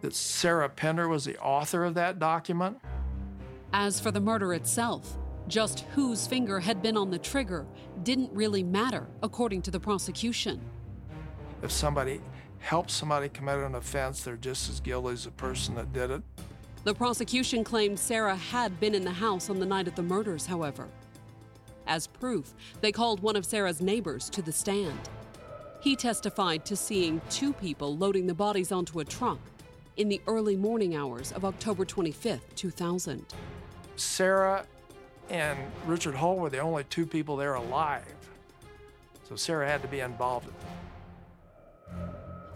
that 0.00 0.14
Sarah 0.14 0.70
Pender 0.70 1.08
was 1.08 1.26
the 1.26 1.38
author 1.40 1.84
of 1.84 1.92
that 1.94 2.18
document. 2.18 2.80
As 3.74 4.00
for 4.00 4.10
the 4.10 4.20
murder 4.20 4.54
itself, 4.54 5.18
just 5.50 5.80
whose 5.94 6.26
finger 6.26 6.60
had 6.60 6.80
been 6.80 6.96
on 6.96 7.10
the 7.10 7.18
trigger 7.18 7.66
didn't 8.04 8.32
really 8.32 8.62
matter, 8.62 9.06
according 9.22 9.60
to 9.62 9.70
the 9.70 9.80
prosecution. 9.80 10.60
If 11.62 11.72
somebody 11.72 12.20
helps 12.60 12.94
somebody 12.94 13.28
commit 13.28 13.58
an 13.58 13.74
offense, 13.74 14.22
they're 14.22 14.36
just 14.36 14.70
as 14.70 14.80
guilty 14.80 15.12
as 15.12 15.24
the 15.24 15.32
person 15.32 15.74
that 15.74 15.92
did 15.92 16.10
it. 16.10 16.22
The 16.84 16.94
prosecution 16.94 17.64
claimed 17.64 17.98
Sarah 17.98 18.36
had 18.36 18.78
been 18.80 18.94
in 18.94 19.04
the 19.04 19.10
house 19.10 19.50
on 19.50 19.58
the 19.58 19.66
night 19.66 19.88
of 19.88 19.94
the 19.96 20.02
murders, 20.02 20.46
however. 20.46 20.88
As 21.86 22.06
proof, 22.06 22.54
they 22.80 22.92
called 22.92 23.20
one 23.20 23.36
of 23.36 23.44
Sarah's 23.44 23.82
neighbors 23.82 24.30
to 24.30 24.42
the 24.42 24.52
stand. 24.52 24.98
He 25.80 25.96
testified 25.96 26.64
to 26.66 26.76
seeing 26.76 27.20
two 27.28 27.52
people 27.54 27.96
loading 27.96 28.26
the 28.26 28.34
bodies 28.34 28.70
onto 28.70 29.00
a 29.00 29.04
truck 29.04 29.40
in 29.96 30.08
the 30.08 30.20
early 30.26 30.56
morning 30.56 30.94
hours 30.94 31.32
of 31.32 31.44
October 31.44 31.84
25, 31.84 32.40
2000. 32.54 33.26
Sarah 33.96 34.64
and 35.30 35.58
Richard 35.86 36.14
Hull 36.14 36.36
were 36.36 36.50
the 36.50 36.58
only 36.58 36.84
two 36.84 37.06
people 37.06 37.36
there 37.36 37.54
alive. 37.54 38.04
So 39.28 39.36
Sarah 39.36 39.68
had 39.68 39.80
to 39.82 39.88
be 39.88 40.00
involved. 40.00 40.48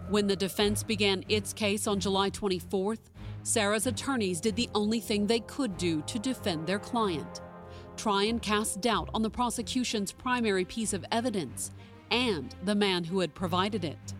When 0.09 0.27
the 0.27 0.35
defense 0.35 0.83
began 0.83 1.23
its 1.29 1.53
case 1.53 1.87
on 1.87 1.99
July 1.99 2.29
24th, 2.29 2.99
Sarah's 3.43 3.87
attorneys 3.87 4.39
did 4.39 4.55
the 4.55 4.69
only 4.75 4.99
thing 4.99 5.25
they 5.25 5.39
could 5.39 5.77
do 5.77 6.01
to 6.03 6.19
defend 6.19 6.67
their 6.67 6.79
client 6.79 7.41
try 7.95 8.23
and 8.23 8.41
cast 8.41 8.81
doubt 8.81 9.09
on 9.13 9.21
the 9.21 9.29
prosecution's 9.29 10.11
primary 10.11 10.65
piece 10.65 10.93
of 10.93 11.05
evidence 11.11 11.71
and 12.11 12.55
the 12.63 12.75
man 12.75 13.03
who 13.03 13.19
had 13.19 13.33
provided 13.33 13.83
it. 13.83 14.13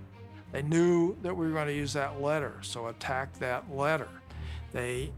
They 0.52 0.62
knew 0.62 1.16
that 1.22 1.36
we 1.36 1.46
were 1.46 1.52
going 1.52 1.68
to 1.68 1.74
use 1.74 1.94
that 1.94 2.22
letter, 2.22 2.56
so 2.62 2.88
attacked 2.88 3.40
that 3.40 3.74
letter. 3.76 4.08
They 4.72 5.12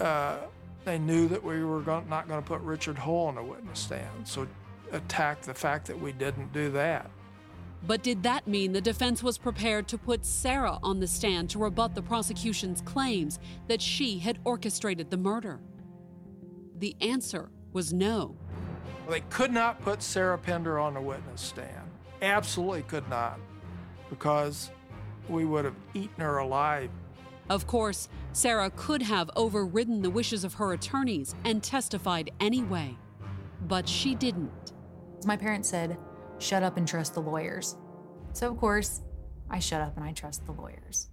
uh, 0.00 0.38
they 0.84 0.98
knew 0.98 1.28
that 1.28 1.42
we 1.42 1.64
were 1.64 1.80
going, 1.80 2.08
not 2.08 2.28
going 2.28 2.42
to 2.42 2.46
put 2.46 2.60
Richard 2.60 2.98
Hull 2.98 3.26
on 3.26 3.36
the 3.36 3.42
witness 3.42 3.78
stand, 3.78 4.26
so 4.26 4.46
attacked 4.90 5.44
the 5.44 5.54
fact 5.54 5.86
that 5.86 5.98
we 5.98 6.12
didn't 6.12 6.52
do 6.52 6.70
that. 6.72 7.10
But 7.84 8.02
did 8.02 8.22
that 8.22 8.46
mean 8.46 8.72
the 8.72 8.80
defense 8.80 9.22
was 9.22 9.38
prepared 9.38 9.88
to 9.88 9.98
put 9.98 10.24
Sarah 10.24 10.78
on 10.82 11.00
the 11.00 11.06
stand 11.06 11.50
to 11.50 11.58
rebut 11.58 11.94
the 11.94 12.02
prosecution's 12.02 12.80
claims 12.80 13.40
that 13.66 13.82
she 13.82 14.18
had 14.18 14.38
orchestrated 14.44 15.10
the 15.10 15.16
murder? 15.16 15.60
The 16.78 16.94
answer 17.00 17.50
was 17.72 17.92
no. 17.92 18.36
They 19.08 19.20
could 19.30 19.52
not 19.52 19.82
put 19.82 20.02
Sarah 20.02 20.38
Pender 20.38 20.78
on 20.78 20.94
the 20.94 21.00
witness 21.00 21.40
stand. 21.40 21.90
Absolutely 22.20 22.82
could 22.82 23.08
not, 23.08 23.40
because 24.10 24.70
we 25.28 25.44
would 25.44 25.64
have 25.64 25.74
eaten 25.94 26.22
her 26.22 26.38
alive 26.38 26.90
of 27.52 27.66
course, 27.66 28.08
Sarah 28.34 28.70
could 28.70 29.02
have 29.02 29.30
overridden 29.36 30.00
the 30.00 30.10
wishes 30.10 30.42
of 30.42 30.54
her 30.54 30.72
attorneys 30.72 31.34
and 31.44 31.62
testified 31.62 32.30
anyway, 32.40 32.96
but 33.68 33.86
she 33.86 34.14
didn't. 34.14 34.72
My 35.26 35.36
parents 35.36 35.68
said, 35.68 35.98
shut 36.38 36.62
up 36.62 36.78
and 36.78 36.88
trust 36.88 37.12
the 37.14 37.20
lawyers. 37.20 37.76
So, 38.32 38.50
of 38.50 38.56
course, 38.56 39.02
I 39.50 39.58
shut 39.58 39.82
up 39.82 39.96
and 39.96 40.04
I 40.04 40.12
trust 40.12 40.46
the 40.46 40.52
lawyers. 40.52 41.10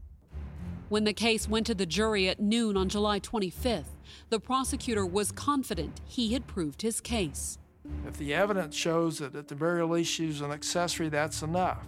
When 0.87 1.03
the 1.03 1.13
case 1.13 1.47
went 1.47 1.67
to 1.67 1.75
the 1.75 1.85
jury 1.85 2.29
at 2.29 2.39
noon 2.39 2.77
on 2.77 2.87
July 2.87 3.19
25th, 3.19 3.97
the 4.29 4.39
prosecutor 4.39 5.05
was 5.05 5.31
confident 5.31 5.99
he 6.05 6.33
had 6.33 6.47
proved 6.47 6.81
his 6.81 7.01
case. 7.01 7.59
If 8.07 8.17
the 8.17 8.33
evidence 8.33 8.75
shows 8.75 9.19
that 9.19 9.35
at 9.35 9.49
the 9.49 9.55
very 9.55 9.83
least 9.83 10.11
she 10.11 10.27
was 10.27 10.41
an 10.41 10.51
accessory, 10.51 11.09
that's 11.09 11.41
enough. 11.41 11.85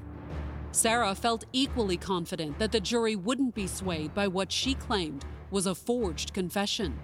Sarah 0.74 1.14
felt 1.14 1.44
equally 1.52 1.98
confident 1.98 2.58
that 2.58 2.72
the 2.72 2.80
jury 2.80 3.16
wouldn't 3.16 3.54
be 3.54 3.68
swayed 3.68 4.14
by 4.14 4.28
what 4.28 4.52
she 4.52 4.74
claimed 4.74 5.26
was 5.50 5.66
a 5.66 5.76
forged 5.76 6.34
confession. 6.34 6.98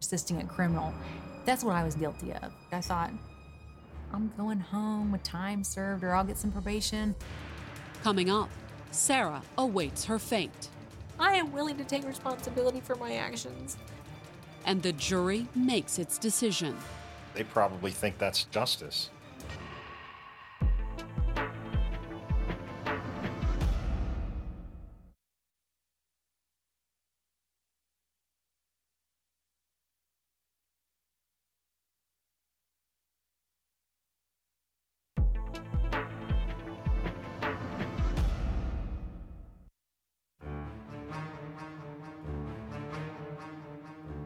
Assisting 0.00 0.40
a 0.40 0.46
criminal, 0.46 0.94
that's 1.44 1.62
what 1.62 1.76
I 1.76 1.84
was 1.84 1.94
guilty 1.94 2.32
of. 2.32 2.52
I 2.72 2.80
thought, 2.80 3.10
I'm 4.14 4.32
going 4.36 4.60
home 4.60 5.12
with 5.12 5.22
time 5.22 5.62
served 5.62 6.02
or 6.04 6.14
I'll 6.14 6.24
get 6.24 6.38
some 6.38 6.50
probation. 6.50 7.14
Coming 8.02 8.30
up, 8.30 8.48
Sarah 8.90 9.42
awaits 9.58 10.06
her 10.06 10.18
fate. 10.18 10.68
I 11.18 11.34
am 11.34 11.52
willing 11.52 11.76
to 11.76 11.84
take 11.84 12.06
responsibility 12.06 12.80
for 12.80 12.96
my 12.96 13.16
actions. 13.16 13.76
And 14.64 14.82
the 14.82 14.92
jury 14.92 15.48
makes 15.54 15.98
its 15.98 16.16
decision. 16.16 16.76
They 17.34 17.44
probably 17.44 17.90
think 17.90 18.16
that's 18.18 18.44
justice. 18.44 19.10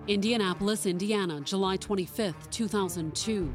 Indianapolis, 0.09 0.87
Indiana, 0.87 1.41
July 1.41 1.77
25, 1.77 2.49
2002. 2.51 3.53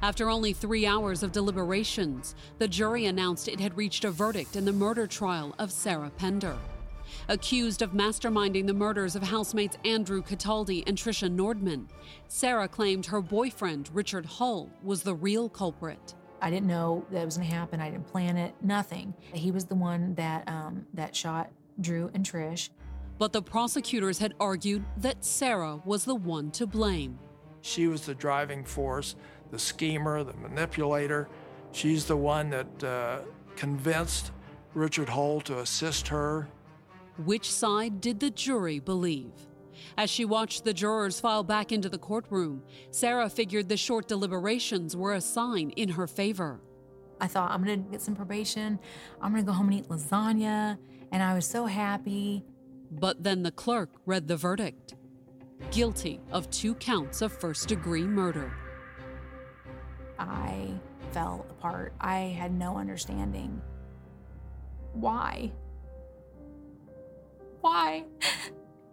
After 0.00 0.30
only 0.30 0.52
three 0.52 0.86
hours 0.86 1.24
of 1.24 1.32
deliberations, 1.32 2.36
the 2.58 2.68
jury 2.68 3.06
announced 3.06 3.48
it 3.48 3.58
had 3.58 3.76
reached 3.76 4.04
a 4.04 4.12
verdict 4.12 4.54
in 4.54 4.64
the 4.64 4.72
murder 4.72 5.08
trial 5.08 5.54
of 5.58 5.72
Sarah 5.72 6.12
Pender. 6.16 6.56
Accused 7.28 7.82
of 7.82 7.90
masterminding 7.90 8.68
the 8.68 8.74
murders 8.74 9.16
of 9.16 9.24
housemates 9.24 9.76
Andrew 9.84 10.22
Cataldi 10.22 10.84
and 10.86 10.96
Tricia 10.96 11.28
Nordman, 11.28 11.88
Sarah 12.28 12.68
claimed 12.68 13.06
her 13.06 13.20
boyfriend, 13.20 13.90
Richard 13.92 14.24
Hull, 14.24 14.70
was 14.84 15.02
the 15.02 15.14
real 15.14 15.48
culprit. 15.48 16.14
I 16.40 16.50
didn't 16.50 16.68
know 16.68 17.04
that 17.10 17.24
was 17.24 17.36
going 17.36 17.48
to 17.48 17.54
happen. 17.54 17.80
I 17.80 17.90
didn't 17.90 18.06
plan 18.06 18.36
it. 18.36 18.54
Nothing. 18.62 19.14
He 19.32 19.50
was 19.50 19.64
the 19.64 19.74
one 19.74 20.14
that 20.14 20.48
um, 20.48 20.86
that 20.94 21.14
shot 21.14 21.50
Drew 21.80 22.08
and 22.14 22.24
Trish. 22.24 22.70
But 23.22 23.32
the 23.32 23.40
prosecutors 23.40 24.18
had 24.18 24.34
argued 24.40 24.84
that 24.96 25.24
Sarah 25.24 25.80
was 25.84 26.04
the 26.04 26.16
one 26.16 26.50
to 26.50 26.66
blame. 26.66 27.20
She 27.60 27.86
was 27.86 28.04
the 28.04 28.16
driving 28.16 28.64
force, 28.64 29.14
the 29.52 29.60
schemer, 29.60 30.24
the 30.24 30.32
manipulator. 30.32 31.28
She's 31.70 32.04
the 32.04 32.16
one 32.16 32.50
that 32.50 32.82
uh, 32.82 33.20
convinced 33.54 34.32
Richard 34.74 35.08
Hull 35.08 35.40
to 35.42 35.60
assist 35.60 36.08
her. 36.08 36.48
Which 37.24 37.48
side 37.48 38.00
did 38.00 38.18
the 38.18 38.30
jury 38.30 38.80
believe? 38.80 39.30
As 39.96 40.10
she 40.10 40.24
watched 40.24 40.64
the 40.64 40.74
jurors 40.74 41.20
file 41.20 41.44
back 41.44 41.70
into 41.70 41.88
the 41.88 41.98
courtroom, 41.98 42.64
Sarah 42.90 43.30
figured 43.30 43.68
the 43.68 43.76
short 43.76 44.08
deliberations 44.08 44.96
were 44.96 45.14
a 45.14 45.20
sign 45.20 45.70
in 45.76 45.90
her 45.90 46.08
favor. 46.08 46.60
I 47.20 47.28
thought, 47.28 47.52
I'm 47.52 47.62
gonna 47.62 47.76
get 47.76 48.02
some 48.02 48.16
probation. 48.16 48.80
I'm 49.20 49.30
gonna 49.30 49.44
go 49.44 49.52
home 49.52 49.68
and 49.68 49.78
eat 49.78 49.88
lasagna. 49.88 50.76
And 51.12 51.22
I 51.22 51.34
was 51.34 51.46
so 51.46 51.66
happy. 51.66 52.44
But 52.92 53.22
then 53.24 53.42
the 53.42 53.50
clerk 53.50 53.88
read 54.04 54.28
the 54.28 54.36
verdict 54.36 54.94
guilty 55.70 56.20
of 56.30 56.50
two 56.50 56.74
counts 56.74 57.22
of 57.22 57.32
first 57.32 57.68
degree 57.68 58.04
murder. 58.04 58.52
I 60.18 60.68
fell 61.12 61.46
apart. 61.50 61.94
I 62.00 62.18
had 62.18 62.52
no 62.52 62.76
understanding. 62.76 63.60
Why? 64.92 65.52
Why? 67.60 68.04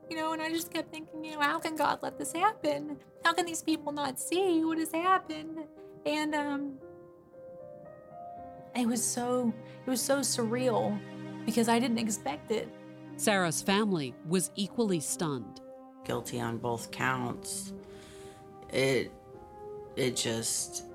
You 0.10 0.16
know, 0.16 0.34
and 0.34 0.41
I 0.41 0.50
just 0.50 0.74
kept 0.74 0.91
thinking, 0.91 1.24
you 1.24 1.34
know, 1.34 1.41
how 1.41 1.60
can 1.60 1.76
God 1.76 2.00
let 2.02 2.18
this 2.18 2.34
happen? 2.34 2.97
How 3.24 3.34
can 3.34 3.45
these 3.45 3.62
people 3.62 3.91
not 3.91 4.20
see 4.20 4.64
what 4.66 4.80
has 4.80 4.91
happened? 4.91 5.60
And 6.06 6.34
um 6.34 6.80
it 8.76 8.88
was 8.88 9.04
so 9.04 9.54
it 9.86 9.89
was 9.89 10.02
so 10.02 10.20
surreal 10.20 10.97
because 11.45 11.68
I 11.70 11.80
didn't 11.80 12.00
expect 12.00 12.50
it. 12.50 12.68
Sarah's 13.20 13.61
family 13.61 14.15
was 14.30 14.49
equally 14.55 15.01
stunned. 15.01 15.59
Guilty 16.05 16.39
on 16.39 16.57
both 16.57 16.89
counts. 16.89 17.74
It 18.72 19.11
it 19.97 20.15
just 20.15 20.86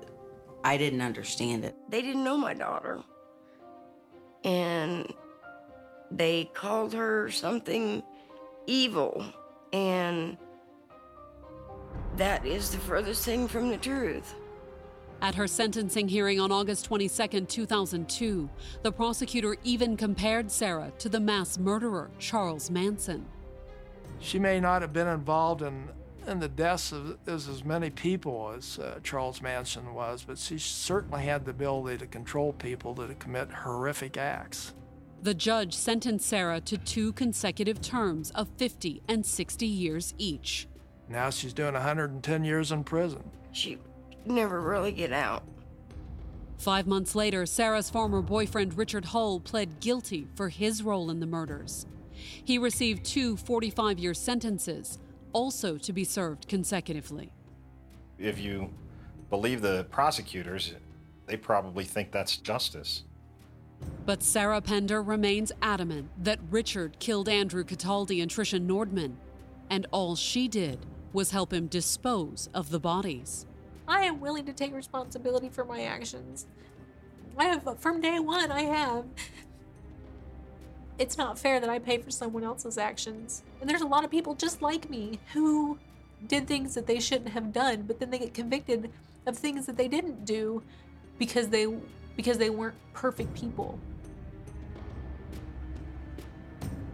I 0.63 0.75
didn't 0.77 1.01
understand 1.01 1.63
it. 1.63 1.75
They 1.87 2.01
didn't 2.01 2.23
know 2.23 2.35
my 2.35 2.55
daughter. 2.55 3.03
And 4.43 5.13
they 6.09 6.49
called 6.55 6.93
her 6.93 7.29
something 7.29 8.01
evil. 8.65 9.23
And 9.71 10.35
that 12.17 12.43
is 12.43 12.71
the 12.71 12.79
furthest 12.79 13.23
thing 13.23 13.47
from 13.47 13.69
the 13.69 13.77
truth. 13.77 14.33
At 15.21 15.35
her 15.35 15.47
sentencing 15.47 16.07
hearing 16.07 16.39
on 16.39 16.51
August 16.51 16.85
22, 16.85 17.41
2002, 17.41 18.49
the 18.83 18.91
prosecutor 18.91 19.55
even 19.63 19.97
compared 19.97 20.51
Sarah 20.51 20.91
to 20.99 21.09
the 21.09 21.19
mass 21.19 21.57
murderer 21.57 22.11
Charles 22.19 22.69
Manson. 22.69 23.25
She 24.19 24.39
may 24.39 24.59
not 24.59 24.81
have 24.81 24.93
been 24.93 25.07
involved 25.07 25.61
in, 25.61 25.89
in 26.27 26.39
the 26.39 26.47
deaths 26.47 26.91
of 26.91 27.17
as, 27.27 27.47
as 27.47 27.63
many 27.63 27.89
people 27.89 28.53
as 28.55 28.79
uh, 28.79 28.99
Charles 29.03 29.41
Manson 29.41 29.93
was, 29.93 30.23
but 30.23 30.37
she 30.37 30.57
certainly 30.57 31.23
had 31.23 31.45
the 31.45 31.51
ability 31.51 31.97
to 31.99 32.07
control 32.07 32.53
people 32.53 32.93
to 32.95 33.13
commit 33.15 33.51
horrific 33.51 34.17
acts. 34.17 34.73
The 35.21 35.33
judge 35.33 35.73
sentenced 35.73 36.27
Sarah 36.27 36.61
to 36.61 36.77
two 36.77 37.13
consecutive 37.13 37.81
terms 37.81 38.31
of 38.31 38.47
50 38.57 39.01
and 39.07 39.25
60 39.25 39.65
years 39.65 40.13
each. 40.17 40.67
Now 41.09 41.29
she's 41.29 41.53
doing 41.53 41.73
110 41.73 42.43
years 42.43 42.71
in 42.71 42.83
prison. 42.83 43.23
She 43.51 43.79
never 44.27 44.61
really 44.61 44.91
get 44.91 45.11
out. 45.11 45.43
Five 46.57 46.87
months 46.87 47.15
later, 47.15 47.45
Sarah's 47.45 47.89
former 47.89 48.21
boyfriend 48.21 48.77
Richard 48.77 49.05
Hull 49.05 49.39
pled 49.39 49.79
guilty 49.79 50.27
for 50.35 50.49
his 50.49 50.81
role 50.81 51.09
in 51.09 51.19
the 51.19 51.25
murders. 51.25 51.85
He 52.11 52.57
received 52.57 53.05
two 53.05 53.37
45 53.37 53.99
year 53.99 54.13
sentences, 54.13 54.99
also 55.33 55.77
to 55.77 55.93
be 55.93 56.03
served 56.03 56.47
consecutively. 56.47 57.31
If 58.17 58.39
you 58.39 58.69
believe 59.29 59.61
the 59.61 59.85
prosecutors, 59.91 60.73
they 61.25 61.37
probably 61.37 61.83
think 61.83 62.11
that's 62.11 62.37
justice. 62.37 63.03
But 64.05 64.23
Sarah 64.23 64.61
Pender 64.61 65.01
remains 65.01 65.51
adamant 65.61 66.09
that 66.23 66.39
Richard 66.49 66.99
killed 66.99 67.27
Andrew 67.27 67.63
Cataldi 67.63 68.21
and 68.21 68.31
Tricia 68.31 68.65
Nordman, 68.65 69.15
and 69.69 69.85
all 69.91 70.15
she 70.15 70.47
did 70.47 70.85
was 71.11 71.31
help 71.31 71.51
him 71.51 71.67
dispose 71.67 72.49
of 72.53 72.69
the 72.69 72.79
bodies. 72.79 73.45
I 73.87 74.01
am 74.01 74.19
willing 74.19 74.45
to 74.45 74.53
take 74.53 74.73
responsibility 74.73 75.49
for 75.49 75.65
my 75.65 75.83
actions. 75.83 76.47
I 77.37 77.45
have, 77.45 77.67
uh, 77.67 77.75
from 77.75 78.01
day 78.01 78.19
one, 78.19 78.51
I 78.51 78.61
have. 78.63 79.05
It's 80.97 81.17
not 81.17 81.37
fair 81.37 81.59
that 81.59 81.69
I 81.69 81.77
pay 81.79 81.97
for 81.97 82.09
someone 82.09 82.45
else's 82.45 82.77
actions. 82.77 83.43
And 83.59 83.69
there's 83.69 83.81
a 83.81 83.87
lot 83.87 84.05
of 84.05 84.11
people 84.11 84.33
just 84.33 84.61
like 84.61 84.89
me 84.89 85.19
who 85.33 85.77
did 86.27 86.47
things 86.47 86.73
that 86.75 86.87
they 86.87 87.01
shouldn't 87.01 87.31
have 87.31 87.51
done, 87.51 87.81
but 87.81 87.99
then 87.99 88.09
they 88.11 88.19
get 88.19 88.33
convicted 88.33 88.91
of 89.25 89.37
things 89.37 89.65
that 89.65 89.75
they 89.75 89.89
didn't 89.89 90.23
do 90.25 90.63
because 91.17 91.49
they 91.49 91.67
because 92.15 92.37
they 92.37 92.49
weren't 92.49 92.75
perfect 92.93 93.33
people. 93.33 93.77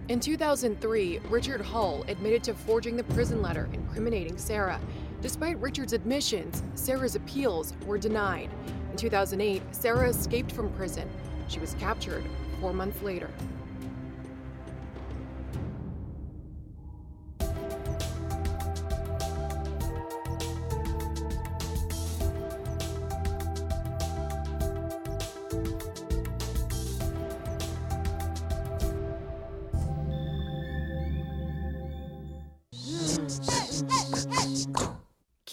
In 0.09 0.19
2003, 0.19 1.19
Richard 1.29 1.61
Hull 1.61 2.03
admitted 2.07 2.43
to 2.45 2.53
forging 2.53 2.97
the 2.97 3.03
prison 3.03 3.41
letter 3.41 3.69
incriminating 3.71 4.37
Sarah. 4.37 4.79
Despite 5.21 5.61
Richard's 5.61 5.93
admissions, 5.93 6.63
Sarah's 6.73 7.15
appeals 7.15 7.73
were 7.85 7.99
denied. 7.99 8.49
In 8.89 8.97
2008, 8.97 9.61
Sarah 9.69 10.09
escaped 10.09 10.51
from 10.51 10.71
prison. 10.73 11.07
She 11.47 11.59
was 11.59 11.75
captured 11.75 12.23
four 12.59 12.73
months 12.73 13.03
later. 13.03 13.29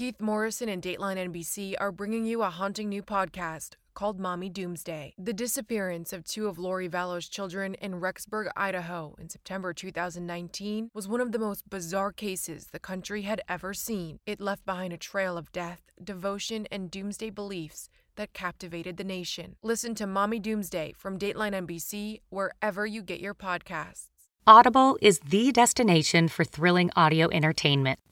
Keith 0.08 0.22
Morrison 0.22 0.70
and 0.70 0.82
Dateline 0.82 1.18
NBC 1.18 1.74
are 1.78 1.92
bringing 1.92 2.24
you 2.24 2.40
a 2.40 2.48
haunting 2.48 2.88
new 2.88 3.02
podcast 3.02 3.74
called 3.92 4.18
Mommy 4.18 4.48
Doomsday. 4.48 5.12
The 5.18 5.34
disappearance 5.34 6.14
of 6.14 6.24
two 6.24 6.48
of 6.48 6.58
Lori 6.58 6.88
Vallow's 6.88 7.28
children 7.28 7.74
in 7.74 8.00
Rexburg, 8.00 8.48
Idaho 8.56 9.14
in 9.18 9.28
September 9.28 9.74
2019 9.74 10.90
was 10.94 11.06
one 11.06 11.20
of 11.20 11.32
the 11.32 11.38
most 11.38 11.68
bizarre 11.68 12.10
cases 12.10 12.68
the 12.72 12.78
country 12.78 13.20
had 13.20 13.42
ever 13.50 13.74
seen. 13.74 14.18
It 14.24 14.40
left 14.40 14.64
behind 14.64 14.94
a 14.94 14.96
trail 14.96 15.36
of 15.36 15.52
death, 15.52 15.82
devotion, 16.02 16.66
and 16.72 16.90
doomsday 16.90 17.28
beliefs 17.28 17.90
that 18.16 18.32
captivated 18.32 18.96
the 18.96 19.04
nation. 19.04 19.56
Listen 19.62 19.94
to 19.96 20.06
Mommy 20.06 20.38
Doomsday 20.38 20.94
from 20.96 21.18
Dateline 21.18 21.66
NBC 21.66 22.20
wherever 22.30 22.86
you 22.86 23.02
get 23.02 23.20
your 23.20 23.34
podcasts. 23.34 24.06
Audible 24.46 24.96
is 25.02 25.18
the 25.18 25.52
destination 25.52 26.28
for 26.28 26.44
thrilling 26.44 26.90
audio 26.96 27.28
entertainment. 27.30 27.98